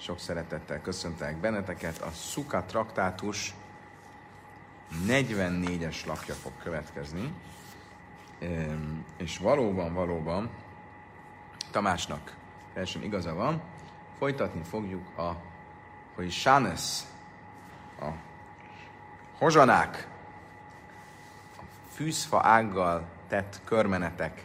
Sok 0.00 0.18
szeretettel 0.18 0.80
köszöntelek 0.80 1.36
benneteket. 1.36 1.98
A 1.98 2.10
Szuka 2.10 2.62
traktátus 2.62 3.54
44-es 5.06 6.06
lapja 6.06 6.34
fog 6.34 6.52
következni. 6.62 7.32
És 9.16 9.38
valóban, 9.38 9.94
valóban 9.94 10.50
Tamásnak 11.70 12.34
teljesen 12.72 13.02
igaza 13.02 13.34
van. 13.34 13.62
Folytatni 14.18 14.62
fogjuk 14.62 15.18
a, 15.18 15.36
hogy 16.14 16.30
Sánes, 16.30 17.00
a 18.00 18.08
hozsanák, 19.38 20.08
a 21.56 21.62
fűzfa 21.92 22.40
ággal 22.42 23.06
tett 23.28 23.60
körmenetek 23.64 24.44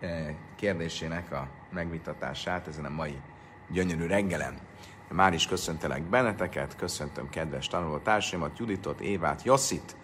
eh, 0.00 0.34
kérdésének 0.56 1.32
a 1.32 1.48
megvitatását 1.70 2.66
ezen 2.66 2.84
a 2.84 2.88
mai 2.90 3.20
gyönyörű 3.68 4.06
reggelen. 4.06 4.67
Már 5.10 5.34
is 5.34 5.46
köszöntelek 5.46 6.02
benneteket, 6.02 6.76
köszöntöm 6.76 7.28
kedves 7.30 7.66
tanulótársaimat, 7.66 8.58
Juditot, 8.58 9.00
Évát, 9.00 9.42
Josszit, 9.42 9.96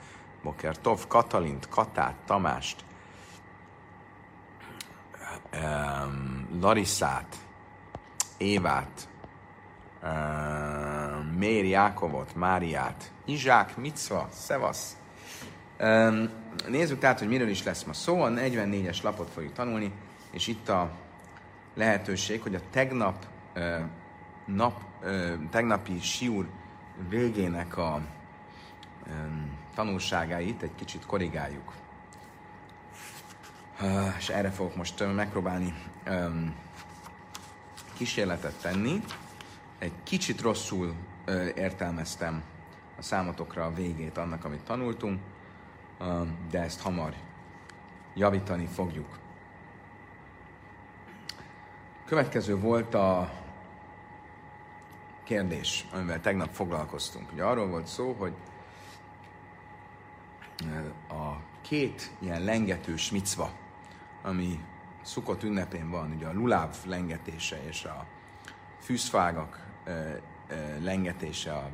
Boker 0.42 0.78
Tov, 0.78 1.06
Katalint, 1.06 1.69
Katát, 1.69 2.15
Tamást, 2.27 2.84
Larissát, 6.61 7.37
Évát, 8.37 9.09
Méri 11.36 11.69
Jákovot, 11.69 12.34
Máriát, 12.34 13.12
Izsák, 13.25 13.77
Micva, 13.77 14.28
Szevasz. 14.33 14.97
Nézzük 16.69 16.98
tehát, 16.98 17.19
hogy 17.19 17.28
miről 17.28 17.48
is 17.48 17.62
lesz 17.62 17.83
ma 17.83 17.92
szó. 17.92 18.23
A 18.23 18.28
44-es 18.28 19.02
lapot 19.02 19.30
fogjuk 19.30 19.52
tanulni, 19.52 19.92
és 20.30 20.47
itt 20.47 20.69
a 20.69 20.91
lehetőség, 21.75 22.42
hogy 22.42 22.55
a 22.55 22.61
tegnap 22.70 23.27
nap, 24.47 24.80
tegnapi 25.50 26.00
siúr 26.00 26.48
végének 27.08 27.77
a 27.77 28.00
tanulságait 29.74 30.62
egy 30.62 30.74
kicsit 30.74 31.06
korrigáljuk. 31.06 31.72
És 34.19 34.28
erre 34.28 34.50
fogok 34.50 34.77
most 34.77 35.14
megpróbálni 35.14 35.74
kísérletet 37.96 38.61
tenni. 38.61 39.00
Egy 39.78 39.92
kicsit 40.02 40.41
rosszul 40.41 40.94
értelmeztem 41.55 42.42
a 42.98 43.02
számotokra 43.02 43.64
a 43.64 43.74
végét 43.74 44.18
annak, 44.18 44.44
amit 44.44 44.64
tanultunk, 44.64 45.20
de 46.50 46.61
ezt 46.61 46.80
hamar 46.80 47.14
javítani 48.14 48.66
fogjuk. 48.66 49.18
Következő 52.05 52.56
volt 52.56 52.94
a 52.94 53.30
kérdés, 55.25 55.86
amivel 55.92 56.20
tegnap 56.20 56.53
foglalkoztunk. 56.53 57.33
Ugye 57.33 57.44
arról 57.44 57.67
volt 57.67 57.86
szó, 57.86 58.12
hogy 58.19 58.33
a 61.08 61.36
két 61.61 62.11
ilyen 62.19 62.42
lengetős 62.42 63.11
micva, 63.11 63.50
ami 64.22 64.61
szukott 65.02 65.42
ünnepén 65.42 65.91
van, 65.91 66.12
ugye 66.17 66.27
a 66.27 66.33
luláv 66.33 66.77
lengetése 66.86 67.67
és 67.69 67.84
a 67.84 68.06
fűzfágak 68.80 69.67
lengetése 70.80 71.52
a 71.52 71.70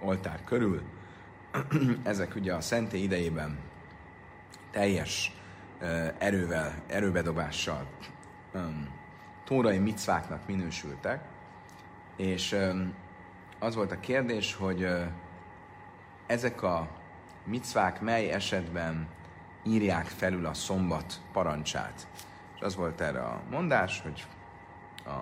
oltár 0.00 0.44
körül, 0.44 0.82
ezek 2.02 2.34
ugye 2.34 2.54
a 2.54 2.60
szenté 2.60 3.02
idejében 3.02 3.58
teljes 4.70 5.34
erővel, 6.18 6.82
erőbedobással 6.86 7.86
tórai 9.44 9.78
micváknak 9.78 10.46
minősültek, 10.46 11.24
és 12.20 12.56
az 13.58 13.74
volt 13.74 13.92
a 13.92 14.00
kérdés, 14.00 14.54
hogy 14.54 14.88
ezek 16.26 16.62
a 16.62 16.88
micvák 17.44 18.00
mely 18.00 18.30
esetben 18.30 19.08
írják 19.62 20.06
felül 20.06 20.46
a 20.46 20.54
szombat 20.54 21.20
parancsát. 21.32 22.08
És 22.54 22.60
az 22.60 22.76
volt 22.76 23.00
erre 23.00 23.20
a 23.20 23.40
mondás, 23.50 24.00
hogy 24.00 24.26
a 25.04 25.18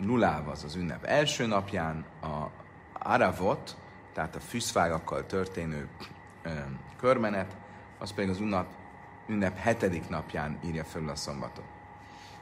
luláv 0.00 0.48
az 0.48 0.64
az 0.64 0.74
ünnep 0.74 1.04
első 1.04 1.46
napján, 1.46 2.04
a 2.22 2.50
aravot, 2.92 3.76
tehát 4.12 4.36
a 4.36 4.40
fűszfágakkal 4.40 5.26
történő 5.26 5.88
körmenet, 6.96 7.56
az 7.98 8.12
pedig 8.12 8.30
az 8.30 8.40
ünnep, 8.40 8.66
ünnep 9.26 9.56
hetedik 9.56 10.08
napján 10.08 10.58
írja 10.64 10.84
felül 10.84 11.08
a 11.08 11.16
szombatot. 11.16 11.75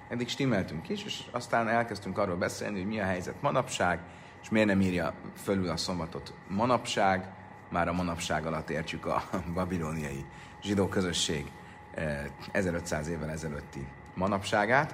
Eddig 0.08 0.28
stimmeltünk 0.28 0.88
is, 0.88 1.04
és 1.04 1.22
aztán 1.30 1.68
elkezdtünk 1.68 2.18
arról 2.18 2.36
beszélni, 2.36 2.78
hogy 2.78 2.88
mi 2.88 3.00
a 3.00 3.04
helyzet 3.04 3.42
manapság, 3.42 4.00
és 4.42 4.50
miért 4.50 4.68
nem 4.68 4.80
írja 4.80 5.14
fölül 5.36 5.68
a 5.68 5.76
szombatot 5.76 6.34
manapság, 6.48 7.32
már 7.68 7.88
a 7.88 7.92
manapság 7.92 8.46
alatt 8.46 8.70
értjük 8.70 9.06
a 9.06 9.22
babiloniai 9.54 10.24
zsidó 10.62 10.88
közösség 10.88 11.50
1500 12.52 13.06
eh, 13.06 13.12
évvel 13.12 13.30
ezelőtti 13.30 13.86
manapságát. 14.14 14.90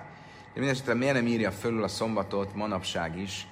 De 0.54 0.60
mindesetre 0.60 0.94
miért 0.94 1.14
nem 1.14 1.26
írja 1.26 1.50
fölül 1.50 1.82
a 1.82 1.88
szombatot 1.88 2.54
manapság 2.54 3.18
is, 3.18 3.46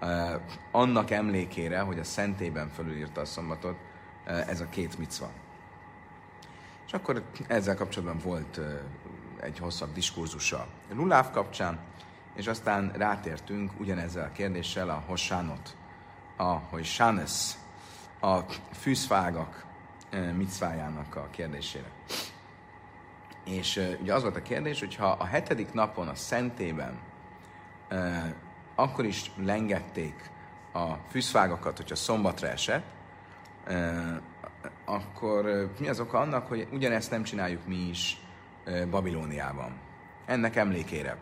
eh, 0.00 0.34
annak 0.70 1.10
emlékére, 1.10 1.80
hogy 1.80 1.98
a 1.98 2.04
szentében 2.04 2.68
fölülírta 2.68 3.20
a 3.20 3.24
szombatot, 3.24 3.76
eh, 4.24 4.48
ez 4.48 4.60
a 4.60 4.68
két 4.68 4.98
micva. 4.98 5.30
És 6.86 6.92
akkor 6.92 7.22
ezzel 7.46 7.76
kapcsolatban 7.76 8.18
volt 8.24 8.60
egy 9.42 9.58
hosszabb 9.58 9.92
diskurzusa 9.92 10.66
Luláv 10.92 11.30
kapcsán, 11.30 11.78
és 12.34 12.46
aztán 12.46 12.92
rátértünk 12.96 13.80
ugyanezzel 13.80 14.24
a 14.24 14.32
kérdéssel 14.32 14.88
a 14.88 15.02
Hossánot, 15.06 15.76
a 16.36 16.42
hogy 16.42 16.84
Sánes, 16.84 17.54
a 18.20 18.40
fűszfágak 18.72 19.66
micvájának 20.36 21.16
a 21.16 21.28
kérdésére. 21.30 21.90
És 23.44 23.96
ugye 24.00 24.14
az 24.14 24.22
volt 24.22 24.36
a 24.36 24.42
kérdés, 24.42 24.78
hogy 24.78 24.94
ha 24.96 25.06
a 25.06 25.24
hetedik 25.24 25.72
napon 25.72 26.08
a 26.08 26.14
szentében 26.14 26.98
akkor 28.74 29.04
is 29.04 29.30
lengették 29.36 30.30
a 30.72 30.94
fűszfágakat, 31.10 31.76
hogyha 31.76 31.94
szombatra 31.94 32.48
esett, 32.48 32.84
akkor 34.84 35.70
mi 35.78 35.88
az 35.88 36.00
oka 36.00 36.18
annak, 36.18 36.46
hogy 36.46 36.68
ugyanezt 36.72 37.10
nem 37.10 37.22
csináljuk 37.22 37.66
mi 37.66 37.76
is 37.76 38.20
Babilóniában. 38.90 39.72
Ennek 40.26 40.56
emlékére. 40.56 41.16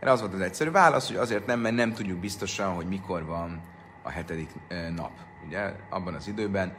Erre 0.00 0.10
az 0.10 0.20
volt 0.20 0.34
az 0.34 0.40
egyszerű 0.40 0.70
válasz, 0.70 1.06
hogy 1.06 1.16
azért 1.16 1.46
nem, 1.46 1.60
mert 1.60 1.74
nem 1.74 1.92
tudjuk 1.92 2.18
biztosan, 2.18 2.74
hogy 2.74 2.86
mikor 2.86 3.24
van 3.24 3.60
a 4.02 4.10
hetedik 4.10 4.50
nap. 4.94 5.10
Ugye 5.46 5.72
abban 5.88 6.14
az 6.14 6.28
időben 6.28 6.74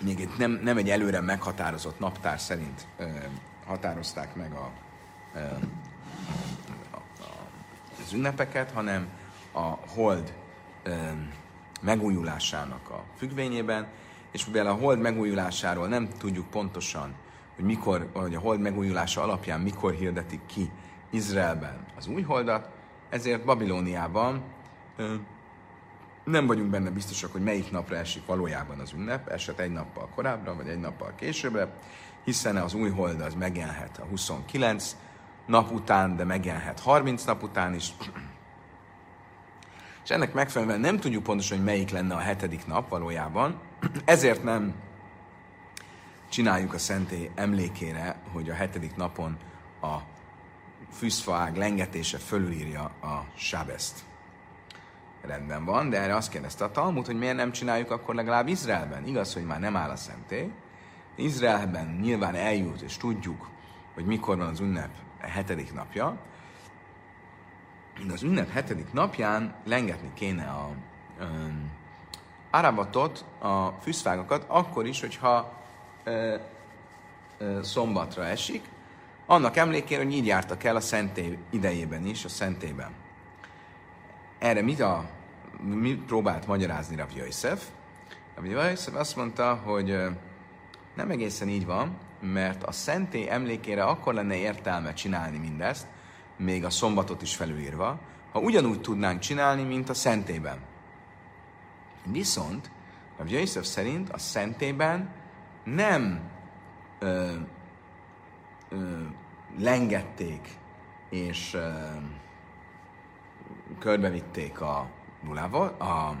még 0.00 0.20
egy, 0.20 0.30
nem, 0.38 0.60
nem 0.62 0.76
egy 0.76 0.90
előre 0.90 1.20
meghatározott 1.20 1.98
naptár 1.98 2.40
szerint 2.40 2.86
ö, 2.98 3.04
határozták 3.66 4.34
meg 4.34 4.52
a, 4.52 4.70
ö, 5.34 5.38
a, 6.90 6.96
a, 7.20 7.30
az 8.04 8.12
ünnepeket, 8.12 8.70
hanem 8.70 9.08
a 9.52 9.64
hold 9.94 10.32
ö, 10.82 10.94
megújulásának 11.80 12.90
a 12.90 13.04
függvényében, 13.16 13.86
és 14.30 14.46
mivel 14.46 14.66
a 14.66 14.74
hold 14.74 15.00
megújulásáról 15.00 15.88
nem 15.88 16.08
tudjuk 16.18 16.50
pontosan, 16.50 17.14
hogy 17.56 17.64
mikor, 17.64 18.08
vagy 18.12 18.34
a 18.34 18.40
hold 18.40 18.60
megújulása 18.60 19.22
alapján 19.22 19.60
mikor 19.60 19.92
hirdetik 19.92 20.40
ki 20.46 20.70
Izraelben 21.10 21.86
az 21.96 22.06
új 22.06 22.22
holdat, 22.22 22.68
ezért 23.10 23.44
Babilóniában 23.44 24.42
nem 26.24 26.46
vagyunk 26.46 26.70
benne 26.70 26.90
biztosak, 26.90 27.32
hogy 27.32 27.42
melyik 27.42 27.70
napra 27.70 27.96
esik 27.96 28.26
valójában 28.26 28.78
az 28.78 28.92
ünnep, 28.92 29.28
eset 29.28 29.58
egy 29.58 29.72
nappal 29.72 30.08
korábbra, 30.14 30.54
vagy 30.54 30.68
egy 30.68 30.80
nappal 30.80 31.12
későbbre, 31.16 31.68
hiszen 32.24 32.56
az 32.56 32.74
új 32.74 32.90
hold 32.90 33.20
az 33.20 33.34
megjelenhet 33.34 33.98
a 33.98 34.04
29 34.04 34.96
nap 35.46 35.70
után, 35.70 36.16
de 36.16 36.24
megjelenhet 36.24 36.80
30 36.80 37.24
nap 37.24 37.42
után 37.42 37.74
is. 37.74 37.92
És 40.04 40.10
ennek 40.10 40.34
megfelelően 40.34 40.80
nem 40.80 40.98
tudjuk 40.98 41.22
pontosan, 41.22 41.56
hogy 41.56 41.66
melyik 41.66 41.90
lenne 41.90 42.14
a 42.14 42.18
hetedik 42.18 42.66
nap 42.66 42.88
valójában, 42.88 43.60
ezért 44.04 44.42
nem 44.42 44.74
csináljuk 46.28 46.74
a 46.74 46.78
szentély 46.78 47.30
emlékére, 47.34 48.16
hogy 48.32 48.50
a 48.50 48.54
hetedik 48.54 48.96
napon 48.96 49.36
a 49.82 49.96
fűzfaág 50.92 51.56
lengetése 51.56 52.18
fölülírja 52.18 52.82
a 52.82 53.24
sábeszt 53.34 54.04
rendben 55.26 55.64
van, 55.64 55.90
de 55.90 56.00
erre 56.00 56.16
azt 56.16 56.30
kérdezte 56.30 56.64
a 56.64 56.70
Talmud, 56.70 57.06
hogy 57.06 57.18
miért 57.18 57.36
nem 57.36 57.52
csináljuk 57.52 57.90
akkor 57.90 58.14
legalább 58.14 58.48
Izraelben. 58.48 59.06
Igaz, 59.06 59.34
hogy 59.34 59.44
már 59.44 59.60
nem 59.60 59.76
áll 59.76 59.90
a 59.90 59.96
szentély. 59.96 60.50
Izraelben 61.14 61.98
nyilván 62.00 62.34
eljut, 62.34 62.80
és 62.80 62.96
tudjuk, 62.96 63.48
hogy 63.94 64.04
mikor 64.04 64.36
van 64.36 64.48
az 64.48 64.60
ünnep 64.60 64.90
hetedik 65.18 65.74
napja. 65.74 66.16
Az 68.12 68.22
ünnep 68.22 68.50
hetedik 68.50 68.92
napján 68.92 69.54
lengetni 69.64 70.10
kéne 70.14 70.44
a 70.44 70.70
um, 71.20 71.70
arabatot, 72.50 73.24
a 73.38 73.68
fűszfágokat, 73.68 74.44
akkor 74.48 74.86
is, 74.86 75.00
hogyha 75.00 75.52
szombatra 77.62 78.24
esik, 78.24 78.62
annak 79.26 79.56
emlékére, 79.56 80.02
hogy 80.02 80.12
így 80.12 80.26
jártak 80.26 80.64
el 80.64 80.76
a 80.76 80.80
szentély 80.80 81.38
idejében 81.50 82.06
is, 82.06 82.24
a 82.24 82.28
szentében. 82.28 82.90
erre 84.38 84.62
mit, 84.62 84.80
a, 84.80 85.08
mit 85.60 86.00
próbált 86.00 86.46
magyarázni 86.46 86.96
Rav 86.96 87.10
Yosef? 87.16 87.66
Rav 88.34 88.44
Yosef 88.44 88.94
azt 88.94 89.16
mondta, 89.16 89.54
hogy 89.54 89.96
nem 90.94 91.10
egészen 91.10 91.48
így 91.48 91.66
van, 91.66 91.98
mert 92.20 92.62
a 92.62 92.72
szentély 92.72 93.28
emlékére 93.28 93.84
akkor 93.84 94.14
lenne 94.14 94.36
értelme 94.36 94.92
csinálni 94.92 95.38
mindezt, 95.38 95.86
még 96.36 96.64
a 96.64 96.70
szombatot 96.70 97.22
is 97.22 97.36
felülírva, 97.36 97.98
ha 98.32 98.38
ugyanúgy 98.38 98.80
tudnánk 98.80 99.20
csinálni, 99.20 99.62
mint 99.62 99.88
a 99.88 99.94
szentében. 99.94 100.58
Viszont 102.04 102.70
a 103.18 103.22
Yosef 103.26 103.66
szerint 103.66 104.10
a 104.10 104.18
szentében 104.18 105.10
nem 105.74 106.30
ö, 106.98 107.32
ö, 108.68 109.02
lengették 109.58 110.58
és 111.10 111.54
ö, 111.54 111.70
körbevitték 113.78 114.60
a 114.60 114.88
nulával, 115.22 115.68
a 115.68 116.16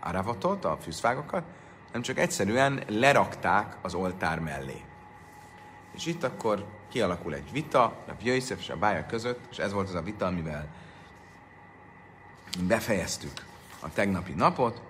aravatot, 0.00 0.64
a 0.64 0.76
fűszfágokat, 0.80 1.44
hanem 1.86 2.02
csak 2.02 2.18
egyszerűen 2.18 2.82
lerakták 2.88 3.76
az 3.82 3.94
oltár 3.94 4.38
mellé. 4.40 4.84
És 5.94 6.06
itt 6.06 6.22
akkor 6.22 6.66
kialakul 6.88 7.34
egy 7.34 7.52
vita, 7.52 7.82
a 7.84 8.12
Jöjszef 8.22 8.58
és 8.58 8.68
a 8.68 8.76
Bája 8.76 9.06
között, 9.06 9.40
és 9.50 9.58
ez 9.58 9.72
volt 9.72 9.88
az 9.88 9.94
a 9.94 10.02
vita, 10.02 10.26
amivel 10.26 10.68
befejeztük 12.68 13.44
a 13.80 13.92
tegnapi 13.92 14.32
napot, 14.32 14.82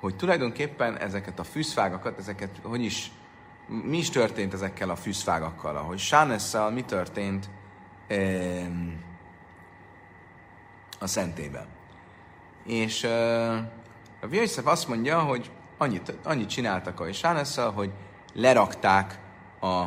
hogy 0.00 0.16
tulajdonképpen 0.16 0.98
ezeket 0.98 1.38
a 1.38 1.44
fűszfágakat, 1.44 2.18
ezeket, 2.18 2.60
hogy 2.62 2.82
is, 2.82 3.10
mi 3.68 3.96
is 3.96 4.10
történt 4.10 4.52
ezekkel 4.52 4.90
a 4.90 4.96
fűszfágakkal, 4.96 5.76
ahogy 5.76 5.98
Sánesszel 5.98 6.70
mi 6.70 6.82
történt 6.82 7.50
eh, 8.06 8.66
a 10.98 11.06
szentében. 11.06 11.66
És 12.66 13.04
eh, 13.04 13.56
a 14.20 14.26
Jöjszef 14.30 14.66
azt 14.66 14.88
mondja, 14.88 15.20
hogy 15.20 15.50
annyit, 15.78 16.14
annyit 16.24 16.48
csináltak 16.48 17.00
a 17.00 17.12
Sánesszel, 17.12 17.70
hogy 17.70 17.90
lerakták 18.34 19.18
a 19.60 19.86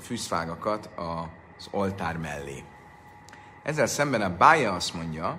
fűszfágakat 0.00 0.90
az 0.96 1.68
oltár 1.70 2.16
mellé. 2.16 2.64
Ezzel 3.62 3.86
szemben 3.86 4.22
a 4.22 4.36
bája 4.36 4.72
azt 4.72 4.94
mondja, 4.94 5.38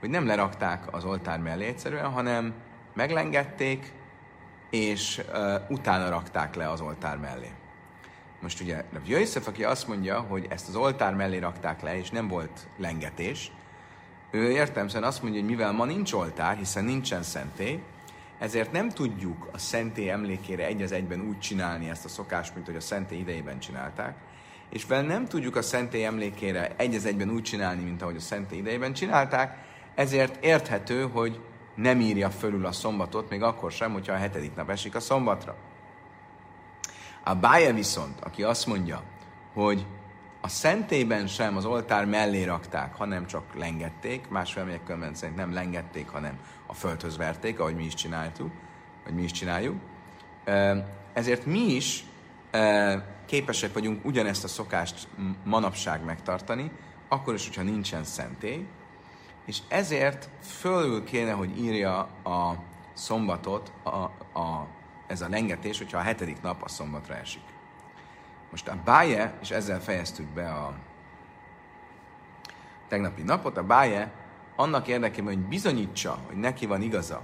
hogy 0.00 0.10
nem 0.10 0.26
lerakták 0.26 0.94
az 0.94 1.04
oltár 1.04 1.38
mellé 1.38 1.66
egyszerűen, 1.66 2.10
hanem 2.10 2.54
meglengették, 2.94 3.92
és 4.74 5.22
uh, 5.32 5.54
utána 5.68 6.08
rakták 6.08 6.54
le 6.54 6.70
az 6.70 6.80
oltár 6.80 7.16
mellé. 7.16 7.50
Most 8.40 8.60
ugye 8.60 8.76
a 8.76 8.98
Jöjszef, 9.06 9.46
aki 9.46 9.64
azt 9.64 9.88
mondja, 9.88 10.20
hogy 10.20 10.46
ezt 10.48 10.68
az 10.68 10.76
oltár 10.76 11.14
mellé 11.14 11.38
rakták 11.38 11.82
le, 11.82 11.98
és 11.98 12.10
nem 12.10 12.28
volt 12.28 12.66
lengetés, 12.76 13.50
ő 14.30 14.50
értelmesen 14.50 15.02
azt 15.02 15.22
mondja, 15.22 15.40
hogy 15.40 15.50
mivel 15.50 15.72
ma 15.72 15.84
nincs 15.84 16.12
oltár, 16.12 16.56
hiszen 16.56 16.84
nincsen 16.84 17.22
szentély, 17.22 17.82
ezért 18.38 18.72
nem 18.72 18.88
tudjuk 18.88 19.48
a 19.52 19.58
szentély 19.58 20.10
emlékére 20.10 20.66
egy 20.66 20.82
az 20.82 20.92
egyben 20.92 21.20
úgy 21.20 21.38
csinálni 21.38 21.90
ezt 21.90 22.04
a 22.04 22.08
szokást, 22.08 22.54
mint 22.54 22.66
hogy 22.66 22.76
a 22.76 22.80
szentély 22.80 23.18
idejében 23.18 23.58
csinálták, 23.58 24.16
és 24.70 24.86
vel 24.86 25.02
nem 25.02 25.26
tudjuk 25.26 25.56
a 25.56 25.62
szentély 25.62 26.04
emlékére 26.04 26.72
egy 26.76 26.94
az 26.94 27.06
egyben 27.06 27.30
úgy 27.30 27.42
csinálni, 27.42 27.82
mint 27.82 28.02
ahogy 28.02 28.16
a 28.16 28.20
szentély 28.20 28.58
idejében 28.58 28.92
csinálták, 28.92 29.58
ezért 29.94 30.44
érthető, 30.44 31.02
hogy 31.02 31.40
nem 31.74 32.00
írja 32.00 32.30
fölül 32.30 32.66
a 32.66 32.72
szombatot, 32.72 33.30
még 33.30 33.42
akkor 33.42 33.72
sem, 33.72 33.92
hogyha 33.92 34.12
a 34.12 34.16
hetedik 34.16 34.54
nap 34.54 34.70
esik 34.70 34.94
a 34.94 35.00
szombatra. 35.00 35.56
A 37.24 37.34
Bája 37.34 37.74
viszont, 37.74 38.20
aki 38.20 38.42
azt 38.42 38.66
mondja, 38.66 39.02
hogy 39.52 39.86
a 40.40 40.48
szentélyben 40.48 41.26
sem 41.26 41.56
az 41.56 41.64
oltár 41.64 42.06
mellé 42.06 42.44
rakták, 42.44 42.94
hanem 42.94 43.26
csak 43.26 43.42
lengették, 43.54 44.28
más 44.28 44.52
felményekkel 44.52 45.10
szerint 45.12 45.38
nem 45.38 45.52
lengették, 45.52 46.08
hanem 46.08 46.38
a 46.66 46.74
földhöz 46.74 47.16
verték, 47.16 47.60
ahogy 47.60 47.74
mi 47.74 47.84
is 47.84 47.94
csináltuk, 47.94 48.52
vagy 49.04 49.14
mi 49.14 49.22
is 49.22 49.30
csináljuk. 49.30 49.76
Ezért 51.12 51.46
mi 51.46 51.58
is 51.58 52.04
képesek 53.26 53.72
vagyunk 53.72 54.04
ugyanezt 54.04 54.44
a 54.44 54.48
szokást 54.48 55.08
manapság 55.44 56.04
megtartani, 56.04 56.70
akkor 57.08 57.34
is, 57.34 57.46
hogyha 57.46 57.62
nincsen 57.62 58.04
szentély, 58.04 58.66
és 59.44 59.58
ezért 59.68 60.28
fölül 60.40 61.04
kéne, 61.04 61.32
hogy 61.32 61.58
írja 61.58 61.98
a 62.24 62.56
szombatot 62.92 63.72
a, 63.82 63.88
a, 64.40 64.66
ez 65.06 65.20
a 65.20 65.28
lengetés, 65.28 65.78
hogyha 65.78 65.98
a 65.98 66.02
hetedik 66.02 66.42
nap 66.42 66.62
a 66.62 66.68
szombatra 66.68 67.14
esik. 67.14 67.42
Most 68.50 68.68
a 68.68 68.78
báje, 68.84 69.38
és 69.40 69.50
ezzel 69.50 69.80
fejeztük 69.80 70.26
be 70.26 70.48
a 70.48 70.74
tegnapi 72.88 73.22
napot, 73.22 73.56
a 73.56 73.62
báje 73.62 74.12
annak 74.56 74.86
érdekében, 74.86 75.34
hogy 75.34 75.42
bizonyítsa, 75.42 76.18
hogy 76.26 76.36
neki 76.36 76.66
van 76.66 76.82
igaza, 76.82 77.22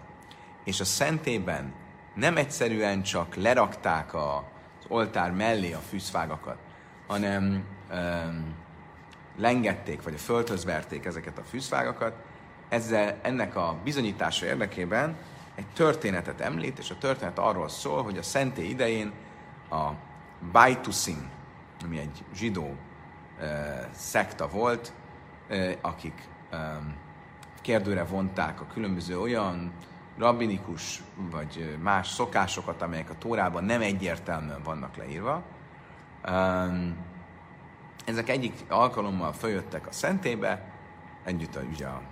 és 0.65 0.81
a 0.81 0.85
szentében 0.85 1.73
nem 2.15 2.37
egyszerűen 2.37 3.03
csak 3.03 3.35
lerakták 3.35 4.15
a, 4.15 4.37
az 4.79 4.85
oltár 4.89 5.33
mellé 5.33 5.73
a 5.73 5.79
fűszfágakat, 5.79 6.59
hanem 7.07 7.65
um, 7.91 8.55
lengették, 9.41 10.03
vagy 10.03 10.15
a 10.15 10.19
földhöz 10.19 10.65
verték 10.65 11.05
ezeket 11.05 11.39
a 11.39 11.43
fűszfágakat, 11.43 12.15
ezzel 12.69 13.19
ennek 13.23 13.57
a 13.57 13.77
bizonyítása 13.85 14.47
érdekében 14.47 15.17
egy 15.55 15.67
történetet 15.75 16.41
említ, 16.41 16.79
és 16.79 16.91
a 16.91 16.99
történet 16.99 17.39
arról 17.39 17.69
szól, 17.69 18.03
hogy 18.03 18.19
a 18.19 18.23
szentély 18.23 18.69
idején 18.69 19.13
a 19.71 19.91
Baitusin, 20.53 21.31
ami 21.85 21.99
egy 21.99 22.25
zsidó 22.35 22.67
uh, 22.67 23.47
szekta 23.93 24.49
volt, 24.49 24.93
uh, 25.51 25.73
akik 25.81 26.29
um, 26.53 26.97
kérdőre 27.63 28.05
vonták 28.05 28.61
a 28.61 28.67
különböző 28.73 29.21
olyan 29.21 29.73
rabinikus 30.19 31.03
vagy 31.31 31.77
más 31.83 32.09
szokásokat, 32.09 32.83
amelyek 32.83 33.11
a 33.11 33.19
Tórában 33.19 33.65
nem 33.65 33.81
egyértelműen 33.81 34.63
vannak 34.63 34.97
leírva. 34.97 35.43
Um, 36.29 36.97
ezek 38.05 38.29
egyik 38.29 38.55
alkalommal 38.69 39.33
följöttek 39.33 39.87
a 39.87 39.93
szentébe, 39.93 40.73
együtt 41.25 41.57
a, 41.57 41.61
ugye 41.61 41.87
a 41.87 42.03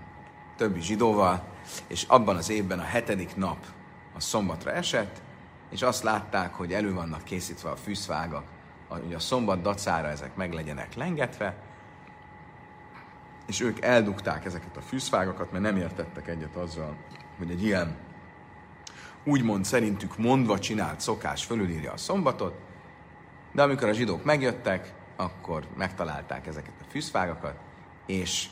többi 0.57 0.81
zsidóval, 0.81 1.45
és 1.87 2.03
abban 2.03 2.37
az 2.37 2.51
évben 2.51 2.79
a 2.79 2.83
hetedik 2.83 3.37
nap 3.37 3.67
a 4.15 4.21
szombatra 4.21 4.73
esett, 4.73 5.23
és 5.71 5.83
azt 5.83 6.03
látták, 6.03 6.55
hogy 6.55 6.73
elő 6.73 6.95
vannak 6.95 7.25
készítve 7.25 7.71
a 7.71 7.77
fűszvágak, 7.77 8.45
hogy 8.89 9.15
a 9.15 9.19
szombat 9.19 9.63
dacára 9.63 10.09
ezek 10.09 10.37
meg 10.37 10.53
legyenek 10.53 10.95
lengetve, 10.95 11.57
és 13.47 13.61
ők 13.61 13.81
eldugták 13.81 14.45
ezeket 14.45 14.77
a 14.77 14.81
fűszvágakat, 14.81 15.53
mert 15.53 15.65
nem 15.65 15.77
értettek 15.77 16.29
egyet 16.29 16.57
azzal, 16.57 16.97
hogy 17.39 17.51
egy 17.51 17.65
ilyen 17.65 17.97
úgymond 19.25 19.65
szerintük 19.65 20.19
mondva 20.19 20.59
csinált 20.59 21.01
szokás 21.01 21.45
fölülírja 21.45 21.93
a 21.93 21.97
szombatot, 21.97 22.55
de 23.53 23.63
amikor 23.63 23.89
a 23.89 23.93
zsidók 23.93 24.25
megjöttek, 24.25 24.95
akkor 25.19 25.67
megtalálták 25.77 26.47
ezeket 26.47 26.75
a 26.81 26.91
fűszvágakat, 26.91 27.55
és 28.07 28.49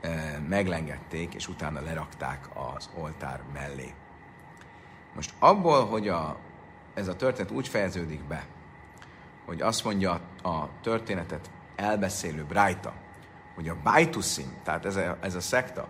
e, 0.00 0.38
meglengették, 0.48 1.34
és 1.34 1.48
utána 1.48 1.80
lerakták 1.80 2.48
az 2.74 2.90
oltár 2.98 3.42
mellé. 3.52 3.94
Most 5.14 5.34
abból, 5.38 5.86
hogy 5.86 6.08
a, 6.08 6.36
ez 6.94 7.08
a 7.08 7.16
történet 7.16 7.50
úgy 7.50 7.68
fejeződik 7.68 8.24
be, 8.24 8.46
hogy 9.46 9.60
azt 9.60 9.84
mondja 9.84 10.20
a 10.42 10.80
történetet 10.80 11.50
elbeszélő 11.76 12.44
Brájta, 12.44 12.92
hogy 13.54 13.68
a 13.68 13.76
Bajtuszim, 13.82 14.56
tehát 14.62 14.84
ez 14.84 14.96
a, 14.96 15.16
ez 15.20 15.34
a 15.34 15.40
szekta, 15.40 15.88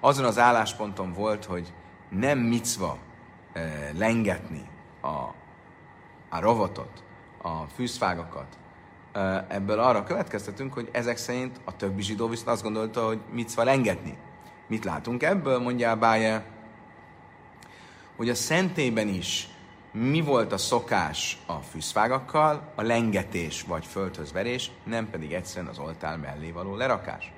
azon 0.00 0.24
az 0.24 0.38
állásponton 0.38 1.12
volt, 1.12 1.44
hogy 1.44 1.72
nem 2.08 2.38
micva 2.38 2.98
e, 3.52 3.90
lengetni 3.96 4.68
a, 5.00 5.34
a 6.28 6.40
rovatot, 6.40 7.04
a 7.42 7.64
fűszfágakat. 7.64 8.58
Ebből 9.48 9.78
arra 9.78 10.04
következtetünk, 10.04 10.72
hogy 10.72 10.88
ezek 10.92 11.16
szerint 11.16 11.60
a 11.64 11.76
többi 11.76 12.02
zsidó 12.02 12.28
viszont 12.28 12.48
azt 12.48 12.62
gondolta, 12.62 13.06
hogy 13.06 13.20
micva 13.30 13.64
lengetni. 13.64 14.16
Mit 14.66 14.84
látunk 14.84 15.22
ebből, 15.22 15.58
mondja 15.58 15.96
Báje, 15.96 16.44
hogy 18.16 18.28
a 18.28 18.34
szentében 18.34 19.08
is 19.08 19.48
mi 19.92 20.20
volt 20.20 20.52
a 20.52 20.58
szokás 20.58 21.38
a 21.46 21.52
fűszfágakkal, 21.52 22.72
a 22.74 22.82
lengetés 22.82 23.62
vagy 23.62 23.86
földhöz 23.86 24.32
verés, 24.32 24.70
nem 24.84 25.10
pedig 25.10 25.32
egyszerűen 25.32 25.70
az 25.70 25.78
oltár 25.78 26.18
mellé 26.18 26.50
való 26.50 26.76
lerakás. 26.76 27.32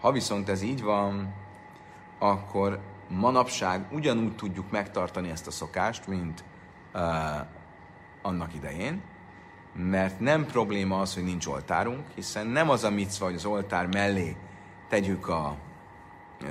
Ha 0.00 0.12
viszont 0.12 0.48
ez 0.48 0.62
így 0.62 0.82
van, 0.82 1.34
akkor 2.18 2.80
manapság 3.08 3.86
ugyanúgy 3.90 4.36
tudjuk 4.36 4.70
megtartani 4.70 5.30
ezt 5.30 5.46
a 5.46 5.50
szokást, 5.50 6.06
mint 6.06 6.44
uh, 6.94 7.00
annak 8.22 8.54
idején, 8.54 9.02
mert 9.76 10.20
nem 10.20 10.46
probléma 10.46 11.00
az, 11.00 11.14
hogy 11.14 11.24
nincs 11.24 11.46
oltárunk, 11.46 12.06
hiszen 12.14 12.46
nem 12.46 12.70
az 12.70 12.84
a 12.84 12.90
micva, 12.90 13.24
hogy 13.24 13.34
az 13.34 13.44
oltár 13.44 13.86
mellé 13.86 14.36
tegyük 14.88 15.28
a 15.28 15.56
uh, 16.42 16.48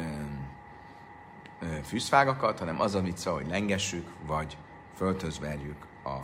uh, 1.62 1.78
fűszfágakat, 1.84 2.60
hanem 2.60 2.82
az 2.82 2.96
a 2.96 3.02
micva, 3.02 3.34
hogy 3.34 3.48
lengessük, 3.48 4.08
vagy 4.26 4.58
földhöz 4.96 5.40
verjük 5.40 5.86
a 6.04 6.18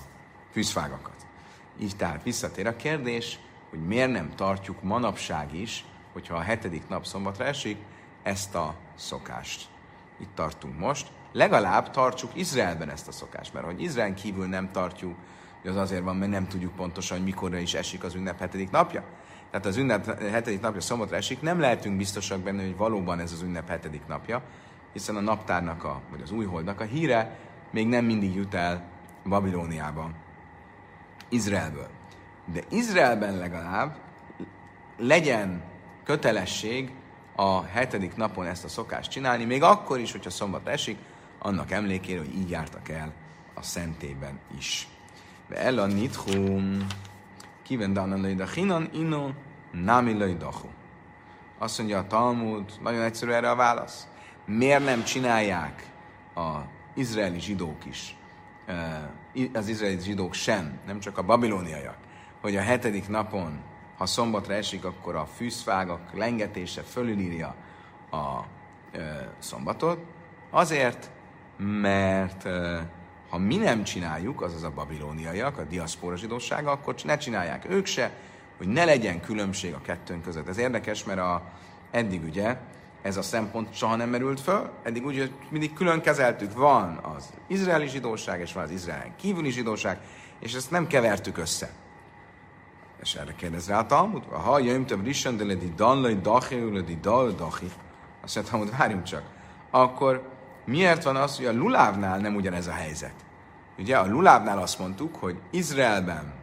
fűszfágakat. 0.51 1.25
Így 1.79 1.95
tehát 1.95 2.23
visszatér 2.23 2.67
a 2.67 2.75
kérdés, 2.75 3.39
hogy 3.69 3.79
miért 3.85 4.11
nem 4.11 4.35
tartjuk 4.35 4.83
manapság 4.83 5.53
is, 5.53 5.85
hogyha 6.13 6.35
a 6.35 6.41
hetedik 6.41 6.87
nap 6.87 7.05
szombatra 7.05 7.45
esik, 7.45 7.77
ezt 8.23 8.55
a 8.55 8.75
szokást. 8.95 9.67
Itt 10.19 10.35
tartunk 10.35 10.79
most. 10.79 11.07
Legalább 11.31 11.89
tartsuk 11.89 12.31
Izraelben 12.33 12.89
ezt 12.89 13.07
a 13.07 13.11
szokást, 13.11 13.53
mert 13.53 13.65
hogy 13.65 13.81
Izrael 13.81 14.13
kívül 14.13 14.47
nem 14.47 14.71
tartjuk, 14.71 15.15
az 15.63 15.75
azért 15.75 16.03
van, 16.03 16.15
mert 16.15 16.31
nem 16.31 16.47
tudjuk 16.47 16.75
pontosan, 16.75 17.17
hogy 17.17 17.25
mikorra 17.25 17.57
is 17.57 17.73
esik 17.73 18.03
az 18.03 18.15
ünnep 18.15 18.39
hetedik 18.39 18.71
napja. 18.71 19.03
Tehát 19.51 19.65
az 19.65 19.77
ünnep 19.77 20.19
hetedik 20.19 20.61
napja 20.61 20.81
szombatra 20.81 21.15
esik, 21.15 21.41
nem 21.41 21.59
lehetünk 21.59 21.97
biztosak 21.97 22.39
benne, 22.39 22.61
hogy 22.61 22.77
valóban 22.77 23.19
ez 23.19 23.31
az 23.31 23.41
ünnep 23.41 23.67
hetedik 23.69 24.07
napja, 24.07 24.41
hiszen 24.93 25.15
a 25.15 25.19
naptárnak, 25.19 25.83
a, 25.83 26.01
vagy 26.09 26.21
az 26.21 26.31
újholdnak 26.31 26.79
a 26.79 26.83
híre 26.83 27.37
még 27.71 27.87
nem 27.87 28.05
mindig 28.05 28.35
jut 28.35 28.53
el 28.53 28.83
Babilóniába, 29.25 30.09
Izraelből. 31.29 31.87
De 32.45 32.61
Izraelben 32.69 33.37
legalább 33.37 33.97
legyen 34.97 35.63
kötelesség 36.03 36.91
a 37.35 37.63
hetedik 37.63 38.15
napon 38.15 38.45
ezt 38.45 38.63
a 38.63 38.67
szokást 38.67 39.11
csinálni, 39.11 39.45
még 39.45 39.63
akkor 39.63 39.99
is, 39.99 40.11
hogyha 40.11 40.29
szombat 40.29 40.67
esik, 40.67 40.97
annak 41.39 41.71
emlékére, 41.71 42.19
hogy 42.19 42.35
így 42.35 42.49
jártak 42.49 42.89
el 42.89 43.13
a 43.53 43.61
szentében 43.61 44.39
is. 44.57 44.87
De 45.49 45.55
el 45.55 45.77
a 45.77 45.85
nithum, 45.85 46.87
kiven 47.63 47.97
a 48.39 48.45
hinan 48.45 48.89
ino, 48.93 49.29
nami 49.71 50.37
Azt 51.57 51.77
mondja 51.77 51.97
a 51.97 52.07
Talmud, 52.07 52.71
nagyon 52.81 53.01
egyszerű 53.01 53.31
erre 53.31 53.49
a 53.49 53.55
válasz. 53.55 54.07
Miért 54.45 54.85
nem 54.85 55.03
csinálják 55.03 55.85
a 56.35 56.57
izraeli 56.95 57.39
zsidók 57.39 57.85
is, 57.85 58.15
az 59.53 59.67
izraeli 59.67 59.99
zsidók 59.99 60.33
sem, 60.33 60.79
nem 60.85 60.99
csak 60.99 61.17
a 61.17 61.23
babilóniaiak, 61.23 61.97
hogy 62.41 62.55
a 62.55 62.61
hetedik 62.61 63.07
napon 63.07 63.61
ha 63.99 64.05
szombatra 64.05 64.53
esik, 64.53 64.85
akkor 64.85 65.15
a 65.15 65.25
fűszfágak 65.25 66.13
lengetése 66.13 66.81
fölülírja 66.81 67.55
a 68.11 68.39
szombatot. 69.39 69.99
Azért, 70.49 71.11
mert 71.57 72.47
ha 73.29 73.37
mi 73.37 73.55
nem 73.55 73.83
csináljuk, 73.83 74.41
azaz 74.41 74.63
a 74.63 74.71
babilóniaiak, 74.71 75.57
a 75.57 75.63
diaszpora 75.63 76.17
zsidósága, 76.17 76.71
akkor 76.71 76.95
ne 77.03 77.17
csinálják 77.17 77.65
ők 77.69 77.85
se, 77.85 78.11
hogy 78.57 78.67
ne 78.67 78.85
legyen 78.85 79.21
különbség 79.21 79.73
a 79.73 79.81
kettőnk 79.81 80.23
között. 80.23 80.47
Ez 80.47 80.57
érdekes, 80.57 81.03
mert 81.03 81.19
a, 81.19 81.41
eddig 81.91 82.23
ugye 82.23 82.57
ez 83.01 83.17
a 83.17 83.21
szempont 83.21 83.73
soha 83.73 83.95
nem 83.95 84.09
merült 84.09 84.39
föl. 84.39 84.69
Eddig 84.83 85.05
úgy, 85.05 85.17
hogy 85.17 85.31
mindig 85.49 85.73
külön 85.73 86.01
kezeltük, 86.01 86.53
van 86.53 86.99
az 87.15 87.33
izraeli 87.47 87.87
zsidóság, 87.87 88.39
és 88.39 88.53
van 88.53 88.63
az 88.63 88.71
izraelen 88.71 89.15
kívüli 89.15 89.49
zsidóság, 89.49 89.99
és 90.39 90.53
ezt 90.53 90.71
nem 90.71 90.87
kevertük 90.87 91.37
össze. 91.37 91.69
És 93.01 93.15
erre 93.15 93.35
kérdez 93.35 93.67
rá 93.67 93.79
a 93.79 93.85
Talmud. 93.85 94.23
Ha 94.23 94.59
jöjjön 94.59 94.85
több 94.85 95.03
risen, 95.03 95.37
de 95.37 95.43
ledi 95.43 95.73
danlai 95.75 96.19
dachi, 96.21 96.73
ledi 96.73 96.97
dal 97.01 97.31
dachi. 97.31 97.71
Azt 98.21 98.35
mondja, 98.35 98.51
Talmud, 98.51 98.77
várjunk 98.77 99.03
csak. 99.03 99.23
Akkor 99.69 100.28
miért 100.69 101.03
van 101.03 101.15
az, 101.15 101.37
hogy 101.37 101.45
a 101.45 101.53
lulávnál 101.53 102.19
nem 102.19 102.35
ugyanez 102.35 102.67
a 102.67 102.71
helyzet? 102.71 103.13
Ugye 103.77 103.97
a 103.97 104.07
lulávnál 104.07 104.57
azt 104.57 104.79
mondtuk, 104.79 105.15
hogy 105.15 105.37
Izraelben 105.49 106.33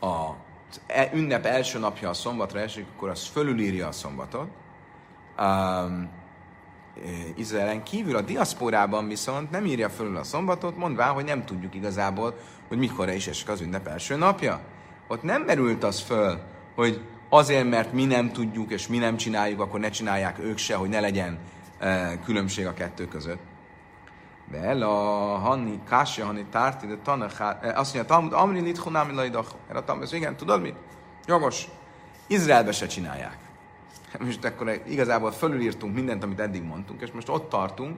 a 0.00 0.30
e, 0.86 1.10
ünnep 1.14 1.46
első 1.46 1.78
napja 1.78 2.08
a 2.08 2.14
szombatra 2.14 2.60
esik, 2.60 2.86
akkor 2.96 3.08
az 3.08 3.26
fölülírja 3.26 3.86
a 3.86 3.92
szombatot. 3.92 4.48
Um, 5.38 6.08
Izraelen 7.36 7.82
kívül 7.82 8.16
a 8.16 8.20
diaszporában 8.20 9.08
viszont 9.08 9.50
nem 9.50 9.66
írja 9.66 9.88
fölül 9.88 10.16
a 10.16 10.24
szombatot, 10.24 10.76
mondván, 10.76 11.12
hogy 11.12 11.24
nem 11.24 11.44
tudjuk 11.44 11.74
igazából, 11.74 12.34
hogy 12.68 12.78
mikor 12.78 13.08
is 13.08 13.26
esik 13.26 13.48
az 13.48 13.60
ünnep 13.60 13.86
első 13.86 14.16
napja 14.16 14.60
ott 15.06 15.22
nem 15.22 15.42
merült 15.42 15.84
az 15.84 16.00
föl, 16.00 16.38
hogy 16.74 17.00
azért, 17.28 17.68
mert 17.68 17.92
mi 17.92 18.04
nem 18.04 18.32
tudjuk 18.32 18.70
és 18.70 18.86
mi 18.86 18.98
nem 18.98 19.16
csináljuk, 19.16 19.60
akkor 19.60 19.80
ne 19.80 19.88
csinálják 19.88 20.38
ők 20.38 20.58
se, 20.58 20.74
hogy 20.74 20.88
ne 20.88 21.00
legyen 21.00 21.38
különbség 22.24 22.66
a 22.66 22.74
kettő 22.74 23.08
között. 23.08 23.40
De 24.50 24.84
a 24.84 25.36
Hanni, 25.36 25.80
Kásja, 25.88 26.24
Hanni, 26.24 26.44
Tárti, 26.50 26.86
de 26.86 26.96
Tanach, 27.02 27.40
e, 27.40 27.56
azt 27.78 27.94
mondja, 27.94 28.14
Talmud, 28.14 28.32
Amri, 28.32 28.60
Litchunami, 28.60 29.12
Laidach. 29.12 29.54
Erre 29.68 29.78
a 29.78 29.84
Talmud, 29.84 30.08
igen, 30.12 30.36
tudod 30.36 30.60
mit? 30.60 30.74
Jogos. 31.26 31.68
Izraelbe 32.26 32.72
se 32.72 32.86
csinálják. 32.86 33.38
Most 34.24 34.44
akkor 34.44 34.80
igazából 34.86 35.32
fölülírtunk 35.32 35.94
mindent, 35.94 36.22
amit 36.22 36.40
eddig 36.40 36.62
mondtunk, 36.62 37.02
és 37.02 37.10
most 37.12 37.28
ott 37.28 37.48
tartunk, 37.48 37.96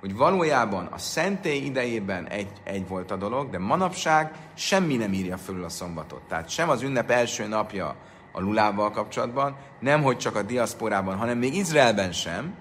hogy 0.00 0.16
valójában 0.16 0.86
a 0.86 0.98
szentély 0.98 1.64
idejében 1.64 2.26
egy, 2.28 2.50
egy 2.64 2.88
volt 2.88 3.10
a 3.10 3.16
dolog, 3.16 3.50
de 3.50 3.58
manapság 3.58 4.32
semmi 4.54 4.96
nem 4.96 5.12
írja 5.12 5.36
fölül 5.36 5.64
a 5.64 5.68
szombatot. 5.68 6.20
Tehát 6.28 6.48
sem 6.48 6.68
az 6.68 6.82
ünnep 6.82 7.10
első 7.10 7.46
napja 7.46 7.96
a 8.32 8.40
lulával 8.40 8.90
kapcsolatban, 8.90 9.56
nem 9.80 10.02
hogy 10.02 10.18
csak 10.18 10.36
a 10.36 10.42
diaszporában, 10.42 11.16
hanem 11.16 11.38
még 11.38 11.54
Izraelben 11.54 12.12
sem. 12.12 12.54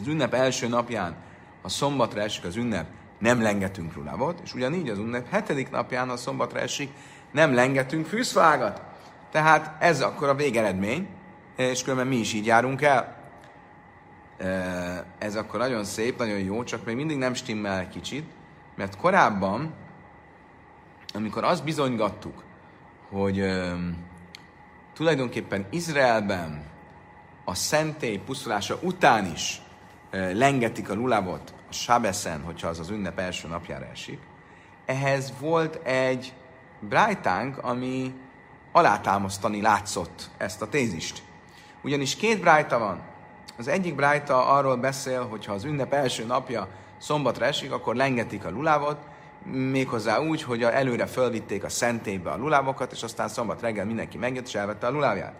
Az 0.00 0.06
ünnep 0.06 0.34
első 0.34 0.68
napján, 0.68 1.16
a 1.62 1.68
szombatra 1.68 2.20
esik 2.20 2.44
az 2.44 2.56
ünnep, 2.56 2.86
nem 3.18 3.42
lengetünk 3.42 3.94
lulávot, 3.94 4.40
és 4.44 4.54
ugyanígy 4.54 4.88
az 4.88 4.98
ünnep 4.98 5.28
hetedik 5.30 5.70
napján, 5.70 6.08
a 6.08 6.16
szombatra 6.16 6.60
esik, 6.60 6.90
nem 7.32 7.54
lengetünk 7.54 8.06
fűszfágat. 8.06 8.82
Tehát 9.30 9.82
ez 9.82 10.00
akkor 10.00 10.28
a 10.28 10.34
végeredmény, 10.34 11.08
és 11.56 11.82
különben 11.82 12.06
mi 12.06 12.16
is 12.16 12.32
így 12.32 12.46
járunk 12.46 12.82
el 12.82 13.18
ez 15.18 15.36
akkor 15.36 15.58
nagyon 15.58 15.84
szép, 15.84 16.18
nagyon 16.18 16.38
jó, 16.38 16.64
csak 16.64 16.84
még 16.84 16.96
mindig 16.96 17.16
nem 17.16 17.34
stimmel 17.34 17.88
kicsit, 17.88 18.30
mert 18.76 18.96
korábban, 18.96 19.74
amikor 21.14 21.44
azt 21.44 21.64
bizonygattuk, 21.64 22.42
hogy 23.10 23.44
tulajdonképpen 24.94 25.66
Izraelben 25.70 26.64
a 27.44 27.54
szentély 27.54 28.16
pusztulása 28.16 28.78
után 28.82 29.26
is 29.32 29.60
lengetik 30.10 30.90
a 30.90 30.94
lulávot 30.94 31.54
a 31.68 31.72
Sábeszen, 31.72 32.42
hogyha 32.42 32.68
az 32.68 32.78
az 32.78 32.90
ünnep 32.90 33.18
első 33.18 33.48
napjára 33.48 33.86
esik, 33.92 34.18
ehhez 34.86 35.32
volt 35.40 35.86
egy 35.86 36.32
brájtánk, 36.80 37.58
ami 37.58 38.14
alátámasztani 38.72 39.60
látszott 39.60 40.30
ezt 40.36 40.62
a 40.62 40.68
tézist. 40.68 41.22
Ugyanis 41.82 42.16
két 42.16 42.40
brájta 42.40 42.78
van. 42.78 43.00
Az 43.56 43.68
egyik 43.68 43.94
brájta 43.94 44.46
arról 44.46 44.76
beszél, 44.76 45.26
hogy 45.26 45.46
ha 45.46 45.52
az 45.52 45.64
ünnep 45.64 45.92
első 45.92 46.24
napja 46.24 46.68
szombatra 46.98 47.44
esik, 47.44 47.72
akkor 47.72 47.94
lengetik 47.94 48.44
a 48.44 48.50
lulávot, 48.50 48.98
méghozzá 49.44 50.18
úgy, 50.18 50.42
hogy 50.42 50.62
előre 50.62 51.06
fölvitték 51.06 51.64
a 51.64 51.68
szentélybe 51.68 52.30
a 52.30 52.36
lulávokat, 52.36 52.92
és 52.92 53.02
aztán 53.02 53.28
szombat 53.28 53.60
reggel 53.60 53.84
mindenki 53.84 54.18
megjött 54.18 54.46
és 54.46 54.54
elvette 54.54 54.86
a 54.86 54.90
lulávját. 54.90 55.34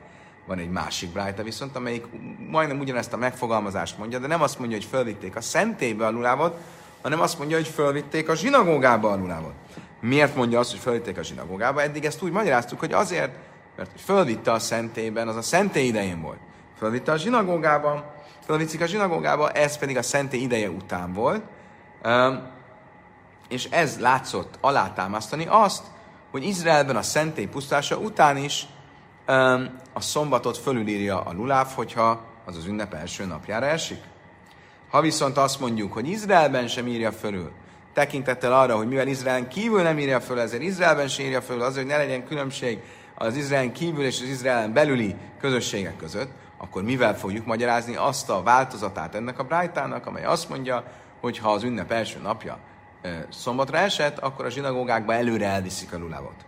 Van 0.49 0.59
egy 0.59 0.71
másik 0.71 1.13
brájta 1.13 1.43
viszont, 1.43 1.77
amelyik 1.77 2.07
majdnem 2.51 2.79
ugyanezt 2.79 3.13
a 3.13 3.17
megfogalmazást 3.17 3.99
mondja, 3.99 4.19
de 4.19 4.27
nem 4.27 4.43
azt 4.43 4.59
mondja, 4.59 4.77
hogy 4.77 4.87
fölvitték 4.87 5.37
a 5.37 5.41
szentélybe 5.41 6.07
a 6.07 6.11
lulávot, 6.11 6.61
hanem 7.03 7.21
azt 7.21 7.39
mondja, 7.39 7.57
hogy 7.57 7.69
fölvitték 7.69 8.29
a 8.29 8.35
zsinagógába 8.35 9.11
a 9.11 9.17
lulávot. 9.17 9.53
Miért 10.01 10.35
mondja 10.35 10.59
azt, 10.59 10.71
hogy 10.71 10.81
fölvitték 10.81 11.19
a 11.19 11.23
zsinagógába? 11.23 11.83
Eddig 11.83 12.05
ezt 12.05 12.23
úgy 12.23 12.33
magyaráztuk, 12.33 12.79
hogy 12.79 12.93
azért, 12.93 13.33
mert 13.77 13.91
hogy 13.91 14.01
fölvitte 14.01 14.53
a 14.53 14.59
szentélyben, 14.59 15.29
az 15.29 15.37
a 15.37 15.43
szentély 15.43 15.87
idején 15.87 16.21
volt. 16.21 16.39
Fölvitte 16.79 17.13
a 17.13 17.17
zsinagógába, 17.17 18.15
fölvicik 18.45 18.81
a 18.81 18.87
zsinagógába, 18.87 19.51
ez 19.51 19.79
pedig 19.79 19.97
a 19.97 20.03
szentély 20.03 20.41
ideje 20.41 20.71
után 20.71 21.13
volt, 21.13 21.43
és 23.49 23.65
ez 23.65 24.01
látszott 24.01 24.59
alátámasztani 24.61 25.47
azt, 25.49 25.85
hogy 26.31 26.45
Izraelben 26.45 26.97
a 26.97 27.03
szentély 27.03 27.47
pusztása 27.47 27.97
után 27.97 28.37
is 28.37 28.67
a 29.93 30.01
szombatot 30.01 30.59
fölülírja 30.59 31.21
a 31.21 31.33
luláv, 31.33 31.67
hogyha 31.75 32.21
az 32.45 32.57
az 32.57 32.67
ünnep 32.67 32.95
első 32.95 33.25
napjára 33.25 33.67
esik. 33.67 34.01
Ha 34.91 35.01
viszont 35.01 35.37
azt 35.37 35.61
mondjuk, 35.61 35.93
hogy 35.93 36.09
Izraelben 36.09 36.69
sem 36.69 36.87
írja 36.87 37.13
fölül, 37.13 37.53
tekintettel 37.93 38.53
arra, 38.53 38.77
hogy 38.77 38.89
mivel 38.89 39.07
Izraelen 39.07 39.49
kívül 39.49 39.83
nem 39.83 39.99
írja 39.99 40.21
föl, 40.21 40.41
ezért 40.41 40.63
Izraelben 40.63 41.09
sem 41.09 41.25
írja 41.25 41.41
föl, 41.41 41.63
azért, 41.63 41.87
hogy 41.87 41.97
ne 41.97 42.05
legyen 42.05 42.27
különbség 42.27 42.79
az 43.15 43.37
Izraelen 43.37 43.73
kívül 43.73 44.05
és 44.05 44.21
az 44.21 44.29
Izraelen 44.29 44.73
belüli 44.73 45.17
közösségek 45.41 45.97
között, 45.97 46.31
akkor 46.59 46.83
mivel 46.83 47.19
fogjuk 47.19 47.47
magyarázni 47.47 47.97
azt 47.97 48.31
a 48.31 48.43
változatát 48.43 49.15
ennek 49.15 49.39
a 49.39 49.45
brájtának, 49.45 50.07
amely 50.07 50.25
azt 50.25 50.49
mondja, 50.49 50.85
hogy 51.21 51.39
ha 51.39 51.53
az 51.53 51.63
ünnep 51.63 51.93
első 51.93 52.19
napja 52.19 52.59
szombatra 53.31 53.79
esett, 53.79 54.19
akkor 54.19 54.45
a 54.45 54.51
zsinagógákba 54.51 55.15
előre 55.15 55.47
elviszik 55.47 55.93
a 55.93 55.99
lulávot. 55.99 56.47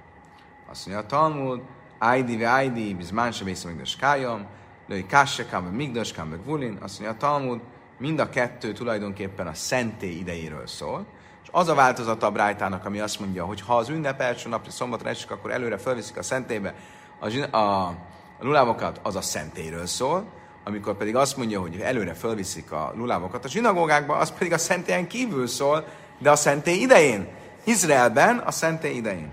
Azt 0.71 0.87
mondja 0.87 1.05
a 1.05 1.07
Talmud, 1.07 1.61
Aidi 2.03 2.37
ve 2.37 2.53
Aidi, 2.53 2.95
bizmán 2.95 3.33
se 3.33 3.45
vészem 3.45 3.71
migdas 3.71 3.97
kájam, 3.97 4.47
lőj 4.89 5.07
kásse 5.07 5.47
kám, 5.47 5.65
migdas 5.65 6.13
kám, 6.13 6.41
vulin, 6.45 6.79
azt 6.81 7.01
mondja 7.01 7.17
a 7.17 7.31
Talmud, 7.31 7.61
mind 7.99 8.19
a 8.19 8.29
kettő 8.29 8.73
tulajdonképpen 8.73 9.47
a 9.47 9.55
szentély 9.55 10.19
idejéről 10.19 10.67
szól, 10.67 11.07
és 11.43 11.49
az 11.53 11.69
a 11.69 11.75
változata 11.75 12.27
a 12.27 12.31
brájtának, 12.31 12.85
ami 12.85 13.01
azt 13.01 13.21
mondja, 13.21 13.45
hogy 13.45 13.61
ha 13.61 13.77
az 13.77 13.89
ünnep 13.89 14.21
első 14.21 14.49
napja 14.49 14.71
szombatra 14.71 15.09
esik, 15.09 15.31
akkor 15.31 15.51
előre 15.51 15.79
felviszik 15.79 16.17
a 16.17 16.23
szentélybe 16.23 16.75
a, 17.21 17.57
a 17.57 17.95
a 18.41 18.45
lulávokat 18.45 19.01
az 19.03 19.17
a 19.17 19.21
szentéről 19.21 19.87
szól, 19.87 20.25
amikor 20.65 20.97
pedig 20.97 21.17
azt 21.17 21.37
mondja, 21.37 21.61
hogy 21.61 21.81
előre 21.81 22.15
fölviszik 22.15 22.73
a 22.73 22.93
lulávokat 22.97 23.45
a 23.45 23.49
zsinagógákba, 23.49 24.17
az 24.17 24.33
pedig 24.33 24.53
a 24.53 24.59
szentélyen 24.59 25.07
kívül 25.07 25.47
szól, 25.47 25.85
de 26.19 26.31
a 26.31 26.37
szentély 26.37 26.81
idején. 26.81 27.29
Izraelben 27.65 28.39
a 28.39 28.51
szentély 28.51 28.95
idején. 28.95 29.31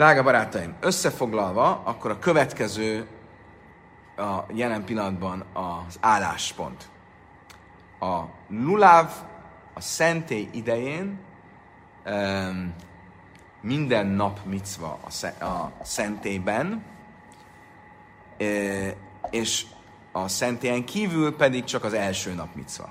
Drága 0.00 0.22
barátaim, 0.22 0.74
összefoglalva, 0.80 1.82
akkor 1.84 2.10
a 2.10 2.18
következő 2.18 3.06
a 4.16 4.44
jelen 4.52 4.84
pillanatban 4.84 5.44
az 5.52 5.98
álláspont. 6.00 6.88
A 7.98 8.20
luláv 8.48 9.12
a 9.74 9.80
szentély 9.80 10.48
idején 10.52 11.18
minden 13.60 14.06
nap 14.06 14.40
micva 14.44 14.98
a, 15.40 15.44
a 15.44 15.72
szentélyben, 15.82 16.84
és 19.30 19.66
a 20.12 20.28
szentélyen 20.28 20.84
kívül 20.84 21.36
pedig 21.36 21.64
csak 21.64 21.84
az 21.84 21.92
első 21.92 22.34
nap 22.34 22.54
micva. 22.54 22.88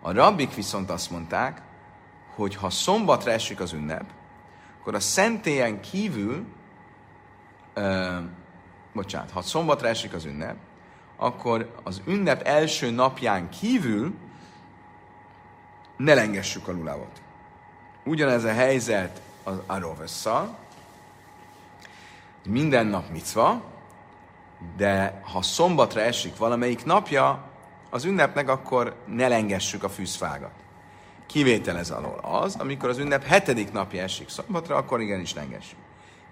A 0.00 0.12
rabbik 0.12 0.54
viszont 0.54 0.90
azt 0.90 1.10
mondták, 1.10 1.62
hogy 2.34 2.56
ha 2.56 2.70
szombatra 2.70 3.30
esik 3.30 3.60
az 3.60 3.72
ünnep, 3.72 4.04
akkor 4.82 4.94
a 4.94 5.00
szentélyen 5.00 5.80
kívül, 5.80 6.44
ö, 7.74 8.16
bocsánat, 8.92 9.30
ha 9.30 9.42
szombatra 9.42 9.88
esik 9.88 10.14
az 10.14 10.24
ünnep, 10.24 10.56
akkor 11.16 11.74
az 11.82 12.02
ünnep 12.06 12.42
első 12.42 12.90
napján 12.90 13.48
kívül 13.48 14.14
ne 15.96 16.14
lengessük 16.14 16.68
a 16.68 16.72
lulávot. 16.72 17.22
Ugyanez 18.04 18.44
a 18.44 18.52
helyzet 18.52 19.22
az 19.42 19.56
arovesszal, 19.66 20.58
minden 22.44 22.86
nap 22.86 23.10
micva, 23.10 23.62
de 24.76 25.20
ha 25.32 25.42
szombatra 25.42 26.00
esik 26.00 26.36
valamelyik 26.36 26.84
napja 26.84 27.44
az 27.90 28.04
ünnepnek, 28.04 28.48
akkor 28.48 28.96
ne 29.06 29.28
lengessük 29.28 29.84
a 29.84 29.88
fűzfágat. 29.88 30.61
Kivétel 31.26 31.78
ez 31.78 31.90
alól 31.90 32.18
az, 32.22 32.56
amikor 32.56 32.88
az 32.88 32.98
ünnep 32.98 33.24
hetedik 33.24 33.72
napja 33.72 34.02
esik 34.02 34.28
szombatra, 34.28 34.76
akkor 34.76 35.00
igenis 35.00 35.34
lengessük. 35.34 35.78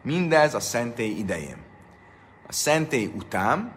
Mindez 0.02 0.54
a 0.54 0.60
szentély 0.60 1.18
idején. 1.18 1.56
A 2.46 2.52
szentély 2.52 3.12
után 3.16 3.72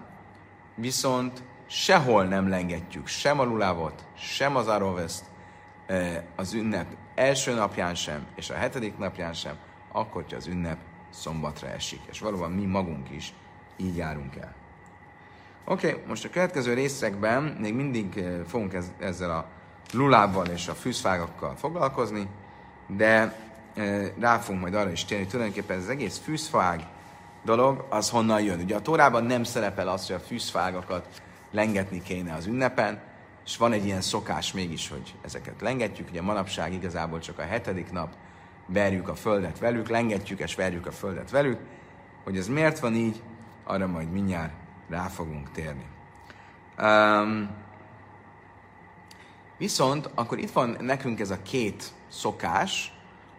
viszont 0.76 1.44
sehol 1.68 2.24
nem 2.24 2.50
lengetjük 2.50 3.08
sem 3.08 3.40
a 3.40 3.44
lulávot, 3.44 4.06
sem 4.18 4.56
az 4.56 4.68
aroveszt, 4.68 5.26
az 6.36 6.54
ünnep 6.54 6.88
első 7.16 7.54
napján 7.54 7.96
sem, 7.96 8.26
és 8.36 8.50
a 8.50 8.54
hetedik 8.54 8.98
napján 8.98 9.34
sem, 9.34 9.56
akkor, 9.92 10.24
hogy 10.24 10.34
az 10.34 10.48
ünnep 10.48 10.78
szombatra 11.10 11.68
esik. 11.68 12.00
És 12.10 12.20
valóban 12.20 12.52
mi 12.52 12.66
magunk 12.66 13.10
is 13.10 13.34
így 13.78 13.96
járunk 13.96 14.36
el. 14.36 14.56
Oké, 15.66 15.90
okay, 15.90 16.02
most 16.08 16.26
a 16.26 16.30
következő 16.30 16.74
részekben 16.74 17.44
még 17.44 17.74
mindig 17.74 18.24
fogunk 18.48 18.74
ez, 18.74 18.92
ezzel 19.00 19.32
a 19.32 19.48
lulával 19.94 20.46
és 20.46 20.68
a 20.68 20.74
fűzfágakkal 20.74 21.56
foglalkozni, 21.56 22.28
de 22.88 23.36
rá 24.20 24.38
fogunk 24.38 24.62
majd 24.62 24.74
arra 24.74 24.92
is 24.92 25.06
térni, 25.06 25.26
tulajdonképpen 25.26 25.78
ez 25.78 25.84
az 25.84 25.90
egész 25.90 26.18
fűzfág 26.18 26.88
dolog, 27.44 27.86
az 27.90 28.10
honnan 28.10 28.42
jön. 28.42 28.60
Ugye 28.60 28.76
a 28.76 28.82
Tórában 28.82 29.24
nem 29.24 29.44
szerepel 29.44 29.88
az, 29.88 30.08
hogy 30.08 30.16
a 30.16 30.20
fűzfágakat 30.20 31.08
lengetni 31.52 32.02
kéne 32.02 32.34
az 32.34 32.46
ünnepen, 32.46 33.02
és 33.46 33.58
van 33.58 33.72
egy 33.72 33.86
ilyen 33.86 34.02
szokás 34.02 34.54
mégis, 34.54 34.90
hogy 34.90 35.16
ezeket 35.22 35.62
lengetjük. 35.62 36.10
Ugye 36.10 36.22
manapság 36.22 36.74
igazából 36.74 37.20
csak 37.20 37.40
a 37.40 37.42
hetedik 37.42 37.92
nap 37.92 38.10
verjük 38.66 39.08
a 39.08 39.16
földet 39.16 39.60
velük, 39.60 39.90
lengetjük 39.90 40.40
és 40.40 40.56
verjük 40.56 40.86
a 40.86 40.92
földet 40.92 41.30
velük. 41.30 41.60
Hogy 42.24 42.38
ez 42.38 42.48
miért 42.48 42.80
van 42.80 42.96
így, 42.96 43.22
arra 43.64 43.88
majd 43.88 44.12
mindjárt 44.12 44.54
rá 44.90 45.08
fogunk 45.08 45.52
térni. 45.52 45.86
Um, 46.82 47.50
viszont 49.58 50.10
akkor 50.16 50.38
itt 50.38 50.52
van 50.52 50.78
nekünk 50.80 51.20
ez 51.20 51.30
a 51.30 51.42
két 51.42 51.94
szokás, 52.08 52.94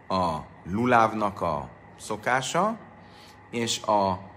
a 0.08 0.38
lulávnak 0.64 1.40
a 1.40 1.68
szokása, 1.98 2.78
és 3.50 3.82
a 3.82 4.32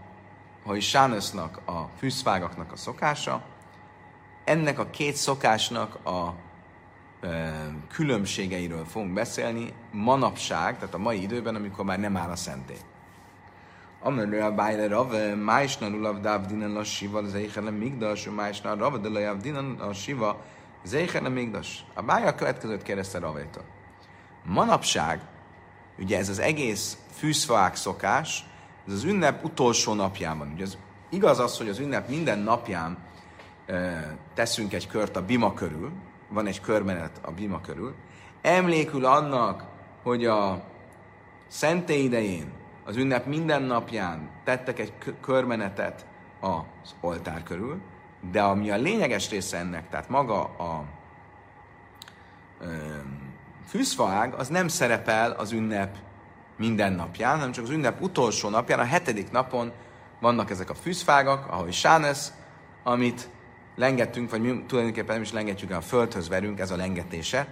hogy 0.68 0.82
Sánösznak, 0.82 1.60
a 1.66 1.90
fűszfágaknak 1.98 2.72
a 2.72 2.76
szokása, 2.76 3.42
ennek 4.44 4.80
a 4.80 4.90
két 4.90 5.16
szokásnak 5.16 6.06
a 6.06 6.34
e, 7.22 7.54
különbségeiről 7.92 8.86
fogunk 8.86 9.14
beszélni 9.14 9.74
manapság, 9.92 10.80
tehát 10.80 10.94
a 10.94 10.98
mai 10.98 11.22
időben, 11.22 11.56
amikor 11.56 11.86
már 11.86 12.00
nem 12.00 12.18
áll 12.18 12.30
a 12.30 12.36
szentély. 12.36 12.80
Amerre 14.02 14.46
a 14.46 14.52
bájle 14.52 14.88
rav, 14.88 15.36
májsna 15.36 15.88
lulav 15.88 16.20
dávdinan 16.20 16.76
a 16.76 16.84
siva, 16.84 17.24
zeichele 17.24 17.70
migdas, 17.70 18.30
májsna 18.30 18.76
rav, 18.76 19.02
de 19.02 19.10
lajavdinan 19.10 19.80
a 19.80 19.94
siva, 20.84 20.98
zeichele 20.98 21.30
migdas. 21.30 21.86
A 21.94 22.02
bája 22.02 22.28
a 22.28 22.36
következőt 22.36 22.84
kérdezte 22.84 23.20
Ravétól. 23.20 23.64
Manapság, 24.44 25.22
ugye 26.00 26.18
ez 26.18 26.30
az 26.30 26.40
egész 26.40 26.98
fűszfák 27.12 27.76
szokás, 27.76 28.46
ez 28.88 28.94
az 28.94 29.04
ünnep 29.04 29.44
utolsó 29.44 29.94
napjában. 29.94 30.52
Ugye 30.54 30.64
az, 30.64 30.78
igaz 31.10 31.40
az, 31.40 31.58
hogy 31.58 31.70
az 31.70 31.80
ünnep 31.80 32.10
minden 32.10 32.40
napján 32.40 32.98
teszünk 34.34 34.74
egy 34.74 34.88
kört 34.88 35.16
a 35.16 35.26
bima 35.26 35.54
körül, 35.54 35.92
van 36.30 36.48
egy 36.48 36.62
körmenet 36.62 37.20
a 37.22 37.32
bima 37.32 37.62
körül, 37.62 37.96
emlékül 38.42 39.06
annak, 39.06 39.66
hogy 40.04 40.26
a 40.26 40.64
szentély 41.48 42.04
idején, 42.04 42.52
az 42.86 42.96
ünnep 42.96 43.26
minden 43.26 43.62
napján 43.62 44.30
tettek 44.44 44.80
egy 44.80 44.94
körmenetet 45.22 46.06
az 46.40 46.96
oltár 47.02 47.44
körül, 47.44 47.82
de 48.32 48.42
ami 48.42 48.70
a 48.70 48.76
lényeges 48.76 49.30
része 49.30 49.58
ennek, 49.58 49.90
tehát 49.90 50.10
maga 50.10 50.42
a 50.44 50.84
ö, 52.60 52.76
fűzfaág, 53.68 54.34
az 54.34 54.48
nem 54.48 54.68
szerepel 54.68 55.32
az 55.32 55.52
ünnep 55.52 55.98
minden 56.58 56.94
napján, 56.94 57.36
hanem 57.36 57.52
csak 57.52 57.64
az 57.64 57.70
ünnep 57.70 58.02
utolsó 58.02 58.50
napján, 58.50 58.80
a 58.80 58.84
hetedik 58.84 59.32
napon 59.32 59.72
vannak 60.20 60.50
ezek 60.50 60.70
a 60.70 60.76
fűzfágak, 60.76 61.48
ahogy 61.48 61.74
Sánesz, 61.74 62.34
amit 62.84 63.30
lengettünk, 63.76 64.30
vagy 64.30 64.42
mi 64.42 64.64
tulajdonképpen 64.68 65.14
nem 65.14 65.24
is 65.24 65.32
lengetjük, 65.32 65.72
a 65.72 65.82
földhöz 65.82 66.28
verünk, 66.28 66.60
ez 66.60 66.72
a 66.72 66.76
lengetése, 66.76 67.48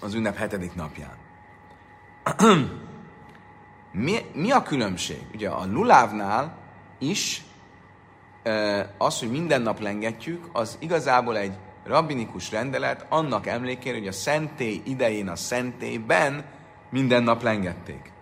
az 0.00 0.14
ünnep 0.14 0.36
hetedik 0.36 0.74
napján. 0.74 1.14
mi, 3.92 4.16
mi 4.34 4.50
a 4.50 4.62
különbség? 4.62 5.22
Ugye 5.34 5.48
a 5.48 5.66
lulávnál 5.66 6.58
is 6.98 7.44
az, 8.98 9.18
hogy 9.18 9.30
minden 9.30 9.62
nap 9.62 9.80
lengetjük, 9.80 10.48
az 10.52 10.76
igazából 10.80 11.38
egy 11.38 11.52
rabbinikus 11.84 12.50
rendelet 12.50 13.06
annak 13.08 13.46
emlékére, 13.46 13.98
hogy 13.98 14.06
a 14.06 14.12
szentély 14.12 14.82
idején 14.84 15.28
a 15.28 15.36
szentélyben 15.36 16.44
minden 16.90 17.22
nap 17.22 17.42
lengették. 17.42 18.12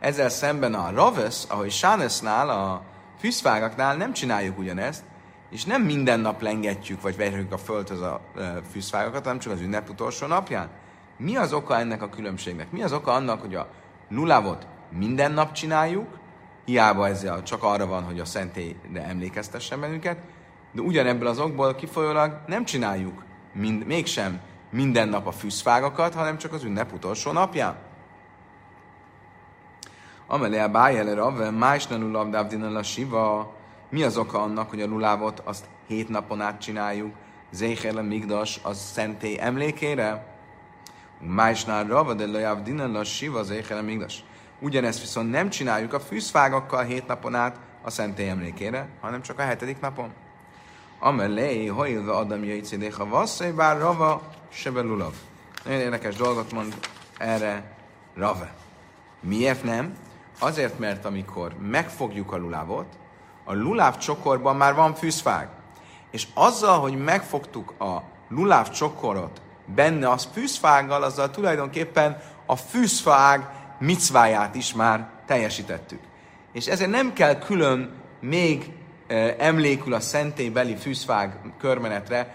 Ezzel 0.00 0.28
szemben 0.28 0.74
a 0.74 0.90
Raves, 0.90 1.44
ahogy 1.48 1.70
Sánesznál, 1.70 2.48
a 2.48 2.82
fűszfágaknál 3.18 3.96
nem 3.96 4.12
csináljuk 4.12 4.58
ugyanezt, 4.58 5.04
és 5.50 5.64
nem 5.64 5.82
minden 5.82 6.20
nap 6.20 6.42
lengetjük, 6.42 7.02
vagy 7.02 7.16
verjük 7.16 7.52
a 7.52 7.58
földhöz 7.58 8.00
a 8.00 8.20
fűszfágakat, 8.70 9.22
hanem 9.22 9.38
csak 9.38 9.52
az 9.52 9.60
ünnep 9.60 9.90
utolsó 9.90 10.26
napján. 10.26 10.68
Mi 11.16 11.36
az 11.36 11.52
oka 11.52 11.78
ennek 11.78 12.02
a 12.02 12.08
különbségnek? 12.08 12.70
Mi 12.70 12.82
az 12.82 12.92
oka 12.92 13.12
annak, 13.12 13.40
hogy 13.40 13.54
a 13.54 13.68
lulávot 14.08 14.66
minden 14.90 15.32
nap 15.32 15.52
csináljuk, 15.52 16.18
hiába 16.68 17.08
ez 17.08 17.26
csak 17.42 17.62
arra 17.62 17.86
van, 17.86 18.02
hogy 18.02 18.20
a 18.20 18.24
szentélyre 18.24 19.02
emlékeztessen 19.02 19.80
bennünket, 19.80 20.18
de 20.72 20.80
ugyanebből 20.80 21.28
az 21.28 21.38
okból 21.38 21.74
kifolyólag 21.74 22.40
nem 22.46 22.64
csináljuk 22.64 23.24
mind, 23.52 23.86
mégsem 23.86 24.40
minden 24.70 25.08
nap 25.08 25.26
a 25.26 25.32
fűszfágakat, 25.32 26.14
hanem 26.14 26.38
csak 26.38 26.52
az 26.52 26.64
ünnep 26.64 26.92
utolsó 26.92 27.32
napján. 27.32 27.76
Amelé 30.26 30.58
a 30.58 30.68
bájele 30.68 31.14
rave, 31.14 31.50
májsna 31.50 31.96
lulav 31.96 32.28
dávdinan 32.30 32.76
a 32.76 32.82
siva. 32.82 33.54
Mi 33.90 34.02
az 34.02 34.16
oka 34.16 34.42
annak, 34.42 34.70
hogy 34.70 34.80
a 34.80 34.86
lulávot 34.86 35.42
azt 35.44 35.64
hét 35.86 36.08
napon 36.08 36.40
át 36.40 36.60
csináljuk? 36.60 37.14
Zécherle 37.50 38.02
migdas, 38.02 38.60
az 38.62 38.78
szentély 38.78 39.36
emlékére? 39.40 40.36
Májsna 41.20 41.86
rava, 41.86 42.14
de 42.14 42.26
lajav 42.26 42.62
dinan 42.62 42.94
a 42.94 43.04
siva, 43.04 43.42
zécherle 43.42 43.82
migdas. 43.82 44.24
Ugyanezt 44.60 45.00
viszont 45.00 45.30
nem 45.30 45.48
csináljuk 45.50 45.92
a 45.92 46.00
fűszfágakkal 46.00 46.84
hét 46.84 47.06
napon 47.06 47.34
át 47.34 47.56
a 47.82 47.90
szentély 47.90 48.28
emlékére, 48.28 48.88
hanem 49.00 49.22
csak 49.22 49.38
a 49.38 49.42
hetedik 49.42 49.80
napon. 49.80 50.12
Amelé, 50.98 51.66
hajlva 51.66 52.16
adam 52.16 52.44
jöjtszédéha 52.44 53.08
vasszai, 53.08 53.50
bár 53.50 53.78
rava, 53.78 54.22
sebe 54.48 54.80
lulav. 54.80 55.12
Nagyon 55.64 55.80
érdekes 55.80 56.14
dolgot 56.14 56.52
mond 56.52 56.74
erre 57.18 57.76
Rave. 58.14 58.52
Miért 59.20 59.64
nem? 59.64 59.96
Azért, 60.38 60.78
mert 60.78 61.04
amikor 61.04 61.54
megfogjuk 61.58 62.32
a 62.32 62.36
lulávot, 62.36 62.86
a 63.44 63.54
luláv 63.54 63.98
csokorban 63.98 64.56
már 64.56 64.74
van 64.74 64.94
fűszfág. 64.94 65.48
És 66.10 66.26
azzal, 66.34 66.80
hogy 66.80 66.96
megfogtuk 66.96 67.80
a 67.80 68.02
luláv 68.28 68.70
csokorot 68.70 69.40
benne 69.74 70.10
az 70.10 70.28
fűszfággal, 70.32 71.02
azzal 71.02 71.30
tulajdonképpen 71.30 72.22
a 72.46 72.56
fűszfág 72.56 73.57
micváját 73.78 74.54
is 74.54 74.74
már 74.74 75.08
teljesítettük. 75.26 76.00
És 76.52 76.66
ezért 76.66 76.90
nem 76.90 77.12
kell 77.12 77.38
külön 77.38 77.92
még 78.20 78.72
emlékül 79.38 79.94
a 79.94 80.00
szentélybeli 80.00 80.76
fűszfág 80.76 81.40
körmenetre 81.58 82.34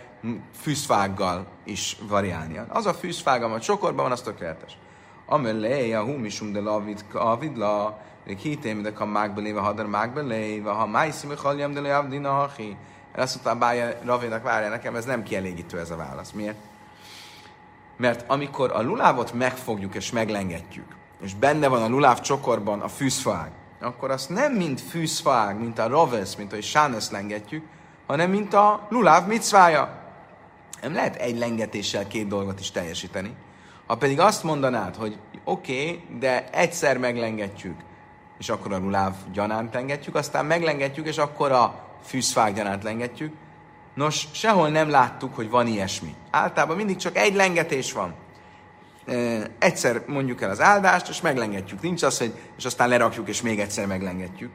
fűszfággal 0.62 1.48
is 1.64 1.98
variálnia. 2.08 2.66
Az 2.70 2.86
a 2.86 2.94
fűszfág, 2.94 3.44
ami 3.44 3.54
a 3.54 3.60
csokorban 3.60 4.04
van, 4.04 4.12
az 4.12 4.22
tökéletes. 4.22 4.78
Amelé 5.26 5.94
a 5.94 6.04
humisum 6.04 6.52
de 6.52 6.60
lavid 6.60 7.06
kavidla, 7.10 8.02
hitém, 8.42 8.82
de 8.82 8.92
ha 8.96 9.06
mágbeléve, 9.06 9.60
hadar 9.60 9.88
mágbeléve, 9.88 10.72
ha 10.72 10.86
májszi, 10.86 11.28
mi 11.28 11.34
haljam, 11.38 11.74
de 11.74 11.82
lejav 11.82 12.08
dina 12.08 12.32
hachi. 12.32 12.78
Azt 13.16 13.34
mondta 13.34 13.66
bája 13.66 13.98
Ravénak, 14.06 14.44
várja 14.44 14.70
nekem, 14.70 14.96
ez 14.96 15.06
nem 15.06 15.24
kielégítő 15.24 15.80
ez 15.80 15.90
a 15.90 15.96
válasz. 15.96 16.32
Miért? 16.32 16.58
Mert 17.98 18.30
amikor 18.30 18.72
a 18.72 18.82
lulávot 18.82 19.34
megfogjuk 19.34 19.96
és 19.96 20.12
meglengetjük, 20.12 20.96
és 21.24 21.34
benne 21.34 21.68
van 21.68 21.82
a 21.82 21.88
luláv 21.88 22.20
csokorban 22.20 22.82
a 22.82 22.88
fűzfaág, 22.88 23.52
akkor 23.82 24.12
azt 24.12 24.30
nem 24.30 24.54
mint 24.54 24.82
fűzfaág, 24.82 25.60
mint 25.60 25.80
a 25.80 25.88
rovesz, 25.88 26.36
mint 26.36 26.54
a 26.54 26.62
sánes 26.62 27.10
lengetjük, 27.10 27.66
hanem 28.08 28.30
mint 28.30 28.54
a 28.54 28.88
luláv 28.90 29.28
micvája. 29.28 30.02
Nem 30.82 30.94
lehet 30.94 31.16
egy 31.16 31.38
lengetéssel 31.38 32.08
két 32.08 32.28
dolgot 32.28 32.60
is 32.60 32.72
teljesíteni. 32.72 33.36
Ha 33.88 33.96
pedig 33.96 34.20
azt 34.20 34.44
mondanád, 34.44 34.96
hogy 34.96 35.18
oké, 35.44 35.82
okay, 35.82 36.18
de 36.20 36.50
egyszer 36.52 36.98
meglengetjük, 36.98 37.76
és 38.40 38.50
akkor 38.50 38.74
a 38.74 38.78
luláv 38.78 39.16
gyanánt 39.32 39.74
lengetjük, 39.74 40.16
aztán 40.16 40.46
meglengetjük, 40.46 41.08
és 41.08 41.18
akkor 41.18 41.52
a 41.52 41.86
fűzfák 42.04 42.54
gyanánt 42.54 42.84
lengetjük. 42.84 43.34
Nos, 43.94 44.28
sehol 44.32 44.70
nem 44.70 44.90
láttuk, 44.90 45.36
hogy 45.36 45.50
van 45.50 45.68
ilyesmi. 45.68 46.16
Általában 46.32 46.76
mindig 46.76 46.96
csak 46.96 47.18
egy 47.18 47.36
lengetés 47.36 47.94
van. 47.94 48.14
Egyszer 49.60 50.04
mondjuk 50.08 50.42
el 50.42 50.50
az 50.50 50.62
áldást, 50.62 51.10
és 51.10 51.22
meglengetjük. 51.22 51.82
Nincs 51.82 52.04
az, 52.04 52.18
hogy 52.18 52.34
és 52.58 52.66
aztán 52.66 52.90
lerakjuk, 52.90 53.28
és 53.28 53.42
még 53.42 53.60
egyszer 53.60 53.88
meglengetjük. 53.88 54.52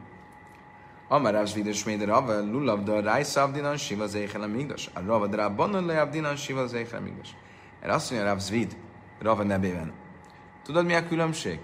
Amar 1.09 1.33
Rav 1.33 1.47
Zvides 1.47 1.85
Méde 1.85 2.05
Rav 2.05 2.29
Lulav 2.29 2.83
da 2.83 3.01
Rájsza 3.01 3.43
Abdinan 3.43 3.77
Siva 3.77 4.07
Zéchelem 4.07 4.51
Migdas. 4.51 4.91
A 4.95 5.01
Rav 5.07 5.29
Dra 5.29 5.55
Banon 5.55 5.87
Le 5.87 6.01
Abdinan 6.01 6.37
Siva 6.37 6.67
Zéchelem 6.67 7.03
Migdas. 7.03 7.37
Erre 7.81 7.93
azt 7.93 8.11
mondja 8.11 8.29
Rav 8.29 8.39
Zvid 8.39 8.77
Rav 9.21 9.43
nevében. 9.43 9.93
Tudod 10.65 10.87
mi 10.87 10.95
a 10.95 11.07
különbség? 11.07 11.59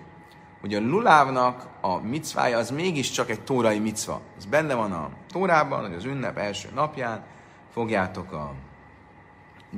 Hogy 0.60 0.74
a 0.74 0.80
lulávnak 0.80 1.68
a 1.80 1.96
micvája 1.96 2.58
az 2.58 2.70
mégiscsak 2.70 3.30
egy 3.30 3.40
tórai 3.40 3.78
micva. 3.78 4.20
Ez 4.36 4.44
benne 4.44 4.74
van 4.74 4.92
a 4.92 5.10
tórában, 5.32 5.80
hogy 5.80 5.94
az 5.94 6.04
ünnep 6.04 6.38
első 6.38 6.68
napján 6.74 7.24
fogjátok 7.72 8.32
a 8.32 8.54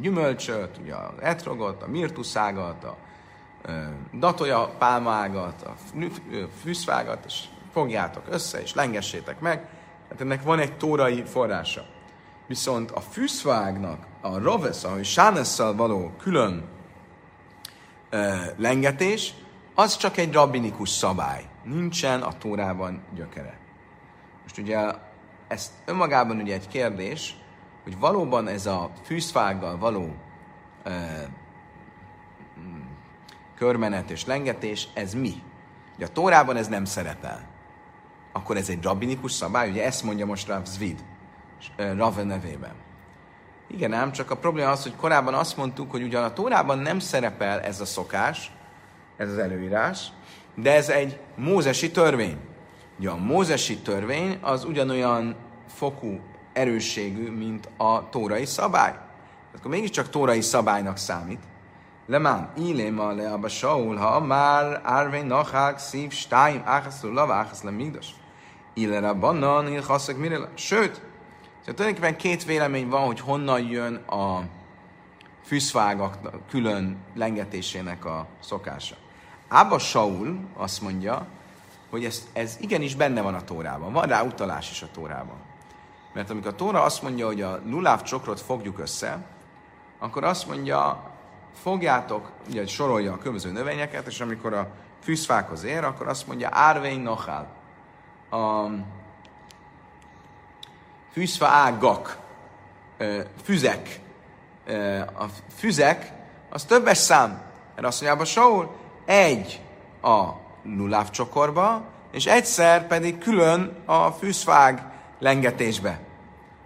gyümölcsöt, 0.01 0.79
ugye 0.83 0.95
az 0.95 1.21
etrogot, 1.21 1.83
a 1.83 1.89
mirtuszágat, 1.89 2.85
a 2.85 2.97
datoja 4.19 4.75
pálmágat, 4.79 5.63
a 5.63 5.75
fűszvágat, 6.63 7.25
és 7.25 7.45
fogjátok 7.73 8.23
össze, 8.29 8.63
és 8.63 8.75
lengessétek 8.75 9.41
meg. 9.41 9.69
Hát 10.11 10.21
ennek 10.21 10.43
van 10.43 10.59
egy 10.59 10.77
tórai 10.77 11.23
forrása. 11.23 11.87
Viszont 12.47 12.91
a 12.91 13.01
fűszvágnak 13.01 14.07
a 14.21 14.39
rovesz, 14.39 14.85
ahogy 14.85 15.05
sánesszal 15.05 15.75
való 15.75 16.13
külön 16.19 16.65
ö, 18.11 18.35
lengetés, 18.57 19.35
az 19.75 19.97
csak 19.97 20.17
egy 20.17 20.33
rabbinikus 20.33 20.89
szabály. 20.89 21.45
Nincsen 21.65 22.23
a 22.23 22.39
tórában 22.39 23.03
gyökere. 23.15 23.59
Most 24.43 24.59
ugye 24.59 24.79
ez 25.49 25.71
önmagában 25.85 26.41
ugye 26.41 26.55
egy 26.55 26.69
kérdés, 26.69 27.37
hogy 27.87 27.99
valóban 27.99 28.49
ez 28.49 28.67
a 28.67 28.91
fűszfággal 29.03 29.79
való 29.79 30.15
ö, 30.83 30.91
körmenet 33.57 34.11
és 34.11 34.25
lengetés, 34.25 34.89
ez 34.95 35.15
mi? 35.15 35.43
Ugye 35.97 36.07
a 36.07 36.09
Tórában 36.09 36.57
ez 36.57 36.69
nem 36.69 36.85
szerepel. 36.85 37.49
Akkor 38.33 38.57
ez 38.57 38.69
egy 38.69 38.83
rabbinikus 38.83 39.33
szabály, 39.33 39.71
ugye 39.71 39.85
ezt 39.85 40.03
mondja 40.03 40.27
most 40.27 40.47
Rav 40.47 40.65
Zvid, 40.65 41.05
Rav 41.77 42.17
nevében. 42.17 42.75
Igen, 43.69 43.93
ám, 43.93 44.13
csak 44.13 44.31
a 44.31 44.37
probléma 44.37 44.71
az, 44.71 44.83
hogy 44.83 44.97
korábban 44.97 45.35
azt 45.35 45.57
mondtuk, 45.57 45.91
hogy 45.91 46.03
ugyan 46.03 46.25
a 46.25 46.33
Tórában 46.33 46.79
nem 46.79 46.99
szerepel 46.99 47.61
ez 47.61 47.81
a 47.81 47.85
szokás, 47.85 48.53
ez 49.17 49.31
az 49.31 49.39
előírás, 49.39 50.09
de 50.55 50.75
ez 50.75 50.89
egy 50.89 51.21
mózesi 51.37 51.91
törvény. 51.91 52.39
Ugye 52.99 53.11
a 53.11 53.17
mózesi 53.17 53.79
törvény 53.79 54.39
az 54.41 54.65
ugyanolyan 54.65 55.37
fokú 55.67 56.21
erősségű, 56.57 57.31
mint 57.31 57.69
a 57.77 58.09
tórai 58.09 58.45
szabály. 58.45 58.99
Akkor 59.57 59.71
mégiscsak 59.71 60.09
tórai 60.11 60.41
szabálynak 60.41 60.97
számít. 60.97 61.41
Lemán, 62.07 62.51
iléma 62.57 63.13
le 63.13 63.33
abba 63.33 63.49
Saul, 63.49 63.97
ha 63.97 64.21
már 64.21 64.81
árvé 64.85 65.23
nachák 65.23 65.79
szív 65.79 66.13
stáim 66.13 66.63
áhaszul 66.65 67.13
lava 67.13 67.35
áhasz 67.35 67.63
le 67.63 67.71
migdos. 67.71 68.07
Illere 68.75 69.13
bannan, 69.13 69.73
ilhaszak 69.73 70.17
mire 70.17 70.39
Sőt, 70.55 71.01
tehát 71.61 71.81
tulajdonképpen 71.81 72.17
két 72.17 72.45
vélemény 72.45 72.89
van, 72.89 73.07
hogy 73.07 73.21
honnan 73.21 73.61
jön 73.61 73.95
a 73.95 74.43
fűszvágak 75.45 76.19
külön 76.51 76.97
lengetésének 77.15 78.05
a 78.05 78.27
szokása. 78.41 78.95
Ába 79.49 79.79
Saul 79.79 80.39
azt 80.57 80.81
mondja, 80.81 81.27
hogy 81.91 82.05
ez, 82.05 82.29
ez 82.33 82.57
igenis 82.61 82.95
benne 82.95 83.21
van 83.21 83.35
a 83.35 83.45
tórában. 83.45 83.93
Van 83.93 84.07
rá 84.07 84.23
utalás 84.23 84.71
is 84.71 84.83
a 84.83 84.89
tórában. 84.93 85.46
Mert 86.17 86.31
amikor 86.31 86.51
a 86.51 86.55
Tóra 86.55 86.83
azt 86.83 87.03
mondja, 87.03 87.27
hogy 87.27 87.43
a 87.43 87.61
luláv 87.65 88.03
csokrot 88.03 88.41
fogjuk 88.41 88.79
össze, 88.79 89.19
akkor 89.99 90.25
azt 90.25 90.47
mondja, 90.47 91.11
fogjátok, 91.63 92.31
ugye 92.49 92.67
sorolja 92.67 93.13
a 93.13 93.19
különböző 93.19 93.51
növényeket, 93.51 94.07
és 94.07 94.21
amikor 94.21 94.55
a 94.55 94.69
fűszfákhoz 95.03 95.65
ér, 95.65 95.85
akkor 95.85 96.09
azt 96.09 96.27
mondja, 96.27 96.49
árvény 96.53 97.01
nohál. 97.01 97.49
A 98.31 98.67
fűszfa 101.13 101.47
ágak, 101.47 102.19
füzek. 103.43 104.01
A 105.19 105.25
füzek, 105.57 106.13
az 106.51 106.65
többes 106.65 106.99
szám. 106.99 107.43
Erre 107.75 107.87
azt 107.87 108.03
mondja, 108.03 108.25
Saul, 108.25 108.77
egy 109.05 109.63
a 110.03 110.25
luláv 110.63 111.11
csokorba, 111.11 111.85
és 112.13 112.27
egyszer 112.27 112.87
pedig 112.87 113.19
külön 113.19 113.77
a 113.85 114.11
fűszfág 114.11 114.83
lengetésbe. 115.19 116.05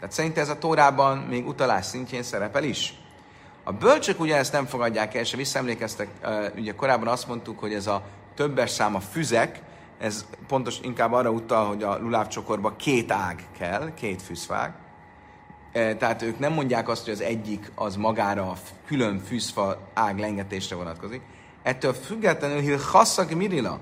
Tehát 0.01 0.15
szerintem 0.15 0.43
ez 0.43 0.49
a 0.49 0.59
Tórában 0.59 1.19
még 1.19 1.47
utalás 1.47 1.87
szintjén 1.87 2.23
szerepel 2.23 2.65
is. 2.65 2.95
A 3.65 3.73
bölcsök 3.73 4.21
ugye 4.21 4.37
ezt 4.37 4.53
nem 4.53 4.67
fogadják 4.67 5.15
el, 5.15 5.21
és 5.21 5.35
visszaemlékeztek, 5.35 6.09
ugye 6.57 6.75
korábban 6.75 7.09
azt 7.09 7.29
mondtuk, 7.29 7.59
hogy 7.59 7.75
ez 7.75 7.87
a 7.87 8.03
többes 8.35 8.71
szám 8.71 8.95
a 8.95 9.01
füzek, 9.01 9.61
ez 9.99 10.27
pontos 10.47 10.79
inkább 10.83 11.13
arra 11.13 11.31
utal, 11.31 11.67
hogy 11.67 11.83
a 11.83 11.99
luláv 11.99 12.29
csokorba 12.29 12.77
két 12.77 13.13
ág 13.13 13.45
kell, 13.59 13.95
két 13.95 14.23
fűszfág. 14.23 14.73
Tehát 15.73 16.23
ők 16.23 16.39
nem 16.39 16.53
mondják 16.53 16.89
azt, 16.89 17.05
hogy 17.05 17.13
az 17.13 17.21
egyik 17.21 17.71
az 17.75 17.97
magára 17.97 18.51
a 18.51 18.57
külön 18.87 19.19
fűszfa 19.19 19.79
ág 19.95 20.19
lengetésre 20.19 20.77
vonatkozik. 20.77 21.21
Ettől 21.63 21.93
függetlenül, 21.93 22.63
hogy 22.63 22.83
hasszak 22.91 23.35
mirila, 23.35 23.79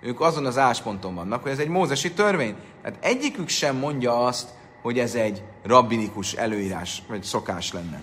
ők 0.00 0.20
azon 0.20 0.46
az 0.46 0.58
ásponton 0.58 1.14
vannak, 1.14 1.42
hogy 1.42 1.50
ez 1.50 1.58
egy 1.58 1.68
mózesi 1.68 2.12
törvény. 2.12 2.56
Tehát 2.82 3.04
egyikük 3.04 3.48
sem 3.48 3.76
mondja 3.76 4.24
azt, 4.24 4.48
hogy 4.82 4.98
ez 4.98 5.14
egy 5.14 5.42
rabbinikus 5.62 6.32
előírás, 6.32 7.02
vagy 7.08 7.22
szokás 7.22 7.72
lenne. 7.72 8.02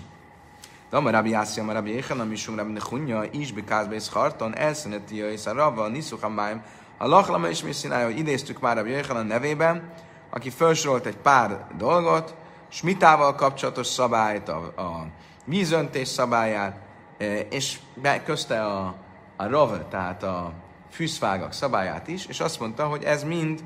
De 0.90 0.96
a 0.96 1.10
Rabbi 1.10 1.30
Yassi, 1.30 1.60
a 1.60 1.72
Rabbi 1.72 1.90
Échen, 1.90 2.20
a 2.20 2.24
Misum 2.24 2.56
Rabbi 2.56 2.72
Nechunya, 2.72 3.24
is 3.30 3.52
bekázbe 3.52 3.94
és 3.94 4.08
harton, 4.08 4.56
elszeneti 4.56 5.16
jöjsz 5.16 5.46
a 5.46 5.52
Rabba, 5.52 5.82
a 5.82 5.88
Niszuchamáim, 5.88 6.62
a 6.98 7.06
Lachlama 7.06 7.48
és 7.48 7.62
Misszinája, 7.62 8.04
hogy 8.04 8.18
idéztük 8.18 8.60
már 8.60 8.76
Rabbi 8.76 8.90
Échen 8.90 9.16
a 9.16 9.22
nevében, 9.22 9.92
aki 10.30 10.50
felsorolt 10.50 11.06
egy 11.06 11.16
pár 11.16 11.66
dolgot, 11.76 12.34
smitával 12.68 13.34
kapcsolatos 13.34 13.86
szabályt, 13.86 14.48
a, 14.48 14.56
a 14.76 15.06
vízöntés 15.44 16.08
szabályát, 16.08 16.78
e, 17.18 17.38
és 17.38 17.78
közte 18.24 18.64
a, 18.64 18.94
a 19.36 19.48
rov, 19.48 19.70
tehát 19.90 20.22
a 20.22 20.52
fűszfágak 20.90 21.52
szabályát 21.52 22.08
is, 22.08 22.26
és 22.26 22.40
azt 22.40 22.60
mondta, 22.60 22.86
hogy 22.86 23.02
ez 23.02 23.24
mind 23.24 23.64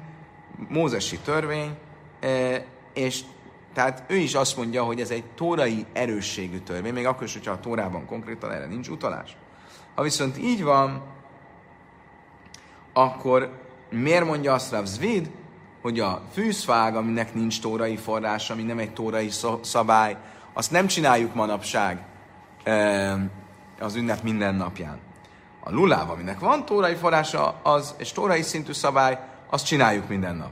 mózesi 0.68 1.18
törvény, 1.18 1.76
e, 2.20 2.64
és 2.92 3.20
tehát 3.74 4.02
ő 4.06 4.16
is 4.16 4.34
azt 4.34 4.56
mondja, 4.56 4.84
hogy 4.84 5.00
ez 5.00 5.10
egy 5.10 5.24
tórai 5.24 5.86
erősségű 5.92 6.58
törvény, 6.58 6.92
még 6.92 7.06
akkor 7.06 7.22
is, 7.22 7.32
hogyha 7.32 7.52
a 7.52 7.60
tórában 7.60 8.06
konkrétan 8.06 8.50
erre 8.50 8.66
nincs 8.66 8.88
utalás. 8.88 9.36
Ha 9.94 10.02
viszont 10.02 10.38
így 10.38 10.62
van, 10.62 11.02
akkor 12.92 13.60
miért 13.90 14.24
mondja 14.24 14.52
azt 14.52 14.72
Rav 14.72 14.84
Zvid, 14.84 15.30
hogy 15.82 16.00
a 16.00 16.22
fűszfág, 16.32 16.96
aminek 16.96 17.34
nincs 17.34 17.60
tórai 17.60 17.96
forrás, 17.96 18.50
ami 18.50 18.62
nem 18.62 18.78
egy 18.78 18.92
tórai 18.92 19.30
szabály, 19.60 20.16
azt 20.52 20.70
nem 20.70 20.86
csináljuk 20.86 21.34
manapság 21.34 22.04
az 23.80 23.94
ünnep 23.94 24.22
minden 24.22 24.54
napján. 24.54 24.98
A 25.60 25.72
luláv, 25.72 26.10
aminek 26.10 26.38
van 26.38 26.64
tórai 26.64 26.94
forrása, 26.94 27.60
az, 27.62 27.94
és 27.98 28.12
tórai 28.12 28.42
szintű 28.42 28.72
szabály, 28.72 29.18
azt 29.50 29.66
csináljuk 29.66 30.08
minden 30.08 30.36
nap. 30.36 30.50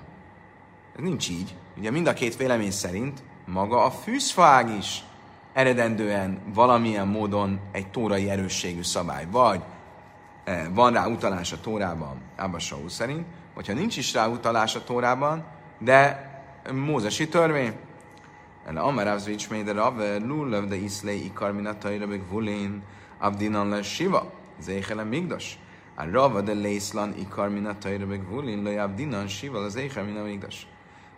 Ez 0.97 1.03
nincs 1.03 1.29
így. 1.29 1.55
Ugye 1.77 1.91
mind 1.91 2.07
a 2.07 2.13
két 2.13 2.37
vélemény 2.37 2.71
szerint 2.71 3.23
maga 3.47 3.85
a 3.85 3.91
fűszfág 3.91 4.77
is 4.79 5.05
eredendően 5.53 6.39
valamilyen 6.55 7.09
módon 7.09 7.61
egy 7.73 7.91
tórai 7.91 8.31
erősségű 8.31 8.83
szabály. 8.83 9.27
Vagy 9.31 9.61
eh, 10.45 10.67
van 10.75 10.93
rá 10.93 11.07
utalás 11.07 11.53
a 11.53 11.61
tórában, 11.61 12.21
Abba 12.39 12.59
Saul 12.59 12.89
szerint, 12.89 13.27
vagy 13.55 13.75
nincs 13.75 13.97
is 13.97 14.13
rá 14.13 14.27
utalás 14.27 14.75
a 14.75 14.85
tórában, 14.85 15.45
de 15.79 16.29
mózesi 16.73 17.29
törvény. 17.29 17.73
El 18.67 18.77
Amar 18.77 19.07
Avzvics 19.07 19.51
Méder 19.51 19.77
Ave, 19.77 20.19
Lullav 20.19 20.65
de 20.65 20.77
Iszlé 20.77 21.17
Ikar 21.17 21.53
Minatai 21.53 21.99
Rebek 21.99 22.31
Vulén, 22.31 22.83
Abdinan 23.19 23.69
le 23.69 23.83
Siva, 23.83 24.33
Zéhelem 24.61 25.09
Migdos. 25.09 25.59
a 26.01 26.11
rava 26.11 26.41
de 26.41 26.53
lészlan 26.53 27.15
ikar 27.19 27.49
min 27.49 27.67
a 27.67 27.79
tajra 27.79 28.07
meg 28.07 28.29
vulin 28.29 28.63
lejább 28.63 28.95
dinan 28.95 29.29
sival 29.29 29.65
az 29.65 29.77
éhe 29.77 30.03
min 30.03 30.17
a 30.17 30.23
mégdas. 30.23 30.67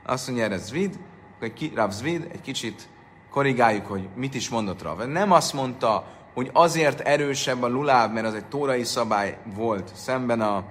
Azt 0.03 0.27
mondja 0.27 0.45
erre 0.45 0.57
Zvid, 0.57 0.99
hogy 1.39 1.73
Rav 1.75 1.91
Zvid, 1.91 2.29
egy 2.33 2.41
kicsit 2.41 2.89
korrigáljuk, 3.31 3.87
hogy 3.87 4.09
mit 4.15 4.35
is 4.35 4.49
mondott 4.49 4.83
Rav. 4.83 5.07
Nem 5.07 5.33
azt 5.33 5.53
mondta, 5.53 6.05
hogy 6.35 6.51
azért 6.53 7.01
erősebb 7.01 7.63
a 7.63 7.69
luláv, 7.69 8.13
mert 8.13 8.27
az 8.27 8.35
egy 8.35 8.45
tórai 8.45 8.85
szabály 8.85 9.39
volt 9.55 9.91
szemben 9.95 10.41
a 10.41 10.65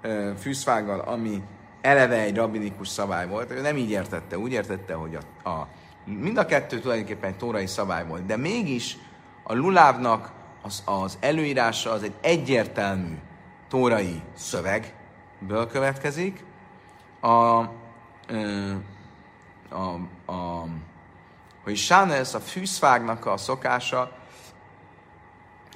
e, 0.00 0.34
fűszfággal, 0.34 1.00
ami 1.00 1.42
eleve 1.80 2.20
egy 2.20 2.36
rabinikus 2.36 2.88
szabály 2.88 3.28
volt. 3.28 3.50
Ő 3.50 3.60
nem 3.60 3.76
így 3.76 3.90
értette, 3.90 4.38
úgy 4.38 4.52
értette, 4.52 4.94
hogy 4.94 5.18
a, 5.42 5.48
a 5.48 5.68
mind 6.04 6.36
a 6.36 6.46
kettő 6.46 6.78
tulajdonképpen 6.78 7.30
egy 7.30 7.36
tórai 7.36 7.66
szabály 7.66 8.06
volt, 8.06 8.26
de 8.26 8.36
mégis 8.36 8.96
a 9.42 9.54
lulávnak 9.54 10.32
az, 10.62 10.82
az 10.84 11.18
előírása 11.20 11.90
az 11.90 12.02
egy 12.02 12.14
egyértelmű 12.20 13.18
tórai 13.68 14.22
szövegből 14.34 15.66
következik. 15.70 16.44
A, 17.20 17.64
a, 19.68 19.94
a, 20.32 20.66
hogy 21.64 21.76
Sánesz, 21.76 22.34
a 22.34 22.40
fűszfágnak 22.40 23.26
a 23.26 23.36
szokása, 23.36 24.12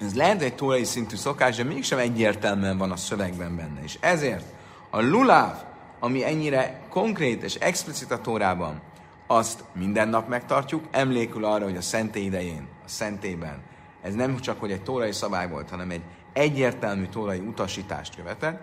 ez 0.00 0.14
lehet 0.14 0.42
egy 0.42 0.54
tórai 0.54 0.84
szintű 0.84 1.16
szokás, 1.16 1.56
de 1.56 1.64
mégsem 1.64 1.98
egyértelműen 1.98 2.78
van 2.78 2.90
a 2.90 2.96
szövegben 2.96 3.56
benne. 3.56 3.82
És 3.82 3.98
ezért 4.00 4.44
a 4.90 5.00
luláv, 5.00 5.62
ami 6.00 6.24
ennyire 6.24 6.80
konkrét 6.88 7.42
és 7.42 7.54
explicit 7.54 8.10
a 8.10 8.20
tórában, 8.20 8.80
azt 9.26 9.64
minden 9.72 10.08
nap 10.08 10.28
megtartjuk, 10.28 10.84
emlékül 10.90 11.44
arra, 11.44 11.64
hogy 11.64 11.76
a 11.76 11.80
szentély 11.80 12.24
idején, 12.24 12.68
a 12.84 12.88
szentében, 12.88 13.62
ez 14.02 14.14
nem 14.14 14.38
csak 14.38 14.60
hogy 14.60 14.72
egy 14.72 14.82
tórai 14.82 15.12
szabály 15.12 15.48
volt, 15.48 15.70
hanem 15.70 15.90
egy 15.90 16.02
egyértelmű 16.32 17.06
tórai 17.06 17.38
utasítást 17.38 18.16
követett, 18.16 18.62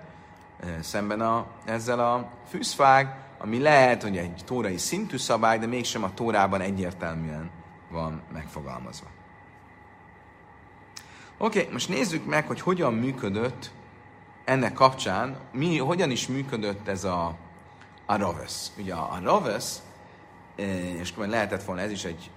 szemben 0.82 1.22
a, 1.22 1.46
ezzel 1.66 2.00
a 2.00 2.30
fűszfág, 2.50 3.27
ami 3.38 3.60
lehet, 3.60 4.04
hogy 4.04 4.18
egy 4.18 4.42
tórai 4.46 4.78
szintű 4.78 5.18
szabály, 5.18 5.60
de 5.60 5.66
mégsem 5.66 6.04
a 6.04 6.14
tórában 6.14 6.62
egyértelműen 6.62 7.50
van 7.92 8.22
megfogalmazva. 8.34 9.08
Oké, 11.38 11.60
okay, 11.60 11.72
most 11.74 11.90
nézzük 11.90 12.26
meg, 12.26 12.48
hogy 12.48 12.62
hogyan 12.62 12.94
működött 12.94 13.72
ennek 14.46 14.74
kapcsán, 14.74 15.38
mi, 15.52 15.78
hogyan 15.78 16.12
is 16.12 16.28
működött 16.28 16.88
ez 16.88 17.04
a, 17.04 17.38
a 18.06 18.18
ravesz. 18.18 18.72
Ugye 18.78 18.94
a, 18.94 19.12
a 19.12 19.20
ravesz, 19.24 19.82
és 21.00 21.12
akkor 21.12 21.28
lehetett 21.28 21.64
volna 21.64 21.82
ez 21.82 21.92
is 21.92 22.06
egy 22.06 22.32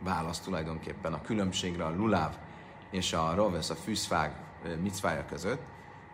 válasz 0.00 0.40
tulajdonképpen 0.40 1.12
a 1.12 1.20
különbségre 1.20 1.84
a 1.84 1.94
luláv 1.96 2.36
és 2.90 3.12
a 3.12 3.34
ravesz, 3.34 3.70
a 3.70 3.74
fűszfág 3.74 4.32
micvája 4.82 5.24
között, 5.24 5.60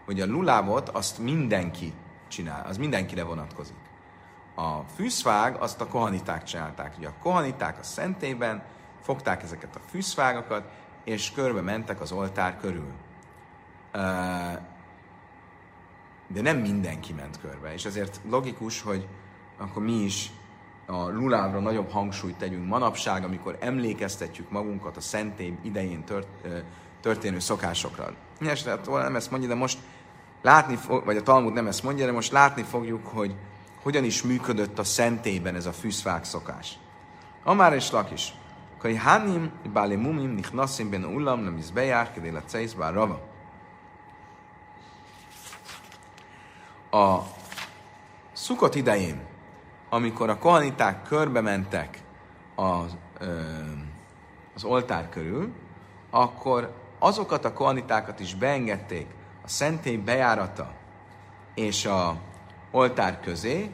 hogy 0.05 0.21
a 0.21 0.27
lulávot 0.27 0.89
azt 0.89 1.19
mindenki 1.19 1.93
csinál, 2.29 2.67
az 2.67 2.77
mindenkire 2.77 3.23
vonatkozik. 3.23 3.90
A 4.61 4.85
fűszfág 4.95 5.57
azt 5.61 5.81
a 5.81 5.87
kohaniták 5.87 6.45
csinálták. 6.45 6.95
Ugye 6.99 7.09
a 7.09 7.15
kohaniták 7.23 7.79
a 7.79 7.83
szentében 7.83 8.63
fogták 9.03 9.43
ezeket 9.43 9.77
a 9.77 9.81
fűszfágokat, 9.91 10.63
és 11.05 11.33
körbe 11.33 11.61
mentek 11.61 12.01
az 12.01 12.13
oltár 12.13 12.57
körül. 12.61 12.93
De 16.27 16.41
nem 16.41 16.59
mindenki 16.59 17.13
ment 17.13 17.41
körbe, 17.41 17.73
és 17.73 17.85
ezért 17.85 18.21
logikus, 18.29 18.83
hogy 18.83 19.09
akkor 19.59 19.83
mi 19.83 19.93
is 19.93 20.31
a 20.87 21.09
lulávra 21.09 21.61
nagyobb 21.61 21.91
hangsúlyt 21.91 22.37
tegyünk 22.37 22.69
manapság, 22.69 23.25
amikor 23.25 23.57
emlékeztetjük 23.61 24.51
magunkat 24.51 24.97
a 24.97 25.01
szentély 25.01 25.59
idején 25.63 26.05
tört, 26.05 26.29
történő 27.01 27.39
szokásokra. 27.39 28.13
Mindenesetre 28.39 29.03
nem 29.03 29.17
ezt 29.17 29.31
mondja, 29.31 29.49
de 29.49 29.55
most 29.55 29.79
látni 30.43 30.77
fog, 30.77 31.05
vagy 31.05 31.17
a 31.17 31.23
Talmud 31.23 31.53
nem 31.53 31.67
ezt 31.67 31.83
mondja, 31.83 32.07
de 32.07 32.13
most 32.13 32.33
látni 32.33 32.63
fogjuk, 32.63 33.07
hogy 33.07 33.35
hogyan 33.83 34.05
is 34.05 34.23
működött 34.23 34.79
a 34.79 34.85
szentélyben 34.85 35.55
ez 35.55 35.67
a 35.67 35.73
fűszfák 35.73 36.25
szokás. 36.25 36.79
Amár 37.45 37.73
és 37.73 37.91
Lakis. 37.91 38.35
Kai 38.79 38.97
hanim 38.97 39.53
báli 39.73 39.97
mumim 39.97 40.31
nichnasim 40.31 40.91
ben 40.91 41.05
ulam 41.05 41.41
nem 41.41 41.57
is 41.57 41.71
bejár, 41.71 42.13
kedél 42.13 42.37
a 42.37 42.43
cejsz 42.43 42.73
bár 42.73 42.93
rava. 42.93 43.29
A 46.91 47.19
szukott 48.33 48.75
idején, 48.75 49.21
amikor 49.89 50.31
a 50.31 50.39
kohaniták 50.39 51.03
körbe 51.03 51.41
mentek 51.41 52.03
az, 52.55 52.97
ö, 53.19 53.41
az 54.55 54.65
oltár 54.65 55.09
körül, 55.09 55.53
akkor 56.11 56.75
azokat 56.99 57.45
a 57.45 57.53
kohanitákat 57.53 58.21
is 58.21 58.35
beengedték 58.35 59.07
a 59.43 59.49
szentély 59.49 59.97
bejárata 59.97 60.73
és 61.55 61.85
a 61.85 62.17
oltár 62.71 63.21
közé, 63.21 63.71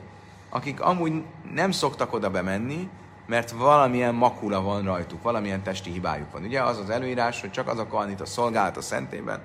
akik 0.48 0.80
amúgy 0.80 1.22
nem 1.54 1.70
szoktak 1.70 2.12
oda 2.12 2.30
bemenni, 2.30 2.88
mert 3.26 3.50
valamilyen 3.50 4.14
makula 4.14 4.62
van 4.62 4.84
rajtuk, 4.84 5.22
valamilyen 5.22 5.62
testi 5.62 5.90
hibájuk 5.90 6.32
van. 6.32 6.42
Ugye 6.42 6.62
az 6.62 6.78
az 6.78 6.90
előírás, 6.90 7.40
hogy 7.40 7.50
csak 7.50 7.68
az 7.68 7.78
a 7.78 7.86
kohanita 7.86 8.24
szolgált 8.24 8.76
a 8.76 8.80
szentében, 8.80 9.40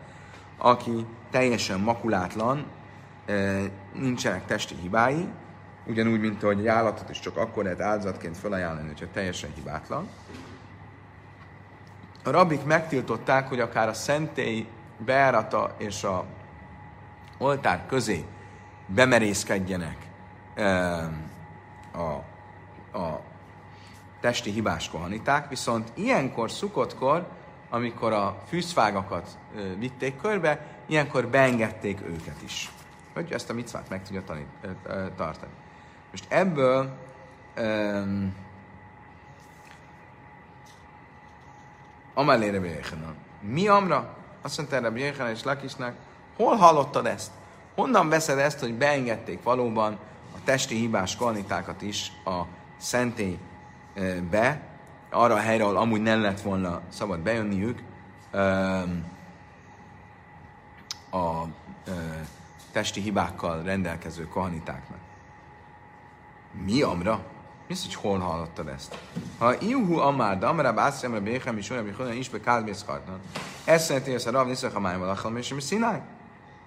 aki 0.58 1.06
teljesen 1.32 1.80
makulátlan, 1.80 2.66
nincsenek 3.94 4.46
testi 4.46 4.76
hibái, 4.82 5.28
ugyanúgy, 5.86 6.20
mint 6.20 6.44
ahogy 6.44 6.60
egy 6.60 6.68
állatot 6.68 7.10
is 7.10 7.20
csak 7.20 7.38
akkor 7.38 7.64
lehet 7.64 7.82
áldozatként 7.82 8.38
felajánlani, 8.38 8.88
hogyha 8.88 9.06
teljesen 9.14 9.50
hibátlan. 9.56 10.08
A 12.24 12.30
rabik 12.30 12.64
megtiltották, 12.64 13.48
hogy 13.48 13.60
akár 13.60 13.88
a 13.88 13.94
szentély 13.94 14.68
beárata 14.98 15.76
és 15.78 16.04
a 16.04 16.26
oltár 17.38 17.86
közé 17.88 18.26
bemerészkedjenek 18.94 19.98
a, 21.92 22.12
a 22.98 23.22
testi 24.20 24.52
hibás 24.52 24.90
kohaniták, 24.90 25.50
viszont 25.50 25.92
ilyenkor, 25.94 26.52
szukottkor, 26.52 27.28
amikor 27.70 28.14
a 28.14 28.42
fűszfágakat 28.48 29.38
vitték 29.78 30.18
körbe, 30.18 30.66
ilyenkor 30.86 31.28
beengedték 31.28 32.02
őket 32.02 32.42
is. 32.44 32.72
Hogy 33.14 33.32
ezt 33.32 33.50
a 33.50 33.54
micvát 33.54 33.90
meg 33.90 34.04
tudja 34.04 34.24
tanít, 34.24 34.48
tartani. 35.16 35.52
Most 36.12 36.26
ebből 36.30 36.98
um, 37.58 38.36
Amelére 42.14 42.60
Bjéhenan. 42.60 43.16
Mi 43.42 43.68
amra? 43.68 44.16
Azt 44.42 44.58
mondta 44.58 44.76
erre 44.76 44.90
Bjéhenan 44.90 45.32
és 45.32 45.44
Lakisnak, 45.44 45.96
hol 46.36 46.56
hallottad 46.56 47.06
ezt? 47.06 47.32
Honnan 47.76 48.10
veszed 48.10 48.38
ezt, 48.38 48.60
hogy 48.60 48.74
beengedték 48.74 49.44
valóban 49.44 49.98
a 50.36 50.38
testi 50.44 50.76
hibás 50.76 51.16
kohanitákat 51.16 51.82
is 51.82 52.12
a 52.26 52.42
szentély 52.78 53.38
be, 54.30 54.62
arra 55.10 55.34
a 55.34 55.40
helyre, 55.40 55.64
ahol 55.64 55.78
amúgy 55.78 56.02
nem 56.02 56.22
lett 56.22 56.42
volna 56.42 56.82
szabad 56.90 57.20
bejönniük, 57.20 57.82
a 61.12 61.44
testi 62.72 63.02
hibákkal 63.02 63.64
rendelkező 63.64 64.28
kohanitáknak. 64.28 65.00
Mi 66.66 66.82
amra? 66.82 67.24
Mi 67.68 67.74
az, 67.74 67.86
hogy 67.86 67.96
hol 67.96 68.20
hallottad 68.20 68.68
ezt? 68.68 69.00
Ha 69.38 69.54
Iuhu 69.60 69.98
Amár, 69.98 70.40
de 70.40 70.46
Amaráb 70.46 70.80
Ászriamra 70.80 71.22
Béchem 71.22 71.58
is 71.58 71.70
olyan, 71.70 71.94
hogy 71.94 72.16
is 72.16 72.30
be 72.30 72.40
Kádbészhartnan. 72.40 73.20
Ezt 73.66 73.86
szereti, 73.86 74.12
hogy 74.12 74.24
a 74.28 74.32
Rav 74.32 74.48
Niszak 74.48 74.74
Hamájval 74.74 75.10
Achal, 75.10 75.38
és 75.38 75.54
mi 75.54 75.62
színál? 75.62 76.06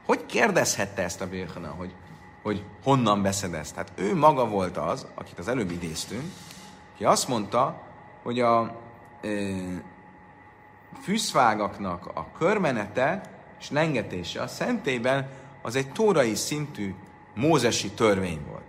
Hogy 0.06 0.26
kérdezhette 0.26 1.02
ezt 1.02 1.20
a 1.20 1.28
Béchana, 1.28 1.68
hogy, 1.68 1.94
hogy 2.42 2.64
honnan 2.82 3.22
veszed 3.22 3.54
ezt? 3.54 3.74
Hát 3.74 3.92
ő 3.94 4.16
maga 4.16 4.48
volt 4.48 4.76
az, 4.76 5.06
akit 5.14 5.38
az 5.38 5.48
előbb 5.48 5.70
idéztünk, 5.70 6.24
ki 6.96 7.04
azt 7.04 7.28
mondta, 7.28 7.82
hogy 8.22 8.40
a 8.40 8.80
e, 9.22 9.28
fűszvágaknak 11.02 12.06
a 12.06 12.26
körmenete 12.38 13.20
és 13.60 13.70
lengetése 13.70 14.42
a 14.42 14.46
szentében 14.46 15.28
az 15.62 15.76
egy 15.76 15.92
tórai 15.92 16.34
szintű 16.34 16.94
mózesi 17.34 17.90
törvény 17.90 18.40
volt. 18.48 18.62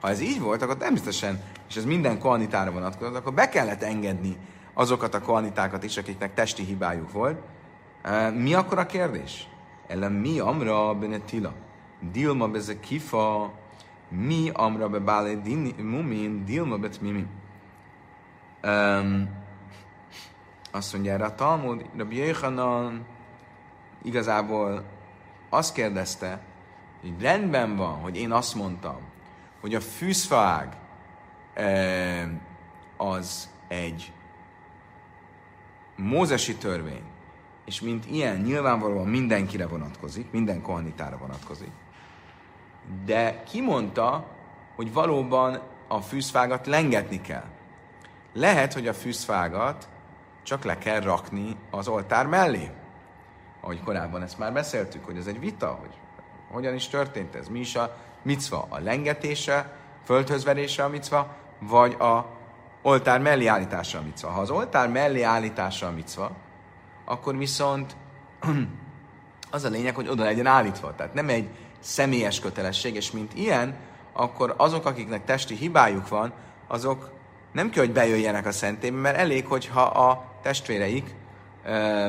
Ha 0.00 0.08
ez 0.08 0.20
így 0.20 0.40
volt, 0.40 0.62
akkor 0.62 0.76
természetesen, 0.76 1.42
és 1.68 1.76
ez 1.76 1.84
minden 1.84 2.18
koanitára 2.18 2.70
vonatkozott, 2.70 3.16
akkor 3.16 3.34
be 3.34 3.48
kellett 3.48 3.82
engedni 3.82 4.36
azokat 4.74 5.14
a 5.14 5.20
koanitákat 5.20 5.84
is, 5.84 5.96
akiknek 5.96 6.34
testi 6.34 6.64
hibájuk 6.64 7.12
volt. 7.12 7.40
Mi 8.34 8.54
akkor 8.54 8.78
a 8.78 8.86
kérdés? 8.86 9.48
Amra 10.40 10.94
benetila? 10.94 11.52
Dilma 12.12 12.48
beze 12.48 12.80
kifa, 12.80 13.50
mi 14.08 14.50
amra 14.54 14.88
be 14.88 14.98
bále 14.98 15.34
mumin, 15.78 16.44
dilma 16.44 16.78
bet 16.78 17.00
mimi. 17.00 17.26
Um, 18.62 19.28
azt 20.70 20.92
mondja 20.92 21.12
erre 21.12 21.24
a 21.24 21.34
Talmud, 21.34 21.84
Rabbi 21.96 22.16
Yechanan 22.16 23.06
igazából 24.02 24.84
azt 25.50 25.74
kérdezte, 25.74 26.40
hogy 27.00 27.20
rendben 27.20 27.76
van, 27.76 28.00
hogy 28.00 28.16
én 28.16 28.32
azt 28.32 28.54
mondtam, 28.54 28.98
hogy 29.60 29.74
a 29.74 29.80
fűszfág 29.80 30.76
az 32.96 33.48
egy 33.68 34.12
mózesi 35.96 36.56
törvény, 36.56 37.02
és 37.64 37.80
mint 37.80 38.06
ilyen 38.06 38.36
nyilvánvalóan 38.36 39.08
mindenkire 39.08 39.66
vonatkozik, 39.66 40.30
minden 40.30 40.62
kohanitára 40.62 41.16
vonatkozik. 41.16 41.70
De 43.04 43.42
kimondta, 43.42 44.26
hogy 44.76 44.92
valóban 44.92 45.60
a 45.88 46.00
fűszfágat 46.00 46.66
lengetni 46.66 47.20
kell. 47.20 47.44
Lehet, 48.32 48.72
hogy 48.72 48.88
a 48.88 48.94
fűszfágat 48.94 49.88
csak 50.42 50.64
le 50.64 50.78
kell 50.78 51.00
rakni 51.00 51.56
az 51.70 51.88
oltár 51.88 52.26
mellé. 52.26 52.70
Ahogy 53.60 53.82
korábban 53.82 54.22
ezt 54.22 54.38
már 54.38 54.52
beszéltük, 54.52 55.04
hogy 55.04 55.16
ez 55.16 55.26
egy 55.26 55.40
vita, 55.40 55.78
hogy 55.80 55.94
hogyan 56.50 56.74
is 56.74 56.88
történt 56.88 57.34
ez, 57.34 57.48
mi 57.48 57.58
is 57.58 57.76
a 57.76 57.96
micva, 58.22 58.66
a 58.68 58.78
lengetése, 58.78 59.76
földhözverése 60.04 60.84
a 60.84 60.88
micva, 60.88 61.36
vagy 61.58 61.92
a 61.92 62.26
oltár 62.82 63.20
mellé 63.20 63.46
állítása 63.46 63.98
a 63.98 64.02
micva. 64.02 64.28
Ha 64.28 64.40
az 64.40 64.50
oltár 64.50 64.88
mellé 64.88 65.22
állítása 65.22 65.86
a 65.86 65.90
micva, 65.90 66.30
akkor 67.04 67.36
viszont 67.36 67.96
az 69.50 69.64
a 69.64 69.68
lényeg, 69.68 69.94
hogy 69.94 70.08
oda 70.08 70.24
legyen 70.24 70.46
állítva. 70.46 70.94
Tehát 70.94 71.14
nem 71.14 71.28
egy 71.28 71.48
személyes 71.80 72.40
kötelesség, 72.40 72.94
és 72.94 73.10
mint 73.10 73.34
ilyen, 73.34 73.76
akkor 74.12 74.54
azok, 74.56 74.86
akiknek 74.86 75.24
testi 75.24 75.54
hibájuk 75.54 76.08
van, 76.08 76.32
azok 76.66 77.10
nem 77.52 77.70
kell, 77.70 77.84
hogy 77.84 77.92
bejöjjenek 77.92 78.46
a 78.46 78.52
szentélybe, 78.52 78.96
mert 78.96 79.16
elég, 79.16 79.46
hogyha 79.46 79.82
a 79.82 80.24
testvéreik, 80.42 81.14
ö, 81.64 82.08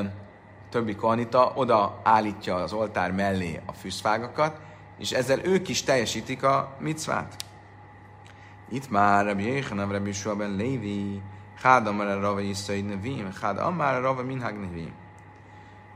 többi 0.70 0.94
kohanita 0.94 1.52
oda 1.54 2.00
állítja 2.02 2.54
az 2.54 2.72
oltár 2.72 3.12
mellé 3.12 3.60
a 3.66 3.72
fűszfágakat, 3.72 4.60
és 4.98 5.12
ezzel 5.12 5.44
ők 5.44 5.68
is 5.68 5.82
teljesítik 5.82 6.42
a 6.42 6.76
micvát. 6.78 7.36
Itt 8.68 8.90
már 8.90 9.24
Rabbi 9.24 9.52
Yechanan, 9.52 9.92
Rabbi 9.92 10.12
Lévi, 10.56 11.22
Hád 11.64 11.86
amar 11.86 12.20
rava 12.20 12.40
iszai 12.40 12.80
nevim, 12.80 13.32
Hád 13.40 13.58
amar 13.58 14.02
rava 14.02 14.22
minhag 14.22 14.54
nevim. 14.56 14.92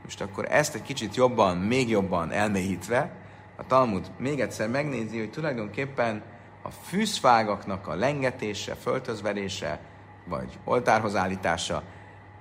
Most 0.03 0.21
akkor 0.21 0.45
ezt 0.51 0.75
egy 0.75 0.81
kicsit 0.81 1.15
jobban, 1.15 1.57
még 1.57 1.89
jobban 1.89 2.31
elmélyítve, 2.31 3.11
a 3.55 3.65
Talmud 3.67 4.11
még 4.17 4.39
egyszer 4.39 4.69
megnézi, 4.69 5.19
hogy 5.19 5.31
tulajdonképpen 5.31 6.23
a 6.61 6.69
fűszfágaknak 6.69 7.87
a 7.87 7.95
lengetése, 7.95 8.75
föltözverése, 8.75 9.79
vagy 10.25 10.59
oltárhoz 10.63 11.15
állítása, 11.15 11.83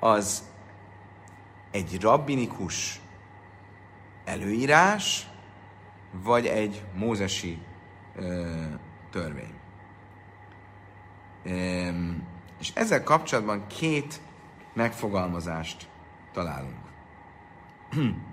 az 0.01 0.43
egy 1.71 2.01
rabbinikus 2.01 3.01
előírás, 4.25 5.27
vagy 6.13 6.47
egy 6.47 6.85
mózesi 6.95 7.59
ö, 8.17 8.47
törvény. 9.11 9.55
Üm, 11.45 12.28
és 12.61 12.73
ezzel 12.75 13.03
kapcsolatban 13.03 13.67
két 13.67 14.21
megfogalmazást 14.73 15.89
találunk. 16.33 16.87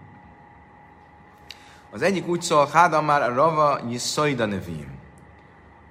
Az 1.92 2.02
egyik 2.02 2.28
úgy 2.28 2.42
szól, 2.42 2.68
Hádam 2.68 3.10
a 3.10 3.28
Rava 3.28 3.80
Yisoida 3.90 4.46
nevim. 4.46 5.00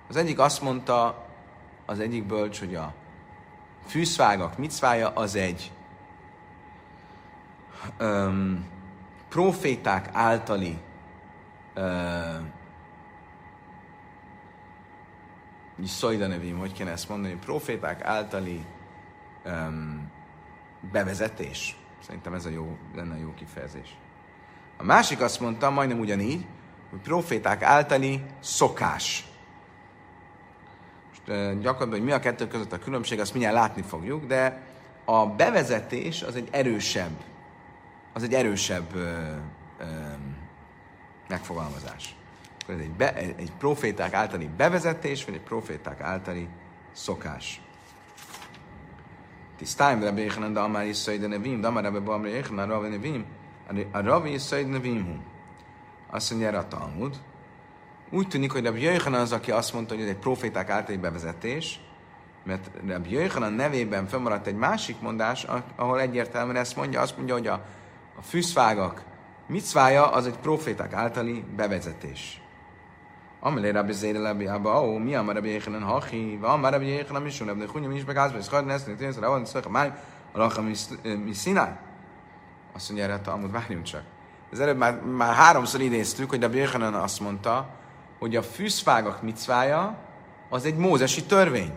Az 0.08 0.16
egyik 0.16 0.38
azt 0.38 0.62
mondta, 0.62 1.26
az 1.86 2.00
egyik 2.00 2.24
bölcs, 2.24 2.58
hogy 2.58 2.74
a 2.74 2.94
fűszvágak 3.86 4.58
micvája 4.58 5.08
az 5.08 5.34
egy 5.34 5.72
um, 8.00 8.66
proféták 9.28 10.08
általi 10.12 10.78
uh, 15.84 15.90
Yisoida 15.90 16.26
nevim, 16.26 16.58
hogy 16.58 16.72
kéne 16.72 16.90
ezt 16.90 17.08
mondani, 17.08 17.34
proféták 17.34 18.04
általi 18.04 18.64
um, 19.44 20.10
bevezetés. 20.92 21.76
Szerintem 22.06 22.34
ez 22.34 22.46
a 22.46 22.50
jó, 22.50 22.76
lenne 22.94 23.14
a 23.14 23.18
jó 23.18 23.34
kifejezés. 23.34 23.96
A 24.76 24.82
másik 24.82 25.20
azt 25.20 25.40
mondta, 25.40 25.70
majdnem 25.70 25.98
ugyanígy, 25.98 26.46
hogy 26.90 27.00
proféták 27.00 27.62
általi 27.62 28.22
szokás. 28.40 29.26
Most 31.08 31.24
gyakorlatilag, 31.60 31.90
hogy 31.90 32.02
mi 32.02 32.12
a 32.12 32.20
kettő 32.20 32.48
között 32.48 32.72
a 32.72 32.78
különbség, 32.78 33.20
azt 33.20 33.32
mindjárt 33.32 33.56
látni 33.56 33.82
fogjuk, 33.82 34.26
de 34.26 34.62
a 35.04 35.26
bevezetés 35.26 36.22
az 36.22 36.36
egy 36.36 36.48
erősebb, 36.50 37.22
az 38.12 38.22
egy 38.22 38.34
erősebb 38.34 38.94
ö, 38.94 39.00
ö, 39.78 39.84
megfogalmazás. 41.28 42.16
Ez 42.66 42.78
egy, 42.78 42.90
be, 42.90 43.14
egy 43.14 43.52
proféták 43.58 44.14
általi 44.14 44.48
bevezetés, 44.56 45.24
vagy 45.24 45.34
egy 45.34 45.40
proféták 45.40 46.00
általi 46.00 46.48
szokás. 46.92 47.60
Tisztáim, 49.56 50.02
Rabbi 50.02 50.20
Yechanan, 50.20 50.52
de 50.52 50.60
Amár 50.60 50.86
Iszai, 50.86 51.18
de 51.18 51.26
Nevim, 51.26 51.60
de 51.60 51.66
Amár 51.66 51.82
Rabbi 51.82 51.98
Bamri 51.98 52.30
Yechanan, 52.30 52.68
Rabbi 52.68 52.88
Nevim, 52.88 53.24
a 53.92 54.00
Ravi 54.00 54.32
Iszai, 54.32 54.62
Nevimhu. 54.62 55.16
Azt 56.10 56.30
mondja 56.30 56.48
erre 56.48 56.58
a 56.58 56.68
Talmud. 56.68 57.16
Úgy 58.10 58.28
tűnik, 58.28 58.52
hogy 58.52 58.64
Rabbi 58.64 58.82
Yechanan 58.82 59.20
az, 59.20 59.32
aki 59.32 59.50
azt 59.50 59.72
mondta, 59.72 59.94
hogy 59.94 60.02
ez 60.02 60.08
egy 60.08 60.18
proféták 60.18 60.70
általi 60.70 60.96
bevezetés, 60.96 61.80
mert 62.44 62.70
Rabbi 62.86 63.12
Yechanan 63.12 63.52
nevében 63.52 64.06
fennmaradt 64.06 64.46
egy 64.46 64.56
másik 64.56 65.00
mondás, 65.00 65.46
ahol 65.76 66.00
egyértelműen 66.00 66.56
ezt 66.56 66.76
mondja, 66.76 67.00
azt 67.00 67.16
mondja, 67.16 67.34
hogy 67.34 67.46
a, 67.46 67.64
a 68.16 68.22
fűszvágak 68.22 69.04
micvája 69.46 70.10
az 70.10 70.26
egy 70.26 70.38
proféták 70.38 70.92
általi 70.92 71.44
bevezetés. 71.56 72.43
Amelé 73.46 73.70
Rabbi 73.70 73.92
Zéde 73.92 74.18
Rabbi 74.18 74.46
Abba, 74.46 74.80
ó, 74.80 74.98
mi 74.98 75.14
amar 75.14 75.34
Rabbi 75.34 75.48
Yechanan 75.48 75.82
hachi, 75.82 76.38
va 76.40 76.48
amar 76.48 76.72
Rabbi 76.72 76.86
Yechanan 76.86 77.22
mishu, 77.22 77.44
Rabbi 77.44 77.66
Chunya 77.66 77.88
mis 77.88 78.04
begázba, 78.04 78.38
és 78.38 78.48
neszni, 78.48 78.94
tényleg, 78.94 79.18
hogy 79.18 79.28
van 79.28 79.44
szöke 79.44 79.68
máj, 79.68 79.92
alacha 80.32 80.62
mi 81.24 81.32
színál. 81.32 81.80
Azt 82.74 82.88
mondja 82.88 83.06
erre 83.06 83.14
a 83.14 83.20
Talmud, 83.20 83.52
várjunk 83.52 83.84
csak. 83.84 84.02
Ez 84.52 84.58
előbb 84.58 84.76
már, 84.76 85.00
már 85.00 85.34
háromszor 85.34 85.80
idéztük, 85.80 86.30
hogy 86.30 86.40
Rabbi 86.40 86.56
Yechanan 86.56 86.94
azt 86.94 87.20
mondta, 87.20 87.68
hogy 88.18 88.36
a 88.36 88.42
fűszfágak 88.42 89.22
micvája 89.22 89.98
az 90.50 90.64
egy 90.64 90.76
mózesi 90.76 91.24
törvény. 91.24 91.72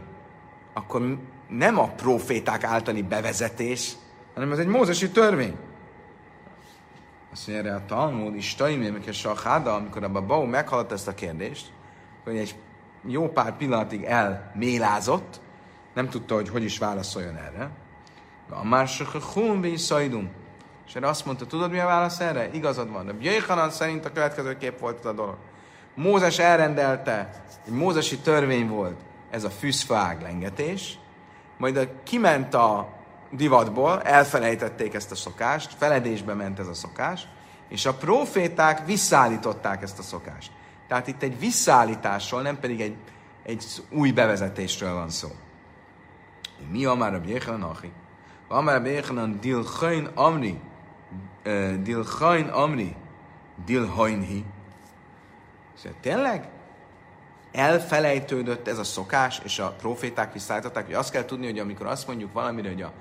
Akkor 0.74 1.18
nem 1.50 1.80
a 1.80 1.88
proféták 1.88 2.64
általi 2.64 3.02
bevezetés, 3.02 3.94
hanem 4.34 4.52
ez 4.52 4.58
egy 4.60 4.68
mózesi 4.68 5.10
törvény. 5.10 5.56
Azt 7.38 7.48
mondja 7.48 7.72
erre 7.72 7.76
a 7.76 7.86
Talmud, 7.86 8.36
is 8.36 8.56
Taimé, 8.56 8.94
a 9.24 9.40
Háda, 9.44 9.76
amikor 9.76 10.04
a 10.04 10.10
Bau 10.10 10.46
meghallott 10.46 10.92
ezt 10.92 11.08
a 11.08 11.14
kérdést, 11.14 11.72
hogy 12.24 12.38
egy 12.38 12.56
jó 13.08 13.30
pár 13.30 13.58
pillanatig 13.58 14.04
elmélázott, 14.04 15.42
nem 15.94 16.10
tudta, 16.10 16.36
hogy 16.36 16.50
hogy 16.50 16.64
is 16.64 16.78
válaszoljon 16.78 17.36
erre. 17.36 17.70
A 18.50 18.66
másik 18.66 19.14
a 19.14 19.20
hun 19.34 19.78
szajdum. 19.78 20.30
És 20.88 20.96
erre 20.96 21.08
azt 21.08 21.26
mondta, 21.26 21.46
tudod 21.46 21.72
mi 21.72 21.80
a 21.80 21.86
válasz 21.86 22.20
erre? 22.20 22.50
Igazad 22.54 22.92
van. 22.92 23.06
De 23.06 23.14
Jöjjhanan 23.20 23.70
szerint 23.70 24.06
a 24.06 24.12
következő 24.12 24.58
kép 24.58 24.80
volt 24.80 25.06
a 25.06 25.14
dolog. 25.14 25.38
Mózes 25.96 26.40
elrendelte, 26.40 27.44
egy 27.66 27.74
mózesi 27.74 28.18
törvény 28.18 28.68
volt 28.68 29.00
ez 29.30 29.44
a 29.44 29.50
fűszfág 29.50 30.22
lengetés, 30.22 31.00
majd 31.58 31.78
a, 31.78 32.04
kiment 32.04 32.54
a 32.54 32.97
divatból, 33.32 34.02
elfelejtették 34.02 34.94
ezt 34.94 35.12
a 35.12 35.16
szokást, 35.16 35.74
feledésbe 35.78 36.34
ment 36.34 36.60
ez 36.60 36.68
a 36.68 36.74
szokás, 36.74 37.28
és 37.70 37.86
a 37.86 37.94
proféták 37.94 38.86
visszaállították 38.86 39.82
ezt 39.82 40.00
a 40.00 40.02
szokást. 40.02 40.52
Tehát 40.88 41.08
itt 41.08 41.22
egy 41.22 41.40
visszaállításról, 41.40 42.42
nem 42.42 42.60
pedig 42.60 42.82
egy, 42.82 42.96
egy 43.44 43.66
új 43.92 44.12
bevezetésről 44.12 44.94
van 44.94 45.10
szó. 45.10 45.28
Mi 46.72 46.86
a 46.86 46.94
már 46.94 47.14
a 47.14 47.20
Bjéchanan 47.20 47.62
achi? 47.62 47.92
Van 48.48 48.64
már 48.64 48.76
a 48.76 48.82
Bjéchanan 48.82 49.40
dilchain 49.40 50.10
amri, 50.16 50.60
dilchain 51.82 52.48
amri, 52.48 52.96
dilhainhi. 53.66 54.46
Szóval 55.74 55.98
tényleg 56.02 56.50
elfelejtődött 57.52 58.68
ez 58.68 58.78
a 58.78 58.84
szokás, 58.84 59.42
és 59.44 59.60
a 59.60 59.72
proféták 59.72 60.34
visszaállították, 60.34 60.86
hogy 60.86 60.94
azt 60.94 61.12
kell 61.12 61.26
tudni, 61.26 61.46
hogy 61.46 61.60
amikor 61.60 61.86
azt 61.86 62.08
mondjuk 62.08 62.34
valamire, 62.34 62.70
hogy 62.70 62.82
a 62.82 62.92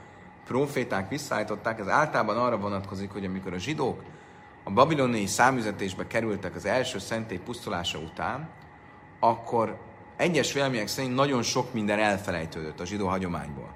proféták 0.46 1.09
visszaállították, 1.09 1.80
ez 1.80 1.88
általában 1.88 2.37
arra 2.37 2.59
vonatkozik, 2.59 3.11
hogy 3.11 3.24
amikor 3.24 3.52
a 3.52 3.59
zsidók 3.59 4.02
a 4.64 4.70
babiloniai 4.70 5.26
számüzetésbe 5.26 6.07
kerültek 6.07 6.55
az 6.55 6.64
első 6.64 6.99
szentély 6.99 7.38
pusztulása 7.38 7.99
után, 7.99 8.49
akkor 9.20 9.78
egyes 10.16 10.53
vélemények 10.53 10.86
szerint 10.86 11.14
nagyon 11.14 11.42
sok 11.42 11.72
minden 11.72 11.99
elfelejtődött 11.99 12.80
a 12.80 12.84
zsidó 12.84 13.07
hagyományból. 13.07 13.74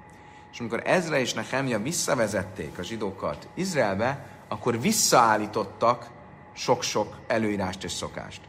És 0.51 0.59
amikor 0.59 0.81
Ezra 0.85 1.17
és 1.17 1.33
Nehemia 1.33 1.81
visszavezették 1.81 2.77
a 2.77 2.83
zsidókat 2.83 3.47
Izraelbe, 3.53 4.25
akkor 4.47 4.79
visszaállítottak 4.79 6.09
sok-sok 6.53 7.17
előírást 7.27 7.83
és 7.83 7.91
szokást. 7.91 8.41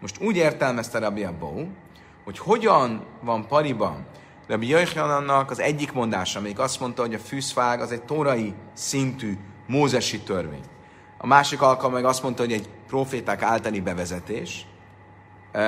Most 0.00 0.22
úgy 0.22 0.36
értelmezte 0.36 0.98
Rabbi 0.98 1.24
Abou, 1.24 1.66
hogy 2.24 2.38
hogyan 2.38 3.04
van 3.20 3.46
pariban 3.46 4.06
Rabbi 4.48 4.68
Jöjjhanannak 4.68 5.50
az 5.50 5.60
egyik 5.60 5.92
mondása, 5.92 6.40
még 6.40 6.58
azt 6.58 6.80
mondta, 6.80 7.02
a 7.14 7.18
fűszfág 7.18 7.80
az 7.80 7.92
egy 7.92 8.02
tórai 8.02 8.54
szintű 8.72 9.38
mózesi 9.66 10.20
törvény. 10.20 10.62
A 11.18 11.26
másik 11.26 11.62
alkalom 11.62 11.92
meg 11.92 12.04
azt 12.04 12.22
mondta, 12.22 12.42
egy 12.42 12.68
proféták 12.86 13.42
általi 13.42 13.80
bevezetés. 13.80 14.66
Uh, 15.54 15.62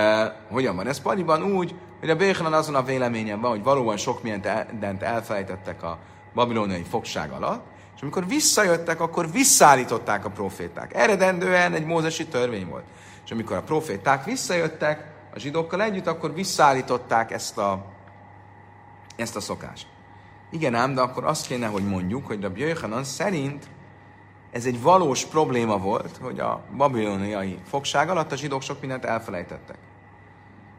hogyan 0.51 0.77
van? 1.25 1.43
Úgy, 1.43 1.75
hogy 2.01 2.11
a 2.11 2.17
Béhanan 2.17 2.53
azon 2.53 2.75
a 2.75 2.83
véleményen 2.83 3.41
van, 3.41 3.51
hogy 3.51 3.63
valóban 3.63 3.97
sok 3.97 4.23
mindent 4.23 5.03
elfelejtettek 5.03 5.83
a 5.83 5.99
babiloniai 6.35 6.85
fogság 6.91 7.31
alatt, 7.31 7.65
És 7.97 8.03
amikor 8.03 8.27
visszajöttek, 8.27 9.01
akkor 9.01 9.31
visszaállították 9.31 10.25
a 10.25 10.31
proféták. 10.31 10.95
Eredendően 10.95 11.75
egy 11.75 11.85
mózesi 11.85 12.27
törvény 12.27 12.69
volt. 12.69 12.85
És 13.25 13.31
amikor 13.31 13.57
a 13.57 13.63
proféták 13.63 14.25
visszajöttek 14.25 15.05
a 15.35 15.39
zsidókkal 15.39 15.83
együtt, 15.83 16.07
akkor 16.07 16.35
visszaállították 16.35 17.33
ezt 17.33 17.59
a, 17.59 17.85
ezt 19.21 19.37
a 19.37 19.41
szokást. 19.41 19.87
Igen 20.51 20.75
ám, 20.75 20.95
de 20.95 21.01
akkor 21.01 21.25
azt 21.25 21.47
kéne, 21.47 21.67
hogy 21.67 21.85
mondjuk, 21.89 22.27
hogy 22.27 22.45
a 22.45 22.51
Jöjhanan 22.55 23.05
szerint 23.05 23.69
ez 24.51 24.65
egy 24.65 24.83
valós 24.83 25.25
probléma 25.25 25.79
volt, 25.79 26.17
hogy 26.23 26.41
a 26.41 26.63
babiloniai 26.77 27.59
fogság 27.69 28.09
alatt 28.09 28.33
a 28.33 28.37
zsidók 28.37 28.63
sok 28.63 28.81
mindent 28.81 29.05
elfelejtettek. 29.05 29.79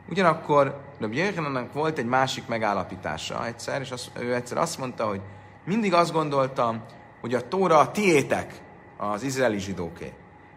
Ugyanakkor 0.10 0.82
Rabbi 1.00 1.18
Jöjhanannak 1.18 1.74
volt 1.74 1.98
egy 1.98 2.06
másik 2.06 2.48
megállapítása 2.48 3.46
egyszer, 3.46 3.82
és 3.82 3.92
az, 3.92 4.12
ő 4.20 4.34
egyszer 4.34 4.58
azt 4.58 4.78
mondta, 4.78 5.06
hogy 5.08 5.22
mindig 5.66 5.94
azt 5.94 6.12
gondoltam, 6.12 6.84
hogy 7.22 7.34
a 7.34 7.48
Tóra 7.48 7.80
a 7.80 7.92
tiétek, 7.92 8.62
az 8.98 9.24
izraeli 9.24 9.60
zsidóké, 9.60 10.14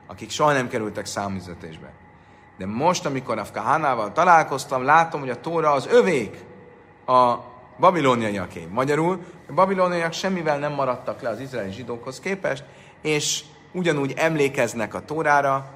akik 0.07 0.31
soha 0.31 0.53
nem 0.53 0.69
kerültek 0.69 1.07
számüzetésbe. 1.07 1.93
De 2.59 2.67
most, 2.67 3.07
amikor 3.07 3.39
Afkahanával 3.39 4.13
találkoztam, 4.13 4.85
látom, 4.85 5.21
hogy 5.21 5.31
a 5.31 5.41
Tóra 5.41 5.73
az 5.73 5.87
övék, 5.87 6.45
a 7.07 7.37
babiloniaiaké. 7.79 8.69
Magyarul, 8.71 9.25
a 9.49 9.53
babiloniaiak 9.53 10.13
semmivel 10.13 10.59
nem 10.59 10.73
maradtak 10.73 11.21
le 11.21 11.29
az 11.29 11.41
izraeli 11.41 11.73
zsidókhoz 11.73 12.21
képest, 12.21 12.65
és 13.03 13.45
ugyanúgy 13.73 14.13
emlékeznek 14.17 14.95
a 14.95 15.05
Tórára, 15.05 15.73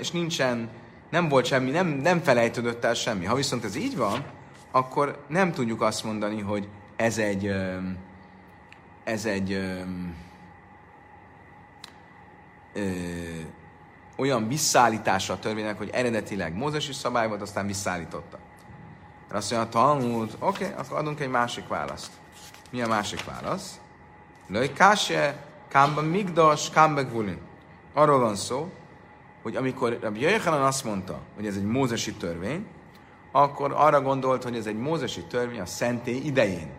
és 0.00 0.10
nincsen, 0.10 0.68
nem 1.10 1.28
volt 1.28 1.44
semmi, 1.44 1.70
nem, 1.70 1.86
nem 1.86 2.20
felejtődött 2.20 2.84
el 2.84 2.94
semmi. 2.94 3.24
Ha 3.24 3.34
viszont 3.34 3.64
ez 3.64 3.76
így 3.76 3.96
van, 3.96 4.24
akkor 4.70 5.24
nem 5.28 5.52
tudjuk 5.52 5.82
azt 5.82 6.04
mondani, 6.04 6.40
hogy 6.40 6.68
ez 6.96 7.18
egy, 7.18 7.52
ez 9.04 9.24
egy 9.24 9.52
ö, 9.52 9.80
ö, 12.74 12.90
olyan 14.16 14.48
visszaállítása 14.48 15.32
a 15.32 15.38
törvénynek, 15.38 15.78
hogy 15.78 15.90
eredetileg 15.92 16.54
mózesi 16.56 16.92
szabály 16.92 17.28
volt, 17.28 17.42
aztán 17.42 17.66
visszaállította. 17.66 18.38
Azt 19.32 19.50
mondja, 19.50 19.68
a 19.68 19.70
Talmud, 19.70 20.36
oké, 20.38 20.64
okay, 20.64 20.76
akkor 20.78 20.98
adunk 20.98 21.20
egy 21.20 21.30
másik 21.30 21.68
választ. 21.68 22.10
Mi 22.70 22.82
a 22.82 22.86
másik 22.86 23.24
válasz? 23.24 23.80
Löj 24.46 24.72
káse, 24.72 25.44
kámba 25.68 26.02
migdas, 26.02 26.70
kámba 26.70 27.04
gvulin. 27.04 27.38
Arról 27.94 28.18
van 28.18 28.36
szó, 28.36 28.72
hogy 29.42 29.56
amikor 29.56 29.98
Rabbi 30.00 30.20
Jöjjhanan 30.20 30.62
azt 30.62 30.84
mondta, 30.84 31.18
hogy 31.34 31.46
ez 31.46 31.56
egy 31.56 31.64
mózesi 31.64 32.12
törvény, 32.12 32.66
akkor 33.32 33.72
arra 33.76 34.00
gondolt, 34.00 34.42
hogy 34.42 34.56
ez 34.56 34.66
egy 34.66 34.78
mózesi 34.78 35.24
törvény 35.24 35.60
a 35.60 35.66
szentély 35.66 36.20
idején. 36.24 36.70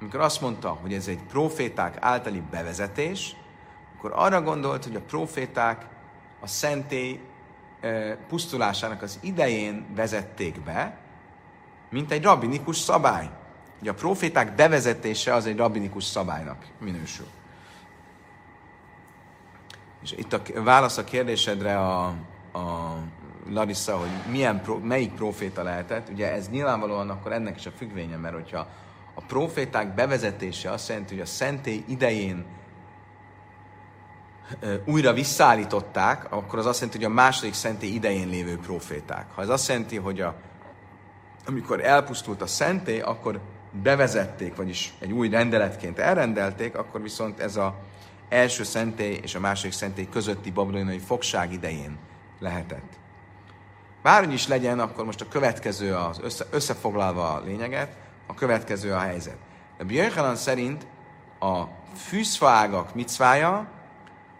Amikor 0.00 0.20
azt 0.20 0.40
mondta, 0.40 0.68
hogy 0.68 0.92
ez 0.92 1.08
egy 1.08 1.22
proféták 1.28 1.96
általi 2.00 2.42
bevezetés, 2.50 3.36
akkor 3.98 4.12
arra 4.14 4.42
gondolt, 4.42 4.84
hogy 4.84 4.96
a 4.96 5.00
proféták 5.00 5.86
a 6.40 6.46
szentély 6.46 7.20
e, 7.80 8.16
pusztulásának 8.16 9.02
az 9.02 9.18
idején 9.22 9.86
vezették 9.94 10.60
be, 10.60 10.98
mint 11.90 12.10
egy 12.10 12.22
rabinikus 12.22 12.76
szabály. 12.76 13.30
Ugye 13.80 13.90
a 13.90 13.94
proféták 13.94 14.54
bevezetése 14.54 15.34
az 15.34 15.46
egy 15.46 15.56
rabinikus 15.56 16.04
szabálynak 16.04 16.66
minősül. 16.80 17.26
És 20.02 20.12
itt 20.12 20.32
a 20.32 20.40
válasz 20.62 20.98
a 20.98 21.04
kérdésedre 21.04 21.78
a, 21.78 22.04
a 22.52 22.96
Larissa, 23.50 23.96
hogy 23.96 24.08
milyen, 24.30 24.62
melyik 24.82 25.12
proféta 25.12 25.62
lehetett, 25.62 26.08
ugye 26.08 26.32
ez 26.32 26.48
nyilvánvalóan 26.48 27.10
akkor 27.10 27.32
ennek 27.32 27.56
is 27.56 27.66
a 27.66 27.70
függvénye, 27.70 28.16
mert 28.16 28.34
hogyha 28.34 28.68
a 29.14 29.20
proféták 29.20 29.94
bevezetése 29.94 30.70
azt 30.70 30.88
jelenti, 30.88 31.14
hogy 31.14 31.22
a 31.22 31.26
szentély 31.26 31.84
idején 31.88 32.44
újra 34.84 35.12
visszaállították, 35.12 36.32
akkor 36.32 36.58
az 36.58 36.66
azt 36.66 36.80
jelenti, 36.80 37.02
hogy 37.02 37.12
a 37.12 37.14
második 37.14 37.54
szentély 37.54 37.90
idején 37.90 38.28
lévő 38.28 38.58
proféták. 38.58 39.26
Ha 39.34 39.42
ez 39.42 39.48
azt 39.48 39.68
jelenti, 39.68 39.96
hogy 39.96 40.20
a, 40.20 40.34
amikor 41.48 41.84
elpusztult 41.84 42.42
a 42.42 42.46
szentély, 42.46 43.00
akkor 43.00 43.40
bevezették, 43.82 44.56
vagyis 44.56 44.94
egy 44.98 45.12
új 45.12 45.28
rendeletként 45.28 45.98
elrendelték, 45.98 46.76
akkor 46.76 47.02
viszont 47.02 47.40
ez 47.40 47.56
a 47.56 47.74
első 48.28 48.64
szentély 48.64 49.18
és 49.22 49.34
a 49.34 49.40
második 49.40 49.72
szentély 49.72 50.08
közötti 50.08 50.50
babilonai 50.50 50.98
fogság 50.98 51.52
idején 51.52 51.98
lehetett. 52.38 52.98
Bárhogy 54.02 54.32
is 54.32 54.46
legyen, 54.46 54.80
akkor 54.80 55.04
most 55.04 55.20
a 55.20 55.28
következő 55.28 55.94
az 55.94 56.20
össze, 56.22 56.46
összefoglalva 56.50 57.32
a 57.32 57.42
lényeget, 57.44 57.96
a 58.26 58.34
következő 58.34 58.92
a 58.92 58.98
helyzet. 58.98 59.36
A 59.78 59.84
Björkhanan 59.84 60.36
szerint 60.36 60.86
a 61.40 61.62
fűszfágak 61.96 62.94
micvája, 62.94 63.68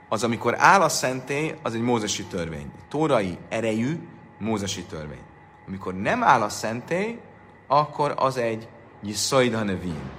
az 0.09 0.25
amikor 0.25 0.55
áll 0.59 0.81
a 0.81 0.89
szentély, 0.89 1.55
az 1.63 1.75
egy 1.75 1.81
mózesi 1.81 2.25
törvény. 2.25 2.71
Tórai 2.89 3.39
erejű 3.49 4.09
mózesi 4.39 4.83
törvény. 4.83 5.28
Amikor 5.69 5.95
nem 5.95 6.23
áll 6.23 6.43
a 6.43 6.49
szentély, 6.49 7.19
akkor 7.67 8.15
az 8.17 8.37
egy 8.37 8.69
Yisoidhanevim. 9.03 10.11